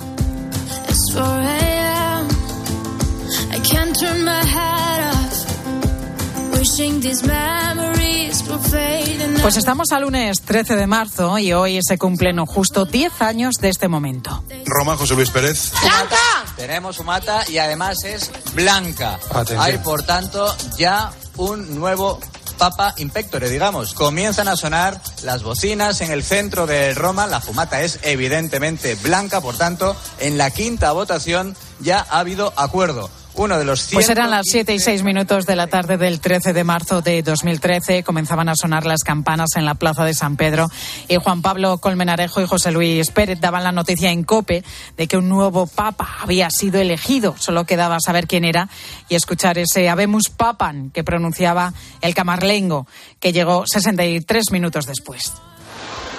Pues 9.42 9.56
estamos 9.56 9.92
al 9.92 10.02
lunes 10.02 10.42
13 10.42 10.74
de 10.74 10.86
marzo 10.88 11.38
y 11.38 11.52
hoy 11.52 11.78
se 11.80 11.96
cumplen 11.98 12.44
justo 12.46 12.84
10 12.84 13.22
años 13.22 13.54
de 13.60 13.68
este 13.68 13.86
momento. 13.86 14.42
Roma, 14.66 14.96
José 14.96 15.14
Luis 15.14 15.30
Pérez. 15.30 15.70
¡Blanca! 15.82 16.16
Tenemos 16.56 16.96
su 16.96 17.04
mata 17.04 17.44
y 17.48 17.58
además 17.58 18.02
es 18.02 18.32
blanca. 18.54 19.20
Hay, 19.56 19.78
por 19.78 20.02
tanto, 20.02 20.52
ya 20.76 21.12
un 21.36 21.76
nuevo 21.76 22.18
Papa 22.52 22.94
Impectore, 22.98 23.48
digamos. 23.48 23.94
Comienzan 23.94 24.48
a 24.48 24.56
sonar 24.56 25.00
las 25.22 25.42
bocinas 25.42 26.00
en 26.00 26.10
el 26.10 26.22
centro 26.22 26.66
de 26.66 26.94
Roma. 26.94 27.26
La 27.26 27.40
fumata 27.40 27.82
es 27.82 27.98
evidentemente 28.02 28.94
blanca, 28.96 29.40
por 29.40 29.56
tanto, 29.56 29.96
en 30.18 30.38
la 30.38 30.50
quinta 30.50 30.92
votación 30.92 31.56
ya 31.80 32.06
ha 32.08 32.20
habido 32.20 32.52
acuerdo 32.56 33.10
uno 33.34 33.58
de 33.58 33.64
los 33.64 33.88
Pues 33.92 34.08
eran 34.08 34.30
las 34.30 34.46
7 34.46 34.74
y 34.74 34.78
6 34.78 35.02
minutos 35.02 35.46
de 35.46 35.56
la 35.56 35.66
tarde 35.66 35.96
del 35.96 36.20
13 36.20 36.52
de 36.52 36.64
marzo 36.64 37.00
de 37.00 37.22
2013. 37.22 38.02
Comenzaban 38.02 38.48
a 38.48 38.56
sonar 38.56 38.84
las 38.84 39.02
campanas 39.02 39.56
en 39.56 39.64
la 39.64 39.74
plaza 39.74 40.04
de 40.04 40.14
San 40.14 40.36
Pedro 40.36 40.70
y 41.08 41.16
Juan 41.16 41.42
Pablo 41.42 41.78
Colmenarejo 41.78 42.42
y 42.42 42.46
José 42.46 42.72
Luis 42.72 43.10
Pérez 43.10 43.40
daban 43.40 43.64
la 43.64 43.72
noticia 43.72 44.10
en 44.10 44.24
COPE 44.24 44.64
de 44.96 45.06
que 45.06 45.16
un 45.16 45.28
nuevo 45.28 45.66
papa 45.66 46.18
había 46.20 46.50
sido 46.50 46.80
elegido. 46.80 47.34
Solo 47.38 47.64
quedaba 47.64 47.98
saber 48.00 48.26
quién 48.26 48.44
era 48.44 48.68
y 49.08 49.14
escuchar 49.14 49.58
ese 49.58 49.88
Habemus 49.88 50.28
Papan 50.28 50.90
que 50.90 51.04
pronunciaba 51.04 51.72
el 52.00 52.14
camarlengo, 52.14 52.86
que 53.18 53.32
llegó 53.32 53.64
63 53.66 54.50
minutos 54.50 54.86
después. 54.86 55.32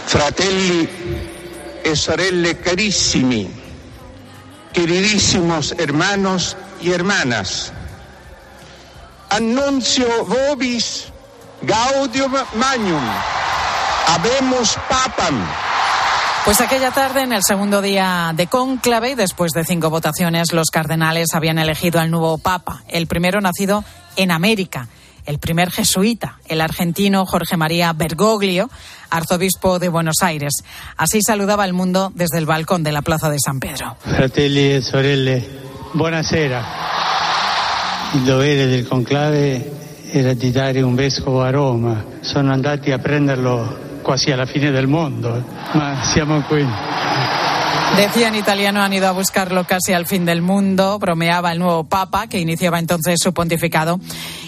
Fratelli 0.05 0.88
e 1.84 1.95
sorelle 1.95 2.59
carissimi, 2.59 3.47
queridísimos 4.72 5.76
hermanos 5.78 6.55
y 6.84 6.91
hermanas. 6.91 7.71
Annuncio 9.29 10.05
vobis 10.25 11.05
gaudium 11.61 12.34
magnum. 12.55 13.03
Habemos 14.07 14.77
papam. 14.89 15.39
Pues 16.45 16.59
aquella 16.59 16.91
tarde, 16.91 17.21
en 17.21 17.31
el 17.31 17.41
segundo 17.41 17.81
día 17.81 18.34
de 18.36 18.47
cónclave 18.47 19.11
y 19.11 19.15
después 19.15 19.53
de 19.53 19.63
cinco 19.63 19.89
votaciones, 19.89 20.51
los 20.51 20.69
cardenales 20.69 21.29
habían 21.34 21.57
elegido 21.57 22.01
al 22.01 22.11
nuevo 22.11 22.38
papa, 22.38 22.84
el 22.89 23.07
primero 23.07 23.39
nacido 23.39 23.86
en 24.17 24.29
América, 24.29 24.89
el 25.25 25.39
primer 25.39 25.71
jesuita, 25.71 26.39
el 26.49 26.59
argentino 26.59 27.25
Jorge 27.25 27.55
María 27.55 27.93
Bergoglio, 27.93 28.69
arzobispo 29.09 29.79
de 29.79 29.88
Buenos 29.88 30.17
Aires. 30.21 30.63
Así 30.97 31.21
saludaba 31.25 31.63
al 31.63 31.71
mundo 31.71 32.11
desde 32.13 32.39
el 32.39 32.45
balcón 32.45 32.84
de 32.84 32.91
la 32.91 33.01
Plaza 33.03 33.29
de 33.29 33.38
San 33.39 33.61
Pedro. 33.61 33.95
Fratelli 34.01 34.73
e 34.73 34.81
sorelle, 34.81 35.47
buonasera. 35.94 36.64
Il 38.14 38.22
dovere 38.22 38.66
del 38.66 38.88
conclave 38.88 39.72
era 40.12 40.34
di 40.34 40.52
dare 40.52 40.82
un 40.82 40.96
vescovo 40.96 41.41
a 41.41 41.50
Roma. 41.50 42.04
Sono 42.22 42.52
andati 42.52 42.91
a 42.91 43.00
prenderlo 43.00 44.00
quasi 44.02 44.32
alla 44.32 44.46
fine 44.46 44.72
del 44.72 44.88
mondo, 44.88 45.44
ma 45.74 46.04
siamo 46.04 46.41
qui. 46.41 46.66
Decía 47.96 48.28
en 48.28 48.36
italiano, 48.36 48.82
han 48.82 48.91
ido 48.91 49.08
a 49.08 49.12
buscarlo 49.12 49.66
casi 49.66 49.94
al 49.94 50.08
fin 50.08 50.26
del 50.26 50.41
mundo, 50.41 50.98
bromeaba 50.98 51.52
el 51.52 51.60
nuevo 51.60 51.84
Papa, 51.84 52.26
que 52.28 52.39
iniciaba 52.39 52.80
entonces 52.80 53.20
su 53.22 53.34
pontificado, 53.34 54.00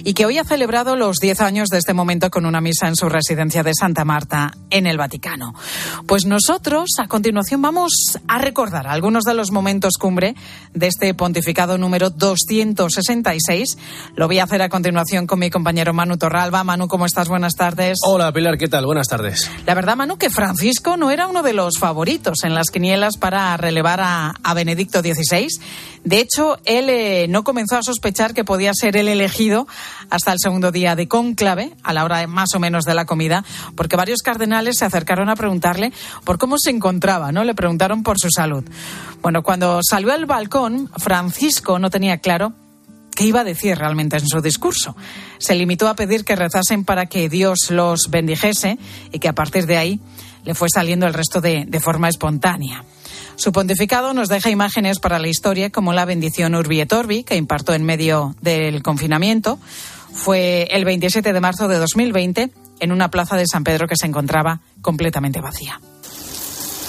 y 0.06 0.14
que 0.14 0.26
hoy 0.26 0.38
ha 0.38 0.46
celebrado 0.46 0.96
los 0.96 1.18
10 1.18 1.42
años 1.42 1.70
de 1.70 1.80
este 1.80 1.94
momento 1.94 2.30
con 2.30 2.46
una 2.46 2.62
misa 2.62 2.88
en 2.88 2.96
su 2.96 3.10
residencia 3.10 3.64
de 3.64 3.74
Santa 3.74 4.06
Marta, 4.06 4.54
en 4.70 4.86
el 4.86 4.98
Vaticano. 4.98 5.54
Pues 6.08 6.26
nosotros, 6.26 6.92
a 7.00 7.08
continuación, 7.08 7.62
vamos 7.62 7.92
a 8.28 8.38
recordar 8.38 8.88
algunos 8.88 9.24
de 9.24 9.34
los 9.34 9.52
momentos 9.52 9.96
cumbre 9.98 10.36
de 10.74 10.88
este 10.88 11.14
pontificado 11.16 11.78
número 11.78 12.12
266. 12.12 13.78
Lo 14.16 14.28
voy 14.28 14.40
a 14.40 14.44
hacer 14.44 14.62
a 14.62 14.70
continuación 14.70 15.26
con 15.26 15.40
mi 15.40 15.50
compañero 15.50 15.92
Manu 15.92 16.18
Torralba. 16.18 16.64
Manu, 16.64 16.88
¿cómo 16.88 17.08
estás? 17.08 17.28
Buenas 17.28 17.56
tardes. 17.56 17.98
Hola, 18.06 18.32
Pilar, 18.32 18.58
¿qué 18.60 18.68
tal? 18.68 18.86
Buenas 18.86 19.08
tardes. 19.08 19.50
La 19.66 19.74
verdad, 19.74 19.96
Manu, 19.96 20.18
que 20.18 20.30
Francisco 20.30 20.98
no 20.98 21.10
era 21.10 21.28
uno 21.28 21.42
de 21.42 21.54
los 21.54 21.80
favoritos 21.80 22.44
en 22.44 22.54
las 22.54 22.70
quinielas 22.70 23.18
para 23.18 23.36
a 23.54 23.58
relevar 23.58 24.00
a, 24.02 24.54
Benedicto 24.54 25.02
XVI. 25.02 25.48
De 26.06 26.20
hecho, 26.20 26.60
él 26.66 26.88
eh, 26.90 27.26
no 27.28 27.44
comenzó 27.44 27.78
a 27.78 27.84
sospechar 27.84 28.36
que 28.36 28.46
podía 28.46 28.72
ser 28.76 28.96
el 28.96 29.08
elegido 29.08 29.68
hasta 30.12 30.32
el 30.32 30.40
segundo 30.40 30.72
día 30.72 30.96
de 30.96 31.08
cónclave, 31.08 31.74
a 31.82 31.94
la 31.94 32.06
hora 32.06 32.28
más 32.28 32.54
o 32.54 32.60
menos 32.60 32.86
de 32.86 32.94
la 32.94 33.06
comida, 33.06 33.44
porque 33.76 33.96
varios 33.96 34.22
cardenales 34.22 34.78
se 34.78 34.86
acercaron 34.86 35.30
a 35.30 35.36
preguntarle 35.36 35.92
por 36.24 36.38
cómo 36.38 36.58
se 36.60 36.70
encontraba, 36.70 37.32
¿no? 37.32 37.44
Le 37.44 37.56
preguntaron 37.56 38.04
por 38.04 38.20
su 38.20 38.30
salud. 38.30 38.64
Bueno, 39.24 39.42
cuando 39.42 39.80
salió 39.82 40.14
al 40.14 40.28
balcón, 40.28 40.92
Francisco 40.96 41.80
no 41.80 41.90
tenía 41.90 42.20
claro 42.20 42.54
qué 43.16 43.26
iba 43.26 43.40
a 43.40 43.44
decir 43.44 43.76
realmente 43.76 44.18
en 44.18 44.28
su 44.28 44.42
discurso. 44.42 44.96
Se 45.40 45.56
limitó 45.56 45.88
a 45.88 45.96
pedir 45.96 46.24
que 46.24 46.36
rezasen 46.36 46.86
para 46.86 47.08
que 47.08 47.30
Dios 47.30 47.72
los 47.72 48.12
bendijese 48.12 48.78
y 49.12 49.18
que 49.18 49.28
a 49.28 49.34
partir 49.34 49.66
de 49.66 49.78
ahí 49.78 50.00
le 50.44 50.54
fue 50.54 50.70
saliendo 50.70 51.08
el 51.08 51.16
resto 51.16 51.42
de 51.42 51.80
forma 51.82 52.10
espontánea. 52.10 52.84
Su 53.36 53.52
pontificado 53.52 54.14
nos 54.14 54.30
deja 54.30 54.50
imágenes 54.50 55.00
para 55.00 55.20
la 55.20 55.28
historia 55.28 55.70
como 55.70 55.94
la 55.94 56.06
bendición 56.06 56.56
Urbi 56.56 56.80
et 56.82 56.94
Orbi, 56.94 57.24
que 57.24 57.36
impartió 57.36 57.74
en 57.74 57.84
medio 57.84 58.36
del 58.42 58.82
confinamiento. 58.82 59.60
Fue 60.14 60.68
el 60.72 60.86
27 60.86 61.34
de 61.34 61.42
marzo 61.42 61.68
de 61.68 61.78
2020 61.78 62.52
en 62.80 62.92
una 62.92 63.10
plaza 63.10 63.36
de 63.36 63.46
San 63.46 63.64
Pedro 63.64 63.88
que 63.88 63.96
se 63.98 64.06
encontraba 64.06 64.62
completamente 64.82 65.42
vacía. 65.42 65.80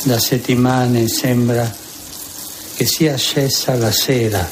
Da 0.05 0.21
settimane 0.21 1.09
sembra 1.09 1.67
che 2.77 2.87
sia 2.87 3.17
scesa 3.17 3.75
la 3.75 3.91
sera. 3.91 4.49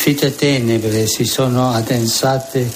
Fitte 0.00 0.34
tenebre 0.34 1.06
si 1.06 1.26
sono 1.26 1.72
addensate 1.72 2.66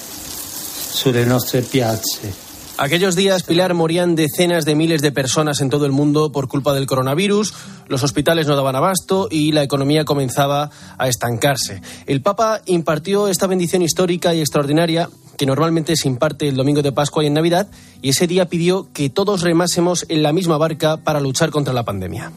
sulle 0.91 1.25
nostre 1.25 1.63
piazze. 1.63 2.42
Aquellos 2.83 3.15
días, 3.15 3.45
Pilar, 3.45 3.75
morían 3.75 4.17
decenas 4.17 4.65
de 4.65 4.75
miles 4.75 5.03
de 5.03 5.13
personas 5.13 5.61
en 5.61 5.71
todo 5.71 5.87
el 5.87 5.93
mundo 5.93 6.33
por 6.33 6.49
culpa 6.49 6.75
del 6.75 6.89
coronavirus, 6.89 7.55
los 7.87 8.03
hospitales 8.03 8.49
no 8.49 8.57
daban 8.57 8.75
abasto 8.75 9.29
y 9.31 9.53
la 9.53 9.63
economía 9.63 10.05
comenzaba 10.05 10.69
a 10.99 11.07
estancarse. 11.07 11.81
El 12.09 12.23
Papa 12.23 12.61
impartió 12.67 13.29
esta 13.29 13.47
bendición 13.47 13.83
histórica 13.83 14.35
y 14.35 14.41
extraordinaria 14.41 15.09
que 15.39 15.47
normalmente 15.47 15.95
se 15.95 16.09
imparte 16.09 16.49
el 16.49 16.57
domingo 16.57 16.83
de 16.83 16.91
Pascua 16.91 17.23
y 17.23 17.29
en 17.29 17.35
Navidad, 17.35 17.69
y 18.03 18.09
ese 18.09 18.27
día 18.27 18.47
pidió 18.47 18.89
que 18.93 19.11
todos 19.11 19.43
remásemos 19.43 20.05
en 20.09 20.25
la 20.25 20.33
misma 20.33 20.59
barca 20.59 20.97
para 20.97 21.21
luchar 21.21 21.51
contra 21.51 21.73
la 21.73 21.85
pandemia. 21.85 22.33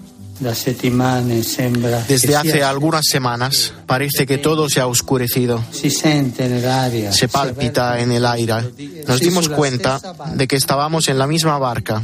Desde 2.07 2.35
hace 2.35 2.63
algunas 2.63 3.05
semanas 3.09 3.73
parece 3.85 4.25
que 4.25 4.37
todo 4.37 4.69
se 4.69 4.81
ha 4.81 4.87
oscurecido. 4.87 5.63
Se 5.71 7.27
palpita 7.29 7.99
en 7.99 8.11
el 8.11 8.25
aire. 8.25 8.55
Nos 9.07 9.19
dimos 9.19 9.49
cuenta 9.49 10.01
de 10.33 10.47
que 10.47 10.55
estábamos 10.55 11.07
en 11.07 11.17
la 11.17 11.27
misma 11.27 11.57
barca. 11.57 12.01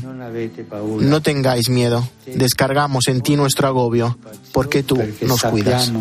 No 1.00 1.22
tengáis 1.22 1.70
miedo. 1.70 2.08
Descargamos 2.26 3.08
en 3.08 3.22
ti 3.22 3.36
nuestro 3.36 3.68
agobio 3.68 4.18
porque 4.54 4.84
tú 4.84 5.02
nos 5.22 5.42
cuidas. 5.44 5.92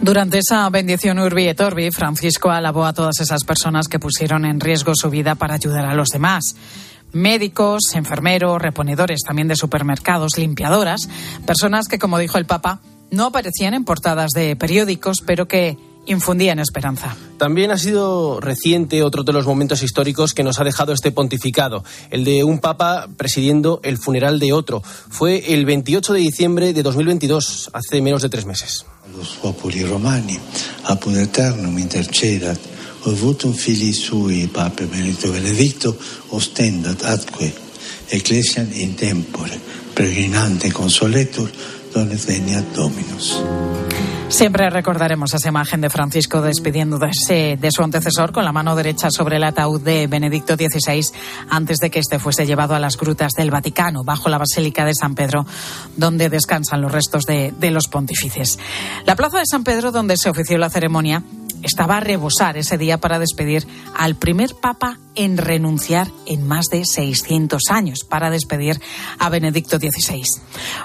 Durante 0.00 0.38
esa 0.38 0.68
bendición 0.68 1.20
Urbi 1.20 1.46
et 1.46 1.60
Orbi, 1.60 1.92
Francisco 1.92 2.50
alabó 2.50 2.84
a 2.86 2.92
todas 2.92 3.20
esas 3.20 3.44
personas 3.44 3.86
que 3.86 4.00
pusieron 4.00 4.44
en 4.44 4.58
riesgo 4.58 4.94
su 4.96 5.10
vida 5.10 5.36
para 5.36 5.54
ayudar 5.54 5.84
a 5.84 5.94
los 5.94 6.08
demás 6.08 6.56
médicos, 7.12 7.94
enfermeros, 7.94 8.60
reponedores 8.60 9.20
también 9.26 9.48
de 9.48 9.56
supermercados, 9.56 10.38
limpiadoras, 10.38 11.08
personas 11.46 11.88
que, 11.88 11.98
como 11.98 12.18
dijo 12.18 12.38
el 12.38 12.46
Papa, 12.46 12.80
no 13.10 13.26
aparecían 13.26 13.74
en 13.74 13.84
portadas 13.84 14.30
de 14.34 14.56
periódicos, 14.56 15.18
pero 15.24 15.46
que 15.46 15.76
infundían 16.06 16.58
esperanza. 16.58 17.16
También 17.38 17.70
ha 17.70 17.78
sido 17.78 18.40
reciente 18.40 19.02
otro 19.02 19.22
de 19.22 19.32
los 19.32 19.46
momentos 19.46 19.82
históricos 19.82 20.34
que 20.34 20.42
nos 20.42 20.58
ha 20.58 20.64
dejado 20.64 20.92
este 20.92 21.12
pontificado, 21.12 21.84
el 22.10 22.24
de 22.24 22.44
un 22.44 22.58
papa 22.58 23.08
presidiendo 23.16 23.80
el 23.82 23.98
funeral 23.98 24.38
de 24.38 24.52
otro. 24.52 24.82
Fue 24.82 25.54
el 25.54 25.64
28 25.64 26.12
de 26.14 26.20
diciembre 26.20 26.72
de 26.72 26.82
2022, 26.82 27.70
hace 27.72 28.02
menos 28.02 28.22
de 28.22 28.28
tres 28.28 28.46
meses. 28.46 28.86
Los 29.16 29.40
romani, 29.88 30.38
un 33.04 33.54
fili 33.54 33.92
sui, 33.92 34.48
Benedetto 34.52 35.30
Benedicto, 35.30 35.96
ostendat 36.28 37.02
atque, 37.04 37.52
ecclesiam 38.08 38.68
in 38.72 38.94
tempore, 38.94 39.58
pregrinante 39.94 40.70
consoletur, 40.72 41.50
Dominus. 42.74 43.42
Siempre 44.28 44.70
recordaremos 44.70 45.34
esa 45.34 45.50
imagen 45.50 45.82
de 45.82 45.90
Francisco 45.90 46.40
despidiendo 46.40 46.98
de, 46.98 47.58
de, 47.60 47.70
su 47.70 47.82
antecesor 47.82 48.32
con 48.32 48.46
la 48.46 48.52
mano 48.52 48.74
derecha 48.74 49.10
sobre 49.10 49.36
el 49.36 49.44
ataúd 49.44 49.82
de 49.82 50.06
Benedicto 50.06 50.54
XVI 50.54 51.04
antes 51.50 51.76
de 51.76 51.90
que 51.90 51.98
este 51.98 52.18
fuese 52.18 52.46
llevado 52.46 52.74
a 52.74 52.78
las 52.78 52.96
grutas 52.96 53.32
del 53.32 53.50
Vaticano, 53.50 54.04
bajo 54.04 54.30
la 54.30 54.38
Basílica 54.38 54.86
de 54.86 54.94
San 54.94 55.14
Pedro, 55.14 55.44
donde 55.98 56.30
descansan 56.30 56.80
los 56.80 56.90
restos 56.90 57.24
de, 57.24 57.52
de 57.58 57.70
los 57.70 57.88
pontífices. 57.88 58.58
La 59.04 59.16
plaza 59.16 59.38
de 59.38 59.46
San 59.46 59.64
Pedro, 59.64 59.92
donde 59.92 60.16
se 60.16 60.30
ofició 60.30 60.56
la 60.56 60.70
ceremonia, 60.70 61.22
estaba 61.62 61.96
a 61.96 62.00
rebosar 62.00 62.56
ese 62.56 62.78
día 62.78 62.98
para 62.98 63.18
despedir 63.18 63.66
al 63.96 64.16
primer 64.16 64.54
papa 64.54 64.98
en 65.14 65.36
renunciar 65.36 66.08
en 66.26 66.46
más 66.46 66.66
de 66.66 66.84
600 66.84 67.62
años, 67.70 68.00
para 68.08 68.30
despedir 68.30 68.80
a 69.18 69.28
Benedicto 69.28 69.78
XVI. 69.78 70.22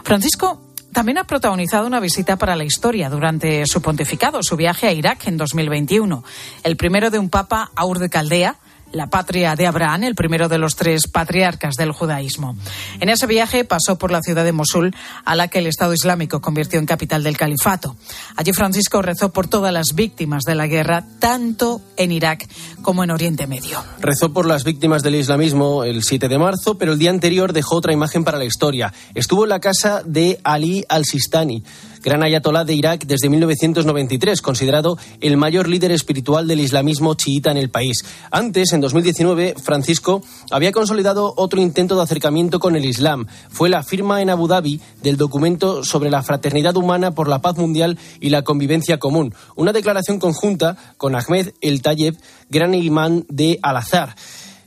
Francisco 0.03 0.61
también 0.93 1.17
ha 1.17 1.25
protagonizado 1.25 1.85
una 1.85 1.99
visita 1.99 2.37
para 2.37 2.55
la 2.55 2.63
historia 2.63 3.09
durante 3.09 3.65
su 3.67 3.81
pontificado, 3.81 4.41
su 4.41 4.55
viaje 4.55 4.87
a 4.87 4.93
Irak 4.93 5.27
en 5.27 5.37
2021. 5.37 6.23
El 6.63 6.77
primero 6.77 7.11
de 7.11 7.19
un 7.19 7.29
papa, 7.29 7.71
Aur 7.75 7.99
de 7.99 8.09
Caldea, 8.09 8.55
la 8.91 9.07
patria 9.07 9.55
de 9.55 9.67
Abraham, 9.67 10.03
el 10.03 10.15
primero 10.15 10.47
de 10.49 10.57
los 10.57 10.75
tres 10.75 11.07
patriarcas 11.07 11.75
del 11.75 11.91
judaísmo. 11.91 12.55
En 12.99 13.09
ese 13.09 13.27
viaje 13.27 13.63
pasó 13.63 13.97
por 13.97 14.11
la 14.11 14.21
ciudad 14.21 14.43
de 14.43 14.51
Mosul, 14.51 14.95
a 15.25 15.35
la 15.35 15.47
que 15.47 15.59
el 15.59 15.67
Estado 15.67 15.93
Islámico 15.93 16.41
convirtió 16.41 16.79
en 16.79 16.85
capital 16.85 17.23
del 17.23 17.37
califato. 17.37 17.95
Allí 18.35 18.53
Francisco 18.53 19.01
rezó 19.01 19.31
por 19.31 19.47
todas 19.47 19.73
las 19.73 19.87
víctimas 19.95 20.43
de 20.43 20.55
la 20.55 20.67
guerra, 20.67 21.05
tanto 21.19 21.81
en 21.97 22.11
Irak 22.11 22.47
como 22.81 23.03
en 23.03 23.11
Oriente 23.11 23.47
Medio. 23.47 23.83
Rezó 23.99 24.33
por 24.33 24.45
las 24.45 24.63
víctimas 24.63 25.03
del 25.03 25.15
islamismo 25.15 25.83
el 25.83 26.03
7 26.03 26.27
de 26.27 26.37
marzo, 26.37 26.77
pero 26.77 26.93
el 26.93 26.99
día 26.99 27.09
anterior 27.09 27.53
dejó 27.53 27.75
otra 27.75 27.93
imagen 27.93 28.23
para 28.23 28.37
la 28.37 28.45
historia. 28.45 28.93
Estuvo 29.15 29.43
en 29.43 29.49
la 29.49 29.59
casa 29.59 30.01
de 30.05 30.39
Ali 30.43 30.85
al-Sistani 30.87 31.63
gran 32.03 32.23
ayatolá 32.23 32.63
de 32.63 32.73
Irak 32.73 33.05
desde 33.05 33.29
1993, 33.29 34.41
considerado 34.41 34.97
el 35.21 35.37
mayor 35.37 35.67
líder 35.67 35.91
espiritual 35.91 36.47
del 36.47 36.59
islamismo 36.59 37.15
chiita 37.15 37.51
en 37.51 37.57
el 37.57 37.69
país. 37.69 38.05
Antes, 38.31 38.73
en 38.73 38.81
2019, 38.81 39.55
Francisco 39.61 40.21
había 40.51 40.71
consolidado 40.71 41.33
otro 41.37 41.61
intento 41.61 41.95
de 41.95 42.03
acercamiento 42.03 42.59
con 42.59 42.75
el 42.75 42.85
Islam. 42.85 43.27
Fue 43.49 43.69
la 43.69 43.83
firma 43.83 44.21
en 44.21 44.29
Abu 44.29 44.47
Dhabi 44.47 44.81
del 45.01 45.17
documento 45.17 45.83
sobre 45.83 46.09
la 46.09 46.23
fraternidad 46.23 46.75
humana 46.75 47.11
por 47.11 47.27
la 47.27 47.39
paz 47.39 47.57
mundial 47.57 47.97
y 48.19 48.29
la 48.29 48.43
convivencia 48.43 48.97
común, 48.99 49.33
una 49.55 49.73
declaración 49.73 50.19
conjunta 50.19 50.77
con 50.97 51.15
Ahmed 51.15 51.53
El 51.61 51.81
Tayeb, 51.81 52.17
gran 52.49 52.73
imán 52.73 53.25
de 53.29 53.59
Al-Azhar. 53.61 54.15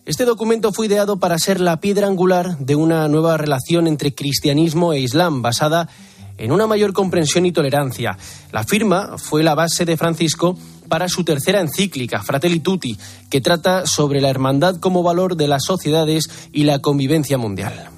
Este 0.07 0.25
documento 0.25 0.73
fue 0.73 0.87
ideado 0.87 1.19
para 1.19 1.39
ser 1.39 1.61
la 1.61 1.79
piedra 1.79 2.09
angular 2.09 2.59
de 2.59 2.75
una 2.75 3.07
nueva 3.09 3.37
relación 3.37 3.87
entre 3.87 4.15
cristianismo 4.15 4.93
e 4.93 5.01
islam, 5.01 5.43
basada 5.43 5.89
una 6.49 6.67
mayor 6.67 6.93
comprensión 6.93 7.47
y 7.47 7.53
tolerancia. 7.53 8.17
La 8.53 8.65
firma 8.65 9.19
fue 9.19 9.43
la 9.43 9.55
base 9.55 9.85
de 9.85 9.97
Francisco 9.97 10.57
para 10.89 11.09
su 11.09 11.25
tercera 11.25 11.61
encíclica, 11.61 12.23
Fratelli 12.23 12.61
Tutti, 12.61 12.99
que 13.29 13.41
trata 13.41 13.87
sobre 13.87 14.21
la 14.21 14.29
hermandad 14.29 14.77
como 14.77 15.03
valor 15.03 15.37
de 15.37 15.49
las 15.49 15.65
sociedades 15.65 16.29
y 16.53 16.65
la 16.65 16.81
convivencia 16.81 17.39
mundial. 17.39 17.91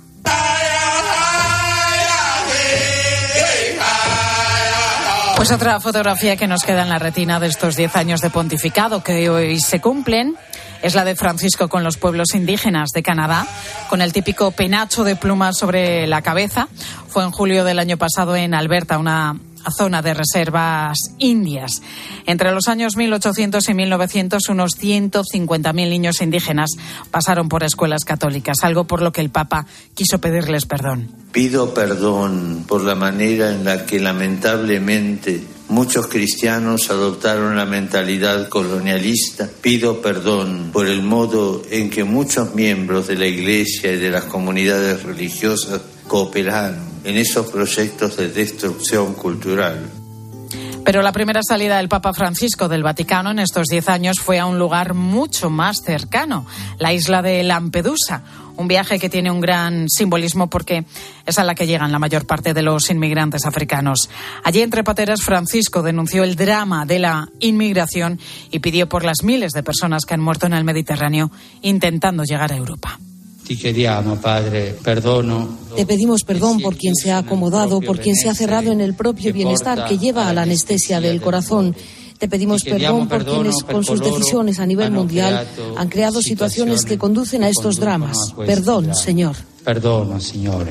Pues 5.36 5.50
otra 5.50 5.80
fotografía 5.80 6.36
que 6.36 6.46
nos 6.46 6.62
queda 6.62 6.82
en 6.82 6.88
la 6.88 7.00
retina 7.00 7.40
de 7.40 7.48
estos 7.48 7.74
10 7.74 7.96
años 7.96 8.20
de 8.20 8.30
pontificado 8.30 9.02
que 9.02 9.28
hoy 9.28 9.58
se 9.58 9.80
cumplen 9.80 10.36
es 10.82 10.94
la 10.94 11.04
de 11.04 11.16
Francisco 11.16 11.68
con 11.68 11.84
los 11.84 11.96
pueblos 11.96 12.34
indígenas 12.34 12.90
de 12.90 13.02
Canadá, 13.02 13.46
con 13.88 14.02
el 14.02 14.12
típico 14.12 14.50
penacho 14.50 15.04
de 15.04 15.16
plumas 15.16 15.56
sobre 15.56 16.06
la 16.06 16.22
cabeza. 16.22 16.68
Fue 17.08 17.22
en 17.24 17.30
julio 17.30 17.64
del 17.64 17.78
año 17.78 17.96
pasado 17.96 18.36
en 18.36 18.52
Alberta, 18.54 18.98
una 18.98 19.36
zona 19.70 20.02
de 20.02 20.14
reservas 20.14 20.98
indias. 21.18 21.82
Entre 22.26 22.50
los 22.52 22.68
años 22.68 22.96
1800 22.96 23.68
y 23.68 23.74
1900, 23.74 24.48
unos 24.48 24.72
150.000 24.78 25.72
niños 25.72 26.20
indígenas 26.20 26.70
pasaron 27.10 27.48
por 27.48 27.62
escuelas 27.62 28.04
católicas, 28.04 28.56
algo 28.62 28.84
por 28.84 29.02
lo 29.02 29.12
que 29.12 29.20
el 29.20 29.30
Papa 29.30 29.66
quiso 29.94 30.20
pedirles 30.20 30.66
perdón. 30.66 31.14
Pido 31.30 31.74
perdón 31.74 32.64
por 32.66 32.82
la 32.82 32.94
manera 32.94 33.50
en 33.50 33.64
la 33.64 33.86
que 33.86 34.00
lamentablemente 34.00 35.44
Muchos 35.72 36.08
cristianos 36.08 36.90
adoptaron 36.90 37.56
la 37.56 37.64
mentalidad 37.64 38.50
colonialista. 38.50 39.48
Pido 39.62 40.02
perdón 40.02 40.68
por 40.70 40.86
el 40.86 41.00
modo 41.00 41.62
en 41.70 41.88
que 41.88 42.04
muchos 42.04 42.54
miembros 42.54 43.06
de 43.06 43.16
la 43.16 43.26
Iglesia 43.26 43.90
y 43.90 43.96
de 43.96 44.10
las 44.10 44.24
comunidades 44.24 45.02
religiosas 45.02 45.80
cooperaron 46.06 46.78
en 47.04 47.16
esos 47.16 47.50
proyectos 47.50 48.18
de 48.18 48.28
destrucción 48.28 49.14
cultural. 49.14 49.88
Pero 50.84 51.00
la 51.00 51.12
primera 51.12 51.40
salida 51.42 51.78
del 51.78 51.88
Papa 51.88 52.12
Francisco 52.12 52.68
del 52.68 52.82
Vaticano 52.82 53.30
en 53.30 53.38
estos 53.38 53.68
diez 53.68 53.88
años 53.88 54.20
fue 54.20 54.38
a 54.38 54.44
un 54.44 54.58
lugar 54.58 54.92
mucho 54.92 55.48
más 55.48 55.78
cercano, 55.82 56.44
la 56.78 56.92
isla 56.92 57.22
de 57.22 57.42
Lampedusa, 57.44 58.24
un 58.56 58.68
viaje 58.68 58.98
que 58.98 59.08
tiene 59.08 59.30
un 59.30 59.40
gran 59.40 59.88
simbolismo 59.88 60.48
porque 60.48 60.84
es 61.26 61.38
a 61.38 61.44
la 61.44 61.54
que 61.54 61.66
llegan 61.66 61.92
la 61.92 61.98
mayor 61.98 62.26
parte 62.26 62.54
de 62.54 62.62
los 62.62 62.90
inmigrantes 62.90 63.46
africanos. 63.46 64.08
Allí, 64.44 64.60
entre 64.60 64.84
pateras, 64.84 65.22
Francisco 65.22 65.82
denunció 65.82 66.24
el 66.24 66.36
drama 66.36 66.86
de 66.86 66.98
la 66.98 67.28
inmigración 67.40 68.18
y 68.50 68.58
pidió 68.58 68.88
por 68.88 69.04
las 69.04 69.22
miles 69.22 69.52
de 69.52 69.62
personas 69.62 70.04
que 70.04 70.14
han 70.14 70.20
muerto 70.20 70.46
en 70.46 70.54
el 70.54 70.64
Mediterráneo 70.64 71.30
intentando 71.62 72.24
llegar 72.24 72.52
a 72.52 72.56
Europa. 72.56 72.98
Padre, 74.16 74.76
perdono. 74.82 75.58
Te 75.76 75.84
pedimos 75.84 76.22
perdón 76.22 76.60
por 76.60 76.76
quien 76.76 76.94
se 76.94 77.10
ha 77.10 77.18
acomodado, 77.18 77.80
por 77.80 77.98
quien 77.98 78.14
se 78.14 78.28
ha 78.28 78.34
cerrado 78.34 78.72
en 78.72 78.80
el 78.80 78.94
propio 78.94 79.32
bienestar 79.32 79.86
que 79.86 79.98
lleva 79.98 80.28
a 80.28 80.32
la 80.32 80.42
anestesia 80.42 81.00
del 81.00 81.20
corazón 81.20 81.74
te 82.22 82.28
pedimos 82.28 82.62
perdón 82.62 83.08
por 83.08 83.24
quienes 83.24 83.64
con 83.64 83.82
sus 83.82 83.98
decisiones 83.98 84.60
a 84.60 84.66
nivel 84.66 84.92
mundial 84.92 85.44
han 85.76 85.88
creado 85.88 86.22
situaciones 86.22 86.84
que 86.84 86.96
conducen 86.96 87.42
a 87.42 87.48
estos 87.48 87.80
dramas. 87.80 88.16
Perdón, 88.46 88.94
Señor. 88.94 89.34
Perdón, 89.64 90.20
Señor. 90.20 90.68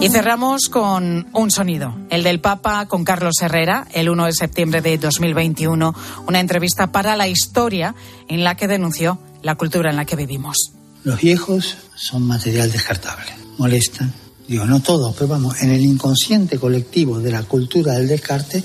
Y 0.00 0.08
cerramos 0.08 0.68
con 0.68 1.28
un 1.32 1.50
sonido, 1.52 1.94
el 2.10 2.24
del 2.24 2.40
Papa 2.40 2.86
con 2.86 3.04
Carlos 3.04 3.34
Herrera, 3.40 3.86
el 3.92 4.10
1 4.10 4.24
de 4.24 4.32
septiembre 4.32 4.82
de 4.82 4.98
2021, 4.98 5.94
una 6.26 6.40
entrevista 6.40 6.90
para 6.90 7.14
la 7.14 7.28
historia 7.28 7.94
en 8.26 8.42
la 8.42 8.56
que 8.56 8.66
denunció 8.66 9.20
la 9.42 9.54
cultura 9.54 9.90
en 9.90 9.96
la 9.96 10.06
que 10.06 10.16
vivimos. 10.16 10.72
Los 11.04 11.20
viejos 11.20 11.76
son 11.94 12.26
material 12.26 12.72
descartable, 12.72 13.30
molestan. 13.58 14.21
Digo, 14.52 14.66
no 14.66 14.82
todos, 14.82 15.14
pero 15.14 15.28
vamos, 15.28 15.62
en 15.62 15.70
el 15.70 15.80
inconsciente 15.80 16.58
colectivo 16.58 17.18
de 17.20 17.32
la 17.32 17.42
cultura 17.42 17.94
del 17.94 18.06
descarte, 18.06 18.62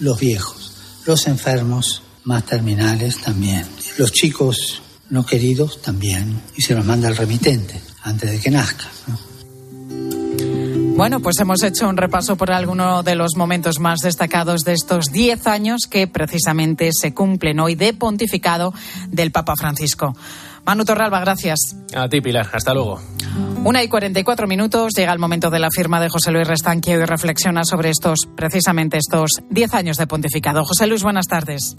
los 0.00 0.20
viejos, 0.20 0.74
los 1.06 1.26
enfermos 1.26 2.02
más 2.24 2.44
terminales 2.44 3.16
también, 3.16 3.64
los 3.96 4.12
chicos 4.12 4.82
no 5.08 5.24
queridos 5.24 5.80
también, 5.80 6.38
y 6.54 6.60
se 6.60 6.74
los 6.74 6.84
manda 6.84 7.08
el 7.08 7.16
remitente 7.16 7.80
antes 8.02 8.30
de 8.30 8.40
que 8.40 8.50
nazca. 8.50 8.84
Bueno, 10.96 11.20
pues 11.20 11.40
hemos 11.40 11.62
hecho 11.62 11.88
un 11.88 11.96
repaso 11.96 12.36
por 12.36 12.52
alguno 12.52 13.02
de 13.02 13.14
los 13.14 13.34
momentos 13.34 13.78
más 13.80 14.00
destacados 14.00 14.64
de 14.64 14.74
estos 14.74 15.06
10 15.06 15.46
años 15.46 15.86
que 15.88 16.08
precisamente 16.08 16.90
se 16.92 17.14
cumplen 17.14 17.58
hoy 17.58 17.74
de 17.74 17.94
pontificado 17.94 18.74
del 19.08 19.32
Papa 19.32 19.54
Francisco. 19.56 20.14
Manu 20.64 20.84
Torralba, 20.84 21.20
gracias. 21.20 21.76
A 21.94 22.08
ti, 22.08 22.20
Pilar. 22.20 22.48
Hasta 22.52 22.72
luego. 22.74 23.00
Una 23.64 23.82
y 23.82 23.88
44 23.88 24.46
minutos 24.46 24.92
llega 24.96 25.12
el 25.12 25.18
momento 25.18 25.50
de 25.50 25.58
la 25.58 25.68
firma 25.70 26.00
de 26.00 26.08
José 26.08 26.30
Luis 26.30 26.46
Restanquio 26.46 27.00
y 27.00 27.04
reflexiona 27.04 27.64
sobre 27.64 27.90
estos, 27.90 28.28
precisamente 28.36 28.98
estos 28.98 29.30
10 29.50 29.74
años 29.74 29.96
de 29.96 30.06
pontificado. 30.06 30.64
José 30.64 30.86
Luis, 30.86 31.02
buenas 31.02 31.26
tardes. 31.26 31.76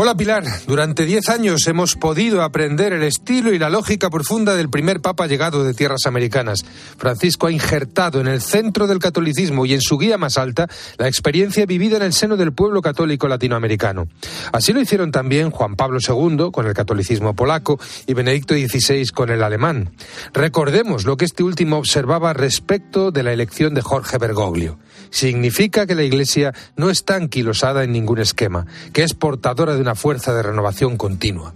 Hola 0.00 0.16
Pilar, 0.16 0.44
durante 0.68 1.06
diez 1.06 1.28
años 1.28 1.66
hemos 1.66 1.96
podido 1.96 2.44
aprender 2.44 2.92
el 2.92 3.02
estilo 3.02 3.52
y 3.52 3.58
la 3.58 3.68
lógica 3.68 4.10
profunda 4.10 4.54
del 4.54 4.70
primer 4.70 5.00
papa 5.00 5.26
llegado 5.26 5.64
de 5.64 5.74
tierras 5.74 6.06
americanas. 6.06 6.64
Francisco 6.96 7.48
ha 7.48 7.50
injertado 7.50 8.20
en 8.20 8.28
el 8.28 8.40
centro 8.40 8.86
del 8.86 9.00
catolicismo 9.00 9.66
y 9.66 9.74
en 9.74 9.80
su 9.80 9.98
guía 9.98 10.16
más 10.16 10.38
alta 10.38 10.68
la 10.98 11.08
experiencia 11.08 11.66
vivida 11.66 11.96
en 11.96 12.04
el 12.04 12.12
seno 12.12 12.36
del 12.36 12.52
pueblo 12.52 12.80
católico 12.80 13.26
latinoamericano. 13.26 14.06
Así 14.52 14.72
lo 14.72 14.80
hicieron 14.80 15.10
también 15.10 15.50
Juan 15.50 15.74
Pablo 15.74 15.98
II 15.98 16.52
con 16.52 16.68
el 16.68 16.74
catolicismo 16.74 17.34
polaco 17.34 17.80
y 18.06 18.14
Benedicto 18.14 18.54
XVI 18.54 19.04
con 19.08 19.30
el 19.30 19.42
alemán. 19.42 19.90
Recordemos 20.32 21.06
lo 21.06 21.16
que 21.16 21.24
este 21.24 21.42
último 21.42 21.76
observaba 21.76 22.34
respecto 22.34 23.10
de 23.10 23.24
la 23.24 23.32
elección 23.32 23.74
de 23.74 23.82
Jorge 23.82 24.16
Bergoglio. 24.18 24.78
Significa 25.10 25.86
que 25.86 25.94
la 25.94 26.02
Iglesia 26.02 26.54
no 26.76 26.90
está 26.90 27.16
anquilosada 27.16 27.84
en 27.84 27.92
ningún 27.92 28.18
esquema, 28.18 28.66
que 28.92 29.02
es 29.02 29.14
portadora 29.14 29.74
de 29.74 29.80
una 29.80 29.94
fuerza 29.94 30.34
de 30.34 30.42
renovación 30.42 30.96
continua. 30.96 31.54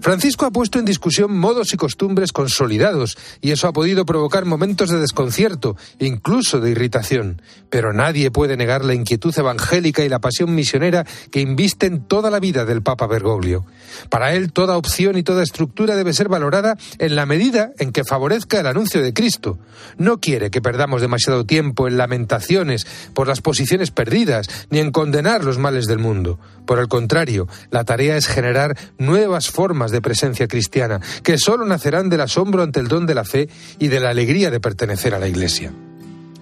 Francisco 0.00 0.46
ha 0.46 0.50
puesto 0.50 0.78
en 0.78 0.84
discusión 0.84 1.36
modos 1.36 1.72
y 1.72 1.76
costumbres 1.76 2.32
consolidados 2.32 3.16
y 3.40 3.50
eso 3.50 3.68
ha 3.68 3.72
podido 3.72 4.04
provocar 4.04 4.44
momentos 4.44 4.90
de 4.90 4.98
desconcierto, 4.98 5.76
incluso 5.98 6.60
de 6.60 6.70
irritación. 6.70 7.42
Pero 7.70 7.92
nadie 7.92 8.30
puede 8.30 8.56
negar 8.56 8.84
la 8.84 8.94
inquietud 8.94 9.36
evangélica 9.36 10.04
y 10.04 10.08
la 10.08 10.20
pasión 10.20 10.54
misionera 10.54 11.06
que 11.30 11.40
invisten 11.40 12.06
toda 12.06 12.30
la 12.30 12.40
vida 12.40 12.64
del 12.64 12.82
Papa 12.82 13.06
Bergoglio. 13.06 13.66
Para 14.08 14.34
él, 14.34 14.52
toda 14.52 14.76
opción 14.76 15.16
y 15.18 15.22
toda 15.22 15.42
estructura 15.42 15.96
debe 15.96 16.12
ser 16.12 16.28
valorada 16.28 16.76
en 16.98 17.16
la 17.16 17.26
medida 17.26 17.72
en 17.78 17.92
que 17.92 18.04
favorezca 18.04 18.60
el 18.60 18.66
anuncio 18.66 19.02
de 19.02 19.12
Cristo. 19.12 19.58
No 19.96 20.18
quiere 20.18 20.50
que 20.50 20.62
perdamos 20.62 21.00
demasiado 21.00 21.44
tiempo 21.44 21.88
en 21.88 21.98
lamentaciones 21.98 22.86
por 23.14 23.28
las 23.28 23.40
posiciones 23.40 23.90
perdidas, 23.90 24.48
ni 24.70 24.78
en 24.78 24.90
condenar 24.90 25.44
los 25.44 25.58
males 25.58 25.86
del 25.86 25.98
mundo. 25.98 26.38
Por 26.66 26.78
el 26.78 26.88
contrario, 26.88 27.48
la 27.70 27.84
tarea 27.84 28.16
es 28.16 28.26
generar 28.26 28.76
nuevas 28.98 29.47
formas 29.50 29.90
de 29.90 30.00
presencia 30.00 30.48
cristiana, 30.48 31.00
que 31.22 31.38
solo 31.38 31.64
nacerán 31.64 32.08
del 32.08 32.20
asombro 32.20 32.62
ante 32.62 32.80
el 32.80 32.88
don 32.88 33.06
de 33.06 33.14
la 33.14 33.24
fe 33.24 33.48
y 33.78 33.88
de 33.88 34.00
la 34.00 34.10
alegría 34.10 34.50
de 34.50 34.60
pertenecer 34.60 35.14
a 35.14 35.18
la 35.18 35.28
Iglesia. 35.28 35.72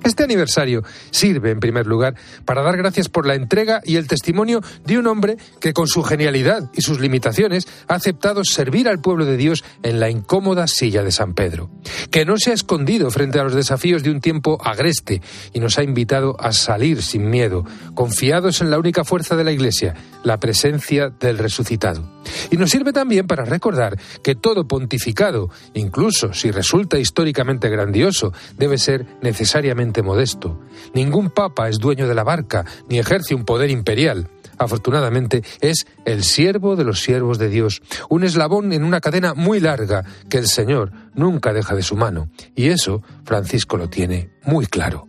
Este 0.06 0.22
aniversario 0.22 0.84
sirve, 1.10 1.50
en 1.50 1.58
primer 1.58 1.88
lugar, 1.88 2.14
para 2.44 2.62
dar 2.62 2.76
gracias 2.76 3.08
por 3.08 3.26
la 3.26 3.34
entrega 3.34 3.80
y 3.84 3.96
el 3.96 4.06
testimonio 4.06 4.60
de 4.84 5.00
un 5.00 5.08
hombre 5.08 5.36
que, 5.58 5.72
con 5.72 5.88
su 5.88 6.04
genialidad 6.04 6.70
y 6.74 6.82
sus 6.82 7.00
limitaciones, 7.00 7.66
ha 7.88 7.94
aceptado 7.94 8.44
servir 8.44 8.88
al 8.88 9.00
pueblo 9.00 9.24
de 9.24 9.36
Dios 9.36 9.64
en 9.82 9.98
la 9.98 10.08
incómoda 10.08 10.68
silla 10.68 11.02
de 11.02 11.10
San 11.10 11.34
Pedro, 11.34 11.70
que 12.12 12.24
no 12.24 12.36
se 12.36 12.52
ha 12.52 12.54
escondido 12.54 13.10
frente 13.10 13.40
a 13.40 13.42
los 13.42 13.56
desafíos 13.56 14.04
de 14.04 14.10
un 14.10 14.20
tiempo 14.20 14.60
agreste 14.62 15.22
y 15.52 15.58
nos 15.58 15.76
ha 15.76 15.82
invitado 15.82 16.36
a 16.38 16.52
salir 16.52 17.02
sin 17.02 17.28
miedo, 17.28 17.64
confiados 17.94 18.60
en 18.60 18.70
la 18.70 18.78
única 18.78 19.02
fuerza 19.02 19.34
de 19.34 19.42
la 19.42 19.50
Iglesia, 19.50 19.96
la 20.22 20.38
presencia 20.38 21.08
del 21.08 21.38
resucitado. 21.38 22.08
Y 22.50 22.56
nos 22.56 22.70
sirve 22.70 22.92
también 22.92 23.26
para 23.26 23.44
recordar 23.44 23.98
que 24.22 24.36
todo 24.36 24.68
pontificado, 24.68 25.50
incluso 25.74 26.32
si 26.32 26.52
resulta 26.52 26.96
históricamente 26.96 27.68
grandioso, 27.68 28.32
debe 28.56 28.78
ser 28.78 29.04
necesariamente 29.20 29.95
modesto. 30.02 30.60
Ningún 30.94 31.30
papa 31.30 31.68
es 31.68 31.78
dueño 31.78 32.08
de 32.08 32.14
la 32.14 32.24
barca, 32.24 32.64
ni 32.88 32.98
ejerce 32.98 33.34
un 33.34 33.44
poder 33.44 33.70
imperial. 33.70 34.28
Afortunadamente, 34.58 35.42
es 35.60 35.86
el 36.04 36.24
siervo 36.24 36.76
de 36.76 36.84
los 36.84 37.00
siervos 37.00 37.38
de 37.38 37.48
Dios, 37.48 37.82
un 38.08 38.24
eslabón 38.24 38.72
en 38.72 38.84
una 38.84 39.00
cadena 39.00 39.34
muy 39.34 39.60
larga 39.60 40.04
que 40.30 40.38
el 40.38 40.46
Señor 40.46 40.92
nunca 41.14 41.52
deja 41.52 41.74
de 41.74 41.82
su 41.82 41.96
mano. 41.96 42.30
Y 42.54 42.68
eso 42.68 43.02
Francisco 43.24 43.76
lo 43.76 43.88
tiene 43.88 44.30
muy 44.44 44.66
claro. 44.66 45.08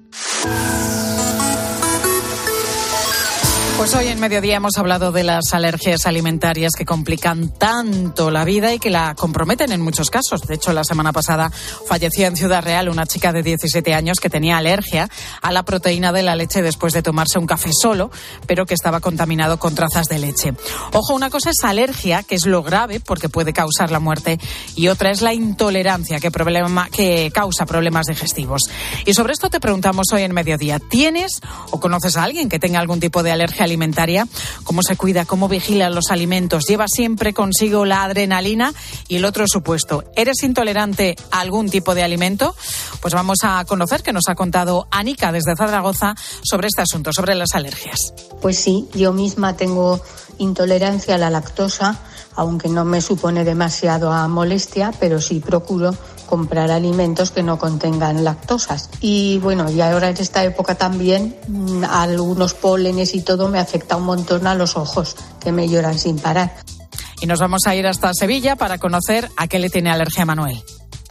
Pues 3.77 3.93
hoy 3.93 4.07
en 4.07 4.19
mediodía 4.19 4.55
hemos 4.55 4.75
hablado 4.79 5.11
de 5.11 5.23
las 5.23 5.53
alergias 5.53 6.07
alimentarias 6.07 6.71
que 6.75 6.83
complican 6.83 7.49
tanto 7.49 8.31
la 8.31 8.43
vida 8.43 8.73
y 8.73 8.79
que 8.79 8.89
la 8.89 9.13
comprometen 9.13 9.71
en 9.71 9.81
muchos 9.81 10.09
casos. 10.09 10.41
De 10.41 10.55
hecho, 10.55 10.73
la 10.73 10.83
semana 10.83 11.13
pasada 11.13 11.51
falleció 11.87 12.25
en 12.25 12.35
Ciudad 12.35 12.63
Real 12.63 12.89
una 12.89 13.05
chica 13.05 13.31
de 13.31 13.43
17 13.43 13.93
años 13.93 14.19
que 14.19 14.31
tenía 14.31 14.57
alergia 14.57 15.07
a 15.43 15.51
la 15.51 15.61
proteína 15.61 16.11
de 16.11 16.23
la 16.23 16.35
leche 16.35 16.63
después 16.63 16.91
de 16.93 17.03
tomarse 17.03 17.37
un 17.37 17.45
café 17.45 17.69
solo, 17.71 18.09
pero 18.47 18.65
que 18.65 18.73
estaba 18.73 18.99
contaminado 18.99 19.59
con 19.59 19.75
trazas 19.75 20.07
de 20.07 20.17
leche. 20.17 20.55
Ojo, 20.91 21.13
una 21.13 21.29
cosa 21.29 21.51
es 21.51 21.63
alergia, 21.63 22.23
que 22.23 22.33
es 22.33 22.47
lo 22.47 22.63
grave 22.63 22.99
porque 22.99 23.29
puede 23.29 23.53
causar 23.53 23.91
la 23.91 23.99
muerte, 23.99 24.39
y 24.75 24.87
otra 24.87 25.11
es 25.11 25.21
la 25.21 25.35
intolerancia 25.35 26.19
que, 26.19 26.31
problema, 26.31 26.89
que 26.89 27.29
causa 27.31 27.67
problemas 27.67 28.07
digestivos. 28.07 28.63
Y 29.05 29.13
sobre 29.13 29.33
esto 29.33 29.51
te 29.51 29.59
preguntamos 29.59 30.07
hoy 30.11 30.23
en 30.23 30.33
mediodía. 30.33 30.79
¿Tienes 30.79 31.41
o 31.69 31.79
conoces 31.79 32.17
a 32.17 32.23
alguien 32.23 32.49
que 32.49 32.57
tenga 32.57 32.79
algún 32.79 32.99
tipo 32.99 33.21
de 33.21 33.31
alergia 33.31 33.66
alimentaria, 33.67 34.27
cómo 34.63 34.81
se 34.81 34.97
cuida, 34.97 35.25
cómo 35.25 35.47
vigila 35.47 35.89
los 35.89 36.09
alimentos, 36.09 36.65
lleva 36.65 36.87
siempre 36.87 37.33
consigo 37.33 37.85
la 37.85 38.03
adrenalina 38.03 38.73
y 39.07 39.17
el 39.17 39.25
otro 39.25 39.45
supuesto. 39.47 40.03
¿Eres 40.15 40.43
intolerante 40.43 41.15
a 41.31 41.41
algún 41.41 41.69
tipo 41.69 41.93
de 41.93 42.03
alimento? 42.03 42.55
Pues 43.01 43.13
vamos 43.13 43.37
a 43.43 43.63
conocer 43.65 44.03
que 44.03 44.13
nos 44.13 44.27
ha 44.27 44.35
contado 44.35 44.87
Anika 44.91 45.31
desde 45.31 45.55
Zaragoza 45.55 46.15
sobre 46.43 46.67
este 46.67 46.81
asunto, 46.81 47.11
sobre 47.13 47.35
las 47.35 47.49
alergias. 47.53 48.13
Pues 48.41 48.57
sí, 48.59 48.87
yo 48.93 49.13
misma 49.13 49.55
tengo 49.55 50.01
intolerancia 50.37 51.15
a 51.15 51.17
la 51.17 51.29
lactosa, 51.29 51.99
aunque 52.37 52.69
no 52.69 52.85
me 52.85 53.01
supone 53.01 53.43
demasiado 53.43 54.11
a 54.13 54.27
molestia, 54.27 54.93
pero 54.99 55.19
sí 55.19 55.41
procuro 55.41 55.93
comprar 56.27 56.71
alimentos 56.71 57.31
que 57.31 57.41
no 57.41 57.57
contengan 57.57 58.23
lactosas. 58.23 58.89
Y 59.01 59.39
bueno, 59.39 59.69
y 59.71 59.81
ahora 59.81 60.09
en 60.09 60.17
esta 60.17 60.43
época 60.43 60.75
también 60.75 61.35
mm, 61.47 61.83
algunos 61.83 62.53
pólenes 62.53 63.15
y 63.15 63.21
todo 63.21 63.49
me 63.49 63.59
afecta 63.59 63.97
un 63.97 64.03
montón 64.03 64.45
a 64.45 64.55
los 64.55 64.77
ojos, 64.77 65.15
que 65.39 65.51
me 65.51 65.67
lloran 65.67 65.97
sin 65.97 66.19
parar. 66.19 66.55
Y 67.21 67.25
nos 67.25 67.39
vamos 67.39 67.65
a 67.65 67.75
ir 67.75 67.87
hasta 67.87 68.13
Sevilla 68.13 68.55
para 68.55 68.77
conocer 68.77 69.29
a 69.35 69.47
qué 69.47 69.57
le 69.57 69.69
tiene 69.69 69.89
alergia 69.89 70.25
Manuel. 70.25 70.61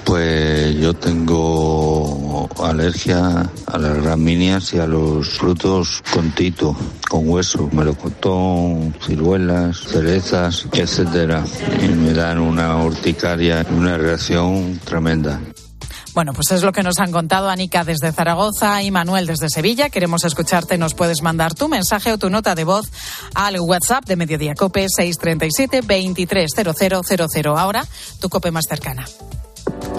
Pues 0.06 0.76
yo 0.76 0.94
tengo 0.94 2.48
alergia 2.62 3.50
a 3.66 3.78
las 3.78 4.02
gramíneas 4.02 4.72
y 4.72 4.78
a 4.78 4.86
los 4.86 5.30
frutos 5.30 6.00
con 6.14 6.30
tito, 6.30 6.76
con 7.10 7.28
hueso, 7.28 7.68
melocotón, 7.72 8.94
ciruelas, 9.04 9.80
cerezas, 9.80 10.68
etcétera. 10.72 11.44
Y 11.82 11.88
me 11.88 12.12
dan 12.12 12.38
una 12.38 12.76
urticaria, 12.84 13.66
una 13.76 13.98
reacción 13.98 14.80
tremenda. 14.84 15.40
Bueno, 16.14 16.32
pues 16.32 16.50
es 16.52 16.62
lo 16.62 16.72
que 16.72 16.82
nos 16.82 16.98
han 16.98 17.12
contado 17.12 17.50
Anika 17.50 17.84
desde 17.84 18.10
Zaragoza 18.12 18.82
y 18.82 18.90
Manuel 18.90 19.26
desde 19.26 19.50
Sevilla. 19.50 19.90
Queremos 19.90 20.24
escucharte. 20.24 20.78
Nos 20.78 20.94
puedes 20.94 21.20
mandar 21.20 21.52
tu 21.52 21.68
mensaje 21.68 22.12
o 22.12 22.16
tu 22.16 22.30
nota 22.30 22.54
de 22.54 22.64
voz 22.64 22.86
al 23.34 23.60
WhatsApp 23.60 24.06
de 24.06 24.16
Mediodía 24.16 24.54
Cope 24.54 24.86
637 24.88 25.82
230000. 25.82 27.46
Ahora, 27.58 27.84
tu 28.18 28.30
cope 28.30 28.50
más 28.50 28.64
cercana. 28.66 29.04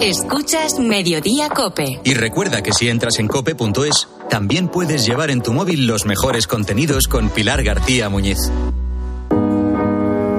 Escuchas 0.00 0.78
Mediodía 0.78 1.48
Cope. 1.48 2.00
Y 2.04 2.14
recuerda 2.14 2.62
que 2.62 2.72
si 2.72 2.88
entras 2.88 3.18
en 3.18 3.28
cope.es, 3.28 4.08
también 4.30 4.68
puedes 4.68 5.06
llevar 5.06 5.30
en 5.30 5.42
tu 5.42 5.52
móvil 5.52 5.86
los 5.86 6.06
mejores 6.06 6.46
contenidos 6.46 7.08
con 7.08 7.30
Pilar 7.30 7.62
García 7.62 8.08
Muñiz. 8.08 8.38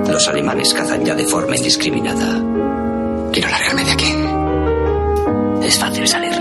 Los 0.09 0.27
alemanes 0.27 0.73
cazan 0.73 1.05
ya 1.05 1.15
de 1.15 1.25
forma 1.25 1.55
indiscriminada. 1.55 3.31
Quiero 3.31 3.49
largarme 3.49 3.83
de 3.85 3.91
aquí. 3.91 4.13
Es 5.67 5.77
fácil 5.77 6.07
salir. 6.07 6.35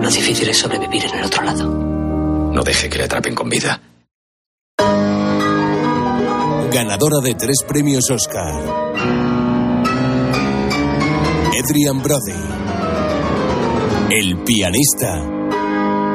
Lo 0.00 0.08
difícil 0.08 0.48
es 0.48 0.58
sobrevivir 0.58 1.04
en 1.04 1.18
el 1.18 1.24
otro 1.24 1.42
lado. 1.42 1.68
No 2.52 2.62
deje 2.62 2.88
que 2.88 2.98
le 2.98 3.04
atrapen 3.04 3.34
con 3.34 3.48
vida. 3.48 3.80
Ganadora 6.72 7.20
de 7.22 7.34
tres 7.34 7.62
premios 7.66 8.10
Oscar. 8.10 9.33
Adrian 11.56 12.02
Brody. 12.02 12.32
El 14.10 14.42
pianista. 14.42 15.22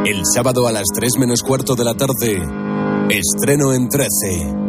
El 0.05 0.23
sábado 0.25 0.67
a 0.67 0.73
las 0.73 0.83
3 0.93 1.13
menos 1.17 1.43
cuarto 1.43 1.75
de 1.75 1.85
la 1.85 1.93
tarde, 1.93 2.41
estreno 3.09 3.73
en 3.73 3.87
13. 3.87 4.68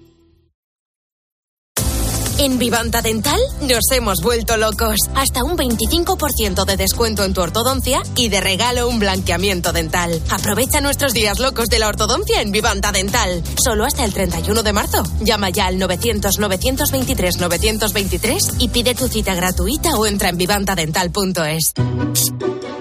En 2.41 2.57
Vivanta 2.57 3.03
Dental 3.03 3.39
nos 3.61 3.91
hemos 3.91 4.23
vuelto 4.23 4.57
locos. 4.57 4.95
Hasta 5.13 5.43
un 5.43 5.55
25% 5.55 6.65
de 6.65 6.75
descuento 6.75 7.23
en 7.23 7.35
tu 7.35 7.41
ortodoncia 7.41 8.01
y 8.15 8.29
de 8.29 8.41
regalo 8.41 8.89
un 8.89 8.97
blanqueamiento 8.97 9.71
dental. 9.71 10.19
Aprovecha 10.31 10.81
nuestros 10.81 11.13
días 11.13 11.37
locos 11.37 11.69
de 11.69 11.77
la 11.77 11.87
ortodoncia 11.87 12.41
en 12.41 12.51
Vivanta 12.51 12.91
Dental. 12.91 13.43
Solo 13.63 13.85
hasta 13.85 14.03
el 14.05 14.11
31 14.11 14.63
de 14.63 14.73
marzo. 14.73 15.03
Llama 15.19 15.51
ya 15.51 15.67
al 15.67 15.75
900-923-923 15.75 18.55
y 18.57 18.69
pide 18.69 18.95
tu 18.95 19.07
cita 19.07 19.35
gratuita 19.35 19.95
o 19.95 20.07
entra 20.07 20.29
en 20.29 20.37
vivantadental.es. 20.37 21.73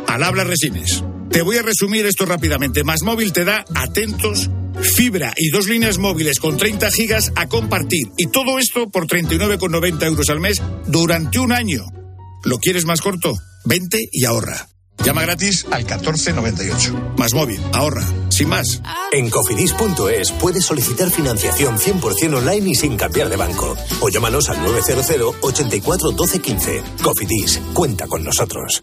Al 0.07 0.25
habla 0.25 0.45
Resines. 0.45 1.05
Te 1.31 1.43
voy 1.43 1.57
a 1.59 1.63
resumir 1.63 2.07
esto 2.07 2.27
rápidamente. 2.27 2.85
Más 2.85 3.03
móvil 3.03 3.33
te 3.33 3.45
da 3.45 3.65
atentos 3.75 4.51
fibra 4.83 5.33
y 5.37 5.51
dos 5.51 5.69
líneas 5.69 5.99
móviles 5.99 6.41
con 6.41 6.57
30 6.57 6.91
gigas 6.91 7.33
a 7.37 7.47
compartir. 7.47 8.09
Y 8.17 8.29
todo 8.29 8.59
esto 8.59 8.91
por 8.91 9.07
39,90 9.07 10.07
euros 10.07 10.29
al 10.31 10.41
mes 10.41 10.63
durante 10.87 11.39
un 11.39 11.53
año. 11.53 11.85
¿Lo 12.45 12.59
quieres 12.59 12.85
más 12.85 13.01
corto? 13.01 13.35
Vente 13.65 14.09
y 14.11 14.25
ahorra. 14.25 14.69
Llama 15.05 15.23
gratis 15.23 15.67
al 15.71 15.85
1498. 15.85 17.15
Más 17.17 17.33
móvil, 17.33 17.61
ahorra, 17.73 18.07
sin 18.29 18.49
más. 18.49 18.83
En 19.13 19.31
cofidis.es 19.31 20.33
puedes 20.33 20.65
solicitar 20.65 21.11
financiación 21.11 21.79
100% 21.79 22.37
online 22.37 22.71
y 22.71 22.75
sin 22.75 22.97
cambiar 22.97 23.31
de 23.31 23.37
banco. 23.37 23.77
O 24.01 24.09
llámanos 24.09 24.49
al 24.51 24.63
900 24.63 25.37
84 25.41 26.11
12 26.11 26.39
15. 26.41 26.83
Cofidis, 27.03 27.61
cuenta 27.73 28.07
con 28.07 28.25
nosotros. 28.25 28.83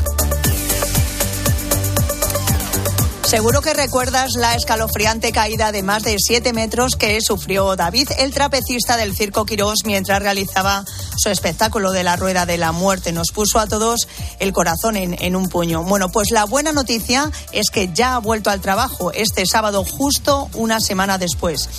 Seguro 3.31 3.61
que 3.61 3.73
recuerdas 3.73 4.33
la 4.33 4.55
escalofriante 4.55 5.31
caída 5.31 5.71
de 5.71 5.83
más 5.83 6.03
de 6.03 6.17
7 6.19 6.51
metros 6.51 6.97
que 6.97 7.17
sufrió 7.21 7.77
David, 7.77 8.09
el 8.17 8.33
trapecista 8.33 8.97
del 8.97 9.15
Circo 9.15 9.45
Quirós, 9.45 9.85
mientras 9.85 10.21
realizaba 10.21 10.83
su 11.15 11.29
espectáculo 11.29 11.93
de 11.93 12.03
la 12.03 12.17
Rueda 12.17 12.45
de 12.45 12.57
la 12.57 12.73
Muerte. 12.73 13.13
Nos 13.13 13.31
puso 13.31 13.59
a 13.59 13.67
todos 13.67 14.09
el 14.39 14.51
corazón 14.51 14.97
en, 14.97 15.15
en 15.17 15.37
un 15.37 15.47
puño. 15.47 15.81
Bueno, 15.85 16.09
pues 16.11 16.31
la 16.31 16.43
buena 16.43 16.73
noticia 16.73 17.31
es 17.53 17.69
que 17.69 17.93
ya 17.93 18.15
ha 18.15 18.19
vuelto 18.19 18.49
al 18.49 18.59
trabajo 18.59 19.13
este 19.13 19.45
sábado, 19.45 19.85
justo 19.85 20.49
una 20.55 20.81
semana 20.81 21.17
después. 21.17 21.69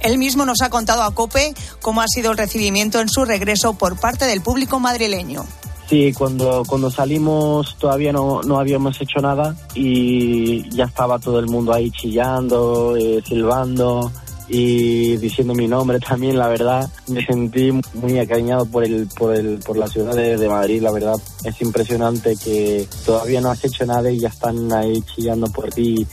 Él 0.00 0.16
mismo 0.16 0.46
nos 0.46 0.62
ha 0.62 0.70
contado 0.70 1.02
a 1.02 1.14
COPE 1.14 1.52
cómo 1.82 2.00
ha 2.00 2.08
sido 2.08 2.30
el 2.30 2.38
recibimiento 2.38 2.98
en 3.00 3.10
su 3.10 3.26
regreso 3.26 3.74
por 3.74 4.00
parte 4.00 4.24
del 4.24 4.40
público 4.40 4.80
madrileño. 4.80 5.44
Sí, 5.88 6.12
cuando, 6.12 6.62
cuando 6.66 6.90
salimos 6.90 7.76
todavía 7.76 8.12
no, 8.12 8.40
no 8.42 8.58
habíamos 8.58 9.00
hecho 9.00 9.20
nada 9.20 9.54
y 9.74 10.68
ya 10.70 10.84
estaba 10.84 11.18
todo 11.18 11.38
el 11.38 11.46
mundo 11.46 11.74
ahí 11.74 11.90
chillando, 11.90 12.96
eh, 12.96 13.22
silbando 13.26 14.10
y 14.48 15.16
diciendo 15.16 15.54
mi 15.54 15.68
nombre 15.68 15.98
también, 16.08 16.38
la 16.38 16.48
verdad. 16.48 16.88
Me 17.08 17.24
sentí 17.24 17.70
muy 17.94 18.18
acariñado 18.18 18.66
por, 18.66 18.84
el, 18.84 19.08
por, 19.08 19.34
el, 19.34 19.58
por 19.58 19.76
la 19.76 19.88
ciudad 19.88 20.14
de, 20.14 20.36
de 20.36 20.48
Madrid, 20.48 20.82
la 20.82 20.92
verdad. 20.92 21.16
Es 21.44 21.60
impresionante 21.60 22.36
que 22.36 22.86
todavía 23.04 23.40
no 23.40 23.50
has 23.50 23.64
hecho 23.64 23.84
nada 23.84 24.10
y 24.10 24.20
ya 24.20 24.28
están 24.28 24.72
ahí 24.72 25.02
chillando 25.14 25.46
por 25.48 25.70
ti. 25.70 26.06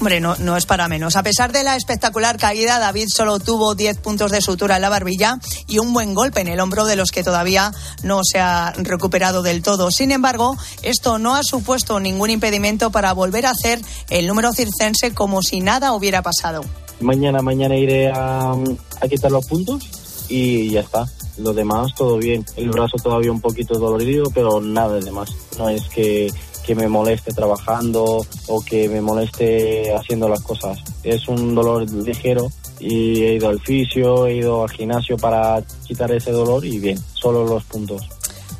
Hombre, 0.00 0.18
no, 0.18 0.34
no 0.36 0.56
es 0.56 0.64
para 0.64 0.88
menos. 0.88 1.14
A 1.16 1.22
pesar 1.22 1.52
de 1.52 1.62
la 1.62 1.76
espectacular 1.76 2.38
caída, 2.38 2.78
David 2.78 3.08
solo 3.14 3.38
tuvo 3.38 3.74
10 3.74 3.98
puntos 3.98 4.30
de 4.30 4.40
sutura 4.40 4.76
en 4.76 4.82
la 4.82 4.88
barbilla 4.88 5.38
y 5.68 5.78
un 5.78 5.92
buen 5.92 6.14
golpe 6.14 6.40
en 6.40 6.48
el 6.48 6.58
hombro 6.58 6.86
de 6.86 6.96
los 6.96 7.10
que 7.10 7.22
todavía 7.22 7.72
no 8.02 8.20
se 8.24 8.38
ha 8.38 8.72
recuperado 8.78 9.42
del 9.42 9.62
todo. 9.62 9.90
Sin 9.90 10.10
embargo, 10.10 10.56
esto 10.80 11.18
no 11.18 11.34
ha 11.34 11.42
supuesto 11.42 12.00
ningún 12.00 12.30
impedimento 12.30 12.90
para 12.90 13.12
volver 13.12 13.44
a 13.44 13.50
hacer 13.50 13.78
el 14.08 14.26
número 14.26 14.54
circense 14.54 15.12
como 15.12 15.42
si 15.42 15.60
nada 15.60 15.92
hubiera 15.92 16.22
pasado. 16.22 16.64
Mañana, 17.00 17.42
mañana 17.42 17.76
iré 17.76 18.10
a, 18.10 18.52
a 18.52 19.08
quitar 19.08 19.30
los 19.30 19.44
puntos 19.44 19.86
y 20.30 20.70
ya 20.70 20.80
está. 20.80 21.06
Lo 21.36 21.52
demás, 21.52 21.94
todo 21.94 22.16
bien. 22.16 22.42
El 22.56 22.70
brazo 22.70 22.96
todavía 23.02 23.32
un 23.32 23.42
poquito 23.42 23.78
dolorido, 23.78 24.30
pero 24.34 24.62
nada 24.62 24.98
de 24.98 25.10
más. 25.10 25.30
No 25.58 25.68
es 25.68 25.82
que 25.90 26.32
que 26.70 26.76
me 26.76 26.86
moleste 26.86 27.32
trabajando 27.32 28.24
o 28.46 28.60
que 28.60 28.88
me 28.88 29.00
moleste 29.00 29.92
haciendo 29.92 30.28
las 30.28 30.40
cosas. 30.40 30.78
Es 31.02 31.26
un 31.26 31.52
dolor 31.52 31.90
ligero 31.90 32.46
y 32.78 33.24
he 33.24 33.34
ido 33.34 33.48
al 33.48 33.58
fisio, 33.60 34.28
he 34.28 34.36
ido 34.36 34.62
al 34.62 34.70
gimnasio 34.70 35.16
para 35.16 35.60
quitar 35.84 36.12
ese 36.12 36.30
dolor 36.30 36.64
y 36.64 36.78
bien, 36.78 36.96
solo 37.12 37.44
los 37.44 37.64
puntos. 37.64 38.08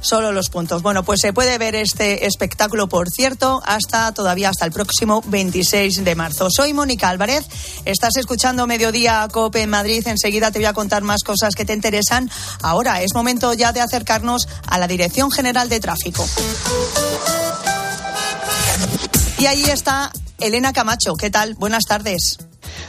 Solo 0.01 0.33
los 0.33 0.49
puntos. 0.49 0.83
Bueno, 0.83 1.05
pues 1.05 1.21
se 1.21 1.33
puede 1.33 1.57
ver 1.59 1.77
este 1.77 2.27
espectáculo, 2.27 2.89
por 2.89 3.11
cierto, 3.11 3.63
hasta 3.65 4.13
todavía 4.13 4.49
hasta 4.49 4.65
el 4.65 4.73
próximo 4.73 5.23
26 5.27 6.03
de 6.03 6.15
marzo. 6.17 6.49
Soy 6.51 6.73
Mónica 6.73 7.11
Álvarez. 7.11 7.47
Estás 7.85 8.17
escuchando 8.17 8.67
Mediodía 8.67 9.29
Cope 9.31 9.63
en 9.63 9.71
Madrid. 9.71 10.05
Enseguida 10.09 10.51
te 10.51 10.59
voy 10.59 10.67
a 10.67 10.73
contar 10.73 11.03
más 11.03 11.23
cosas 11.23 11.55
que 11.55 11.65
te 11.65 11.75
interesan. 11.75 12.29
Ahora 12.63 13.03
es 13.03 13.15
momento 13.15 13.53
ya 13.53 13.73
de 13.73 13.83
acercarnos 13.83 14.49
a 14.67 14.79
la 14.79 14.89
Dirección 14.89 15.31
General 15.31 15.69
de 15.69 15.79
Tráfico. 15.79 16.27
Y 19.41 19.47
ahí 19.47 19.65
está 19.65 20.13
Elena 20.39 20.75
Camacho. 20.75 21.15
¿Qué 21.15 21.31
tal? 21.31 21.55
Buenas 21.55 21.85
tardes. 21.85 22.37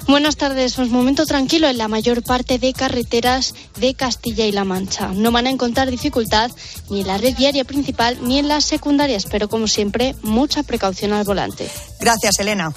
Buenas 0.05 0.35
tardes. 0.35 0.73
Pues 0.73 0.89
momento 0.89 1.25
tranquilo 1.25 1.69
en 1.69 1.77
la 1.77 1.87
mayor 1.87 2.23
parte 2.23 2.59
de 2.59 2.73
carreteras 2.73 3.55
de 3.77 3.93
Castilla 3.93 4.45
y 4.45 4.51
La 4.51 4.65
Mancha. 4.65 5.13
No 5.13 5.31
van 5.31 5.47
a 5.47 5.49
encontrar 5.49 5.89
dificultad 5.89 6.51
ni 6.89 7.01
en 7.01 7.07
la 7.07 7.17
red 7.17 7.37
viaria 7.37 7.63
principal 7.63 8.17
ni 8.23 8.37
en 8.37 8.49
las 8.49 8.65
secundarias, 8.65 9.27
pero 9.31 9.47
como 9.47 9.69
siempre, 9.69 10.13
mucha 10.23 10.63
precaución 10.63 11.13
al 11.13 11.23
volante. 11.23 11.71
Gracias, 12.01 12.37
Elena. 12.39 12.73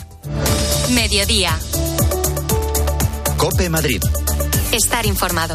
Mediodía. 0.91 1.59
Cope 3.37 3.68
Madrid. 3.70 4.01
Estar 4.70 5.05
informado. 5.05 5.55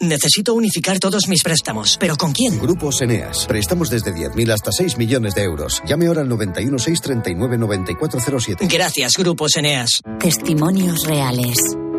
Necesito 0.00 0.54
unificar 0.54 0.98
todos 0.98 1.28
mis 1.28 1.42
préstamos. 1.42 1.96
¿Pero 1.98 2.16
con 2.16 2.32
quién? 2.32 2.60
Grupos 2.60 3.00
Eneas. 3.02 3.46
Préstamos 3.46 3.90
desde 3.90 4.12
10.000 4.14 4.52
hasta 4.52 4.72
6 4.72 4.98
millones 4.98 5.34
de 5.34 5.42
euros. 5.42 5.82
Llame 5.86 6.06
ahora 6.06 6.22
al 6.22 6.28
91 6.28 6.78
639 6.78 7.58
9407. 7.58 8.66
Gracias, 8.66 9.16
Grupos 9.16 9.56
Eneas. 9.56 10.00
Testimonios 10.18 11.06
reales. 11.06 11.58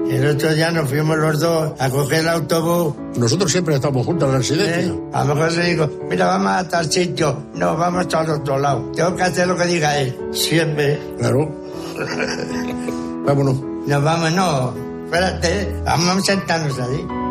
El 0.09 0.27
otro 0.27 0.53
día 0.53 0.69
nos 0.69 0.87
fuimos 0.87 1.17
los 1.17 1.39
dos 1.39 1.73
a 1.79 1.89
coger 1.89 2.19
el 2.19 2.29
autobús. 2.29 2.93
Nosotros 3.17 3.51
siempre 3.51 3.73
estamos 3.75 4.05
juntos 4.05 4.27
en 4.27 4.33
la 4.33 4.37
residencia. 4.37 4.93
¿Eh? 4.93 4.99
A 5.13 5.25
lo 5.25 5.33
mejor 5.33 5.53
le 5.53 5.65
digo, 5.65 5.89
mira, 6.07 6.27
vamos 6.27 6.51
a 6.51 6.67
tal 6.67 6.91
sitio. 6.91 7.47
No, 7.55 7.75
vamos 7.75 8.13
al 8.13 8.29
otro 8.29 8.59
lado. 8.59 8.91
Tengo 8.95 9.15
que 9.15 9.23
hacer 9.23 9.47
lo 9.47 9.57
que 9.57 9.65
diga 9.65 9.97
él. 9.97 10.15
Siempre. 10.31 10.99
Claro. 11.17 11.49
Vámonos. 13.25 13.55
Nos 13.87 14.03
vamos, 14.03 14.31
no. 14.31 14.73
Espérate, 15.05 15.75
vamos 15.83 16.07
a 16.17 16.21
sentarnos 16.21 16.79
ahí. 16.79 17.24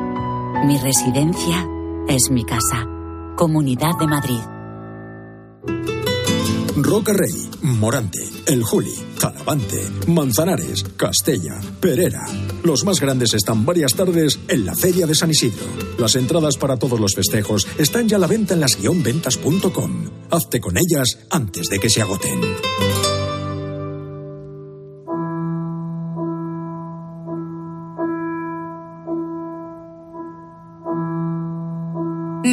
Mi 0.62 0.78
residencia 0.78 1.68
es 2.08 2.30
mi 2.30 2.42
casa. 2.44 2.86
Comunidad 3.36 3.98
de 3.98 4.06
Madrid. 4.06 4.40
Roca 6.76 7.12
Rey, 7.12 7.50
Morante, 7.60 8.20
El 8.46 8.62
Juli, 8.62 8.94
Talavante, 9.18 9.84
Manzanares, 10.06 10.84
Castella, 10.96 11.60
Perera. 11.80 12.24
Los 12.62 12.84
más 12.84 12.98
grandes 12.98 13.34
están 13.34 13.66
varias 13.66 13.94
tardes 13.94 14.38
en 14.48 14.64
la 14.64 14.74
Feria 14.74 15.06
de 15.06 15.14
San 15.14 15.30
Isidro. 15.30 15.66
Las 15.98 16.14
entradas 16.16 16.56
para 16.56 16.78
todos 16.78 16.98
los 16.98 17.14
festejos 17.14 17.66
están 17.76 18.08
ya 18.08 18.16
a 18.16 18.20
la 18.20 18.26
venta 18.26 18.54
en 18.54 18.60
las-ventas.com. 18.60 20.10
Hazte 20.30 20.60
con 20.60 20.76
ellas 20.78 21.18
antes 21.30 21.66
de 21.68 21.78
que 21.78 21.90
se 21.90 22.00
agoten. 22.00 22.40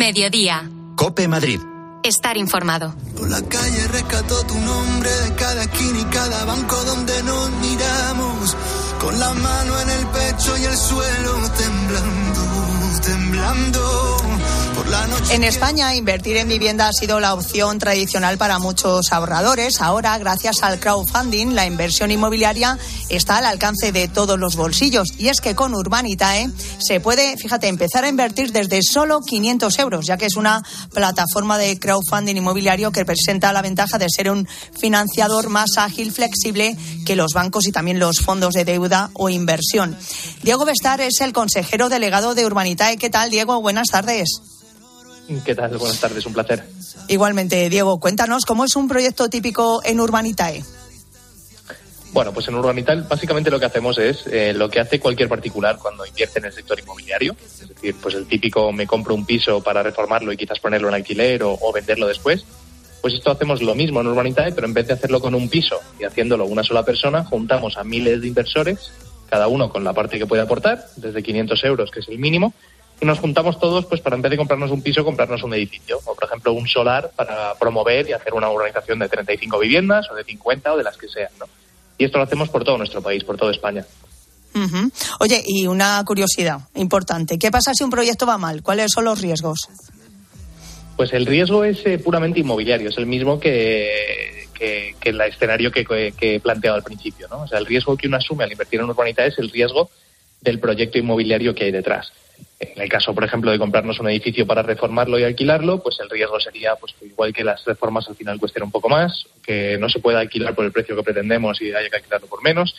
Mediodía. 0.01 0.67
Cope 0.95 1.27
Madrid. 1.27 1.59
Estar 2.01 2.35
informado. 2.35 2.95
Por 3.15 3.29
la 3.29 3.39
calle 3.39 3.87
rescató 3.89 4.43
tu 4.47 4.55
nombre 4.55 5.11
de 5.11 5.35
cada 5.35 5.61
esquina 5.61 5.99
y 5.99 6.05
cada 6.05 6.43
banco 6.45 6.75
donde 6.85 7.21
nos 7.21 7.51
miramos. 7.51 8.57
Con 8.99 9.19
la 9.19 9.31
mano 9.31 9.79
en 9.79 9.89
el 9.91 10.07
pecho 10.07 10.57
y 10.57 10.63
el 10.63 10.75
suelo 10.75 11.33
temblando, 11.55 12.41
temblando. 13.05 14.20
En 15.31 15.43
España, 15.43 15.95
invertir 15.95 16.37
en 16.37 16.47
vivienda 16.47 16.87
ha 16.87 16.93
sido 16.93 17.19
la 17.19 17.33
opción 17.33 17.79
tradicional 17.79 18.37
para 18.37 18.59
muchos 18.59 19.13
ahorradores. 19.13 19.79
Ahora, 19.79 20.17
gracias 20.17 20.61
al 20.63 20.79
crowdfunding, 20.79 21.55
la 21.55 21.65
inversión 21.65 22.11
inmobiliaria 22.11 22.77
está 23.09 23.37
al 23.37 23.45
alcance 23.45 23.91
de 23.91 24.07
todos 24.07 24.37
los 24.37 24.55
bolsillos. 24.55 25.07
Y 25.17 25.29
es 25.29 25.39
que 25.39 25.55
con 25.55 25.73
Urbanitae 25.73 26.49
se 26.79 26.99
puede, 26.99 27.37
fíjate, 27.37 27.67
empezar 27.67 28.03
a 28.03 28.09
invertir 28.09 28.51
desde 28.51 28.81
solo 28.83 29.21
500 29.21 29.79
euros, 29.79 30.05
ya 30.05 30.17
que 30.17 30.25
es 30.25 30.35
una 30.35 30.61
plataforma 30.93 31.57
de 31.57 31.79
crowdfunding 31.79 32.35
inmobiliario 32.35 32.91
que 32.91 33.05
presenta 33.05 33.53
la 33.53 33.61
ventaja 33.61 33.97
de 33.97 34.09
ser 34.09 34.29
un 34.29 34.47
financiador 34.77 35.49
más 35.49 35.77
ágil, 35.77 36.11
flexible 36.11 36.77
que 37.05 37.15
los 37.15 37.33
bancos 37.33 37.67
y 37.67 37.71
también 37.71 37.99
los 37.99 38.19
fondos 38.19 38.53
de 38.53 38.65
deuda 38.65 39.09
o 39.13 39.29
inversión. 39.29 39.97
Diego 40.43 40.65
Bestar 40.65 41.01
es 41.01 41.21
el 41.21 41.33
consejero 41.33 41.89
delegado 41.89 42.35
de 42.35 42.45
Urbanitae. 42.45 42.97
¿Qué 42.97 43.09
tal, 43.09 43.29
Diego? 43.29 43.61
Buenas 43.61 43.87
tardes. 43.87 44.41
¿Qué 45.39 45.55
tal? 45.55 45.77
Buenas 45.77 45.99
tardes, 45.99 46.25
un 46.25 46.33
placer. 46.33 46.63
Igualmente, 47.07 47.69
Diego, 47.69 47.99
cuéntanos 47.99 48.45
cómo 48.45 48.65
es 48.65 48.75
un 48.75 48.87
proyecto 48.87 49.29
típico 49.29 49.81
en 49.83 49.99
Urbanitae. 49.99 50.63
Bueno, 52.11 52.33
pues 52.33 52.49
en 52.49 52.55
Urbanital 52.55 53.03
básicamente 53.09 53.49
lo 53.49 53.57
que 53.57 53.67
hacemos 53.67 53.97
es 53.97 54.27
eh, 54.27 54.53
lo 54.53 54.69
que 54.69 54.81
hace 54.81 54.99
cualquier 54.99 55.29
particular 55.29 55.77
cuando 55.77 56.05
invierte 56.05 56.39
en 56.39 56.45
el 56.45 56.51
sector 56.51 56.77
inmobiliario. 56.77 57.35
Es 57.41 57.69
decir, 57.69 57.95
pues 58.01 58.15
el 58.15 58.27
típico 58.27 58.73
me 58.73 58.85
compro 58.85 59.15
un 59.15 59.25
piso 59.25 59.63
para 59.63 59.81
reformarlo 59.81 60.33
y 60.33 60.37
quizás 60.37 60.59
ponerlo 60.59 60.89
en 60.89 60.95
alquiler 60.95 61.43
o, 61.43 61.57
o 61.59 61.71
venderlo 61.71 62.07
después. 62.07 62.45
Pues 63.01 63.13
esto 63.13 63.31
hacemos 63.31 63.61
lo 63.61 63.73
mismo 63.73 64.01
en 64.01 64.07
Urbanitae, 64.07 64.51
pero 64.51 64.67
en 64.67 64.73
vez 64.73 64.87
de 64.87 64.93
hacerlo 64.93 65.21
con 65.21 65.33
un 65.33 65.47
piso 65.47 65.79
y 65.99 66.03
haciéndolo 66.03 66.45
una 66.45 66.63
sola 66.63 66.83
persona, 66.83 67.23
juntamos 67.23 67.77
a 67.77 67.83
miles 67.85 68.21
de 68.21 68.27
inversores, 68.27 68.91
cada 69.29 69.47
uno 69.47 69.69
con 69.69 69.85
la 69.85 69.93
parte 69.93 70.19
que 70.19 70.27
puede 70.27 70.41
aportar, 70.41 70.85
desde 70.97 71.23
500 71.23 71.63
euros, 71.63 71.89
que 71.89 72.01
es 72.01 72.09
el 72.09 72.19
mínimo, 72.19 72.53
nos 73.05 73.19
juntamos 73.19 73.59
todos 73.59 73.85
pues 73.85 73.99
para 74.01 74.15
en 74.15 74.21
vez 74.21 74.31
de 74.31 74.37
comprarnos 74.37 74.71
un 74.71 74.81
piso, 74.81 75.03
comprarnos 75.03 75.41
un 75.43 75.53
edificio, 75.53 75.99
o 76.05 76.15
por 76.15 76.23
ejemplo 76.25 76.53
un 76.53 76.67
solar 76.67 77.11
para 77.15 77.53
promover 77.55 78.07
y 78.09 78.13
hacer 78.13 78.33
una 78.33 78.49
urbanización 78.49 78.99
de 78.99 79.09
35 79.09 79.57
viviendas 79.59 80.09
o 80.11 80.15
de 80.15 80.23
50 80.23 80.73
o 80.73 80.77
de 80.77 80.83
las 80.83 80.97
que 80.97 81.07
sean, 81.07 81.31
¿no? 81.39 81.45
Y 81.97 82.05
esto 82.05 82.17
lo 82.17 82.23
hacemos 82.23 82.49
por 82.49 82.63
todo 82.63 82.77
nuestro 82.77 83.01
país, 83.01 83.23
por 83.23 83.37
toda 83.37 83.51
España. 83.51 83.85
Oye, 85.19 85.41
y 85.45 85.65
una 85.67 86.03
curiosidad 86.05 86.59
importante. 86.75 87.39
¿Qué 87.39 87.49
pasa 87.51 87.73
si 87.73 87.83
un 87.83 87.89
proyecto 87.89 88.25
va 88.25 88.37
mal? 88.37 88.61
¿Cuáles 88.61 88.91
son 88.91 89.05
los 89.05 89.21
riesgos? 89.21 89.69
Pues 90.97 91.13
el 91.13 91.25
riesgo 91.25 91.63
es 91.63 91.85
eh, 91.85 91.97
puramente 91.99 92.39
inmobiliario, 92.41 92.89
es 92.89 92.97
el 92.97 93.05
mismo 93.05 93.39
que, 93.39 94.47
que, 94.53 94.95
que 94.99 95.09
el 95.09 95.21
escenario 95.21 95.71
que, 95.71 95.85
que- 95.85 96.13
que 96.17 96.35
he 96.35 96.39
planteado 96.39 96.75
al 96.77 96.83
principio. 96.83 97.27
¿no? 97.29 97.43
O 97.43 97.47
sea, 97.47 97.59
el 97.59 97.65
riesgo 97.65 97.95
que 97.97 98.07
uno 98.07 98.17
asume 98.17 98.43
al 98.43 98.51
invertir 98.51 98.79
en 98.79 98.89
urbanidad 98.89 99.25
es 99.25 99.39
el 99.39 99.49
riesgo 99.49 99.89
del 100.41 100.59
proyecto 100.59 100.97
inmobiliario 100.97 101.55
que 101.55 101.65
hay 101.65 101.71
detrás. 101.71 102.11
En 102.61 102.79
el 102.81 102.87
caso, 102.89 103.13
por 103.15 103.23
ejemplo, 103.23 103.49
de 103.51 103.57
comprarnos 103.57 103.99
un 103.99 104.07
edificio 104.09 104.45
para 104.45 104.61
reformarlo 104.61 105.17
y 105.17 105.23
alquilarlo, 105.23 105.81
pues 105.81 105.99
el 105.99 106.09
riesgo 106.09 106.39
sería, 106.39 106.75
pues 106.75 106.93
igual 107.01 107.33
que 107.33 107.43
las 107.43 107.65
reformas 107.65 108.07
al 108.07 108.15
final 108.15 108.39
cuesten 108.39 108.61
un 108.63 108.71
poco 108.71 108.87
más, 108.87 109.25
que 109.43 109.77
no 109.79 109.89
se 109.89 109.99
pueda 109.99 110.19
alquilar 110.19 110.53
por 110.53 110.65
el 110.65 110.71
precio 110.71 110.95
que 110.95 111.01
pretendemos 111.03 111.59
y 111.61 111.73
haya 111.73 111.89
que 111.89 111.95
alquilarlo 111.97 112.27
por 112.27 112.43
menos. 112.43 112.75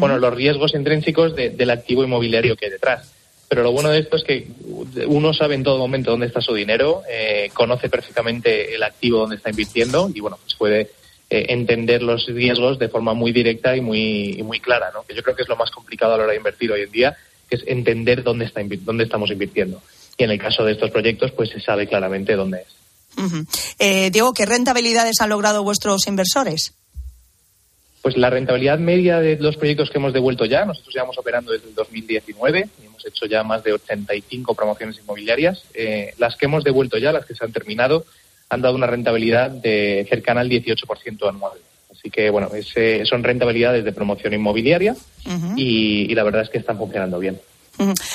Bueno, 0.00 0.18
los 0.18 0.34
riesgos 0.34 0.74
intrínsecos 0.74 1.36
de- 1.36 1.50
del 1.50 1.70
activo 1.70 2.02
inmobiliario 2.02 2.56
que 2.56 2.64
hay 2.66 2.70
detrás. 2.72 3.12
Pero 3.48 3.62
lo 3.62 3.70
bueno 3.72 3.90
de 3.90 3.98
esto 4.00 4.16
es 4.16 4.24
que 4.24 4.48
uno 5.06 5.32
sabe 5.32 5.54
en 5.54 5.62
todo 5.62 5.78
momento 5.78 6.10
dónde 6.10 6.26
está 6.26 6.40
su 6.40 6.54
dinero, 6.54 7.02
eh, 7.08 7.50
conoce 7.54 7.88
perfectamente 7.88 8.74
el 8.74 8.82
activo 8.82 9.20
donde 9.20 9.36
está 9.36 9.50
invirtiendo 9.50 10.10
y 10.12 10.18
bueno, 10.20 10.38
pues 10.42 10.54
puede 10.54 10.90
eh, 11.30 11.46
entender 11.50 12.02
los 12.02 12.26
riesgos 12.26 12.78
de 12.78 12.88
forma 12.88 13.12
muy 13.14 13.32
directa 13.32 13.76
y 13.76 13.80
muy, 13.80 14.30
y 14.38 14.42
muy 14.42 14.60
clara, 14.60 14.90
¿no? 14.94 15.04
Que 15.04 15.14
yo 15.14 15.22
creo 15.22 15.36
que 15.36 15.42
es 15.42 15.48
lo 15.48 15.56
más 15.56 15.70
complicado 15.70 16.14
a 16.14 16.16
la 16.16 16.22
hora 16.24 16.32
de 16.32 16.38
invertir 16.38 16.72
hoy 16.72 16.80
en 16.82 16.90
día, 16.90 17.16
que 17.48 17.56
es 17.56 17.62
entender 17.66 18.22
dónde, 18.22 18.44
está, 18.44 18.60
dónde 18.80 19.04
estamos 19.04 19.30
invirtiendo. 19.30 19.82
Y 20.18 20.24
en 20.24 20.30
el 20.30 20.38
caso 20.38 20.64
de 20.64 20.72
estos 20.72 20.90
proyectos, 20.90 21.32
pues 21.32 21.50
se 21.50 21.60
sabe 21.60 21.86
claramente 21.86 22.34
dónde 22.34 22.62
es. 22.62 22.76
Eh, 23.78 24.10
Diego, 24.10 24.32
¿qué 24.32 24.46
rentabilidades 24.46 25.20
han 25.20 25.30
logrado 25.30 25.62
vuestros 25.62 26.06
inversores? 26.06 26.74
Pues 28.02 28.16
la 28.16 28.30
rentabilidad 28.30 28.78
media 28.78 29.18
de 29.18 29.36
los 29.36 29.56
proyectos 29.56 29.90
que 29.90 29.98
hemos 29.98 30.12
devuelto 30.12 30.44
ya, 30.44 30.64
nosotros 30.64 30.94
llevamos 30.94 31.18
operando 31.18 31.52
desde 31.52 31.68
el 31.68 31.74
2019 31.74 32.68
y 32.80 32.86
hemos 32.86 33.04
hecho 33.04 33.26
ya 33.26 33.42
más 33.42 33.64
de 33.64 33.72
85 33.72 34.54
promociones 34.54 34.98
inmobiliarias. 34.98 35.64
Eh, 35.74 36.14
las 36.18 36.36
que 36.36 36.46
hemos 36.46 36.62
devuelto 36.62 36.98
ya, 36.98 37.12
las 37.12 37.26
que 37.26 37.34
se 37.34 37.44
han 37.44 37.52
terminado, 37.52 38.04
han 38.48 38.62
dado 38.62 38.76
una 38.76 38.86
rentabilidad 38.86 39.50
de 39.50 40.06
cercana 40.08 40.42
al 40.42 40.48
18% 40.50 41.28
anual. 41.28 41.58
Así 42.06 42.10
que, 42.12 42.30
bueno, 42.30 42.48
ese- 42.54 43.04
son 43.04 43.24
rentabilidades 43.24 43.84
de 43.84 43.90
promoción 43.92 44.32
inmobiliaria 44.32 44.94
y, 45.56 46.06
y 46.08 46.14
la 46.14 46.22
verdad 46.22 46.42
es 46.42 46.50
que 46.50 46.58
están 46.58 46.78
funcionando 46.78 47.18
bien. 47.18 47.40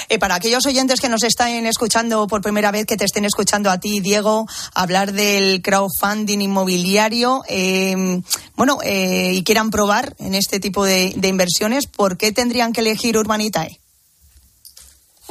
Eh, 0.08 0.18
para 0.18 0.36
aquellos 0.36 0.66
oyentes 0.66 1.02
que 1.02 1.10
nos 1.10 1.24
están 1.24 1.66
escuchando 1.66 2.26
por 2.28 2.42
primera 2.42 2.72
vez, 2.72 2.86
que 2.86 2.96
te 2.96 3.04
estén 3.04 3.26
escuchando 3.26 3.70
a 3.70 3.82
ti, 3.82 4.00
Diego, 4.00 4.48
hablar 4.74 5.12
del 5.12 5.62
crowdfunding 5.62 6.40
inmobiliario, 6.40 7.44
eh, 7.50 8.22
bueno, 8.56 8.78
eh, 8.82 9.34
y 9.34 9.44
quieran 9.44 9.70
probar 9.70 10.16
en 10.20 10.36
este 10.36 10.62
tipo 10.62 10.86
de, 10.86 11.12
de 11.18 11.28
inversiones, 11.28 11.86
¿por 11.86 12.16
qué 12.18 12.32
tendrían 12.32 12.72
que 12.72 12.80
elegir 12.80 13.18
Urbanitae? 13.18 13.81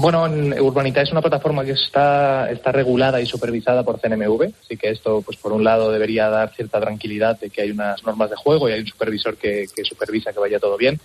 Bueno, 0.00 0.26
en 0.26 0.58
Urbanita 0.58 1.02
es 1.02 1.12
una 1.12 1.20
plataforma 1.20 1.62
que 1.62 1.72
está, 1.72 2.50
está 2.50 2.72
regulada 2.72 3.20
y 3.20 3.26
supervisada 3.26 3.82
por 3.82 4.00
CNMV, 4.00 4.50
así 4.64 4.78
que 4.78 4.88
esto, 4.88 5.20
pues 5.20 5.36
por 5.36 5.52
un 5.52 5.62
lado, 5.62 5.92
debería 5.92 6.30
dar 6.30 6.54
cierta 6.54 6.80
tranquilidad 6.80 7.38
de 7.38 7.50
que 7.50 7.60
hay 7.60 7.70
unas 7.70 8.02
normas 8.02 8.30
de 8.30 8.36
juego 8.36 8.66
y 8.66 8.72
hay 8.72 8.80
un 8.80 8.86
supervisor 8.86 9.36
que, 9.36 9.66
supervisa 9.84 10.32
que 10.32 10.40
vaya 10.40 10.58
todo 10.58 10.78
bien. 10.78 10.98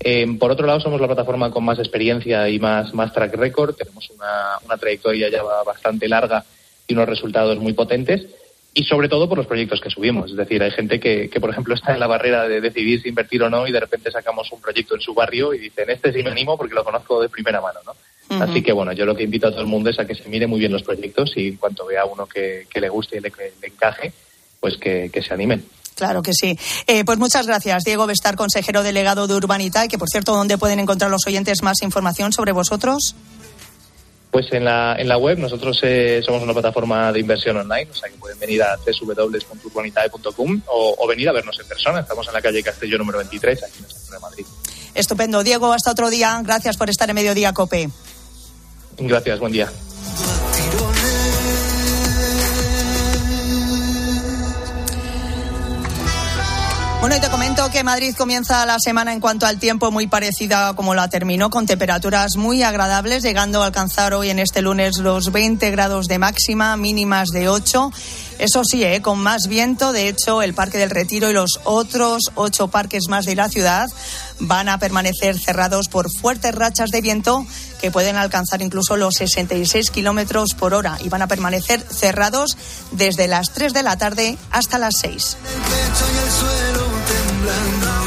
Eh, 0.00 0.26
por 0.40 0.50
otro 0.50 0.66
lado, 0.66 0.80
somos 0.80 0.98
la 0.98 1.08
plataforma 1.08 1.50
con 1.50 1.62
más 1.62 1.78
experiencia 1.78 2.48
y 2.48 2.58
más, 2.58 2.94
más 2.94 3.12
track 3.12 3.34
record. 3.34 3.74
Tenemos 3.74 4.08
una, 4.08 4.56
una 4.64 4.78
trayectoria 4.78 5.28
ya 5.28 5.42
bastante 5.42 6.08
larga 6.08 6.42
y 6.88 6.94
unos 6.94 7.10
resultados 7.10 7.58
muy 7.58 7.74
potentes. 7.74 8.24
y 8.72 8.84
sobre 8.84 9.10
todo 9.10 9.28
por 9.28 9.36
los 9.36 9.46
proyectos 9.46 9.82
que 9.82 9.90
subimos. 9.90 10.30
Es 10.30 10.38
decir, 10.38 10.62
hay 10.62 10.70
gente 10.70 10.98
que, 10.98 11.28
que, 11.28 11.38
por 11.38 11.50
ejemplo, 11.50 11.74
está 11.74 11.92
en 11.92 12.00
la 12.00 12.06
barrera 12.06 12.48
de 12.48 12.62
decidir 12.62 13.02
si 13.02 13.10
invertir 13.10 13.42
o 13.42 13.50
no 13.50 13.68
y 13.68 13.72
de 13.72 13.80
repente 13.80 14.10
sacamos 14.10 14.50
un 14.52 14.62
proyecto 14.62 14.94
en 14.94 15.02
su 15.02 15.12
barrio 15.12 15.52
y 15.52 15.58
dicen, 15.58 15.90
este 15.90 16.14
sí 16.14 16.22
me 16.22 16.30
animo 16.30 16.56
porque 16.56 16.74
lo 16.74 16.82
conozco 16.82 17.20
de 17.20 17.28
primera 17.28 17.60
mano, 17.60 17.80
¿no? 17.84 17.92
Así 18.28 18.62
que, 18.62 18.72
bueno, 18.72 18.92
yo 18.92 19.04
lo 19.04 19.14
que 19.14 19.24
invito 19.24 19.48
a 19.48 19.50
todo 19.50 19.60
el 19.60 19.66
mundo 19.66 19.90
es 19.90 19.98
a 19.98 20.06
que 20.06 20.14
se 20.14 20.28
mire 20.28 20.46
muy 20.46 20.58
bien 20.58 20.72
los 20.72 20.82
proyectos 20.82 21.32
y 21.36 21.48
en 21.48 21.56
cuanto 21.56 21.84
vea 21.84 22.04
uno 22.06 22.26
que, 22.26 22.66
que 22.70 22.80
le 22.80 22.88
guste 22.88 23.18
y 23.18 23.20
le, 23.20 23.30
que 23.30 23.52
le 23.60 23.68
encaje, 23.68 24.12
pues 24.58 24.78
que, 24.78 25.10
que 25.12 25.22
se 25.22 25.34
animen. 25.34 25.64
Claro 25.94 26.22
que 26.22 26.32
sí. 26.32 26.58
Eh, 26.86 27.04
pues 27.04 27.18
muchas 27.18 27.46
gracias, 27.46 27.84
Diego 27.84 28.06
Bestar, 28.06 28.36
consejero 28.36 28.82
delegado 28.82 29.26
de 29.26 29.34
Urbanita, 29.34 29.84
y 29.84 29.88
que 29.88 29.98
por 29.98 30.08
cierto, 30.08 30.34
¿dónde 30.34 30.58
pueden 30.58 30.80
encontrar 30.80 31.10
los 31.10 31.26
oyentes 31.26 31.62
más 31.62 31.82
información 31.82 32.32
sobre 32.32 32.52
vosotros? 32.52 33.14
Pues 34.30 34.50
en 34.52 34.64
la, 34.64 34.96
en 34.98 35.08
la 35.08 35.18
web 35.18 35.38
nosotros 35.38 35.78
eh, 35.82 36.22
somos 36.24 36.42
una 36.42 36.54
plataforma 36.54 37.12
de 37.12 37.20
inversión 37.20 37.58
online, 37.58 37.88
o 37.90 37.94
sea 37.94 38.08
que 38.08 38.16
pueden 38.16 38.38
venir 38.38 38.62
a 38.62 38.78
www.urbanitae.com 38.78 40.62
o, 40.68 40.94
o 40.98 41.06
venir 41.06 41.28
a 41.28 41.32
vernos 41.32 41.60
en 41.60 41.68
persona. 41.68 42.00
Estamos 42.00 42.26
en 42.26 42.32
la 42.32 42.40
calle 42.40 42.62
Castelló 42.62 42.96
número 42.96 43.18
23, 43.18 43.62
aquí 43.62 43.78
en 43.80 43.84
el 43.84 43.90
centro 43.90 44.14
de 44.14 44.20
Madrid. 44.20 44.46
Estupendo. 44.94 45.42
Diego, 45.42 45.72
hasta 45.72 45.90
otro 45.90 46.10
día. 46.10 46.40
Gracias 46.44 46.76
por 46.76 46.90
estar 46.90 47.08
en 47.08 47.14
Mediodía 47.14 47.52
Cope. 47.52 47.90
Gracias, 48.98 49.38
buen 49.38 49.52
día. 49.52 49.70
Bueno, 57.02 57.16
y 57.16 57.20
te 57.20 57.30
comento 57.30 57.68
que 57.68 57.82
Madrid 57.82 58.14
comienza 58.16 58.64
la 58.64 58.78
semana 58.78 59.12
en 59.12 59.18
cuanto 59.18 59.44
al 59.44 59.58
tiempo 59.58 59.90
muy 59.90 60.06
parecida 60.06 60.74
como 60.76 60.94
la 60.94 61.08
terminó, 61.08 61.50
con 61.50 61.66
temperaturas 61.66 62.36
muy 62.36 62.62
agradables, 62.62 63.24
llegando 63.24 63.60
a 63.60 63.66
alcanzar 63.66 64.14
hoy 64.14 64.30
en 64.30 64.38
este 64.38 64.62
lunes 64.62 64.98
los 64.98 65.32
20 65.32 65.68
grados 65.72 66.06
de 66.06 66.20
máxima, 66.20 66.76
mínimas 66.76 67.30
de 67.30 67.48
8. 67.48 67.90
Eso 68.42 68.64
sí, 68.64 68.82
¿eh? 68.82 69.00
con 69.00 69.20
más 69.20 69.46
viento. 69.46 69.92
De 69.92 70.08
hecho, 70.08 70.42
el 70.42 70.52
Parque 70.52 70.76
del 70.76 70.90
Retiro 70.90 71.30
y 71.30 71.32
los 71.32 71.60
otros 71.62 72.32
ocho 72.34 72.66
parques 72.66 73.04
más 73.08 73.24
de 73.24 73.36
la 73.36 73.48
ciudad 73.48 73.86
van 74.40 74.68
a 74.68 74.78
permanecer 74.78 75.38
cerrados 75.38 75.86
por 75.86 76.10
fuertes 76.10 76.52
rachas 76.52 76.90
de 76.90 77.00
viento 77.02 77.46
que 77.80 77.92
pueden 77.92 78.16
alcanzar 78.16 78.60
incluso 78.60 78.96
los 78.96 79.14
66 79.14 79.92
kilómetros 79.92 80.54
por 80.54 80.74
hora 80.74 80.98
y 81.04 81.08
van 81.08 81.22
a 81.22 81.28
permanecer 81.28 81.80
cerrados 81.88 82.56
desde 82.90 83.28
las 83.28 83.52
3 83.52 83.74
de 83.74 83.84
la 83.84 83.96
tarde 83.96 84.36
hasta 84.50 84.76
las 84.76 84.94
6. 84.98 85.36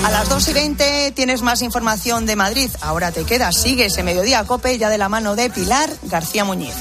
A 0.03 0.11
las 0.11 0.27
2 0.27 0.49
y 0.49 0.53
20 0.53 1.11
tienes 1.15 1.43
más 1.43 1.61
información 1.61 2.25
de 2.25 2.35
Madrid. 2.35 2.69
Ahora 2.81 3.13
te 3.13 3.23
quedas, 3.23 3.55
sigue 3.55 3.85
ese 3.85 4.03
mediodía 4.03 4.43
cope 4.43 4.77
ya 4.77 4.89
de 4.89 4.97
la 4.97 5.07
mano 5.07 5.37
de 5.37 5.49
Pilar 5.49 5.89
García 6.03 6.43
Muñiz. 6.43 6.73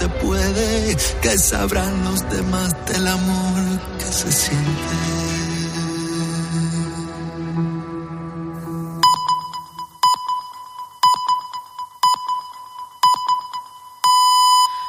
Se 0.00 0.08
puede. 0.08 0.96
Que 1.20 1.38
sabrán 1.38 2.04
los 2.04 2.28
demás 2.30 2.74
del 2.86 3.06
amor 3.06 3.62
que 3.98 4.12
se 4.12 4.32
siente. 4.32 5.09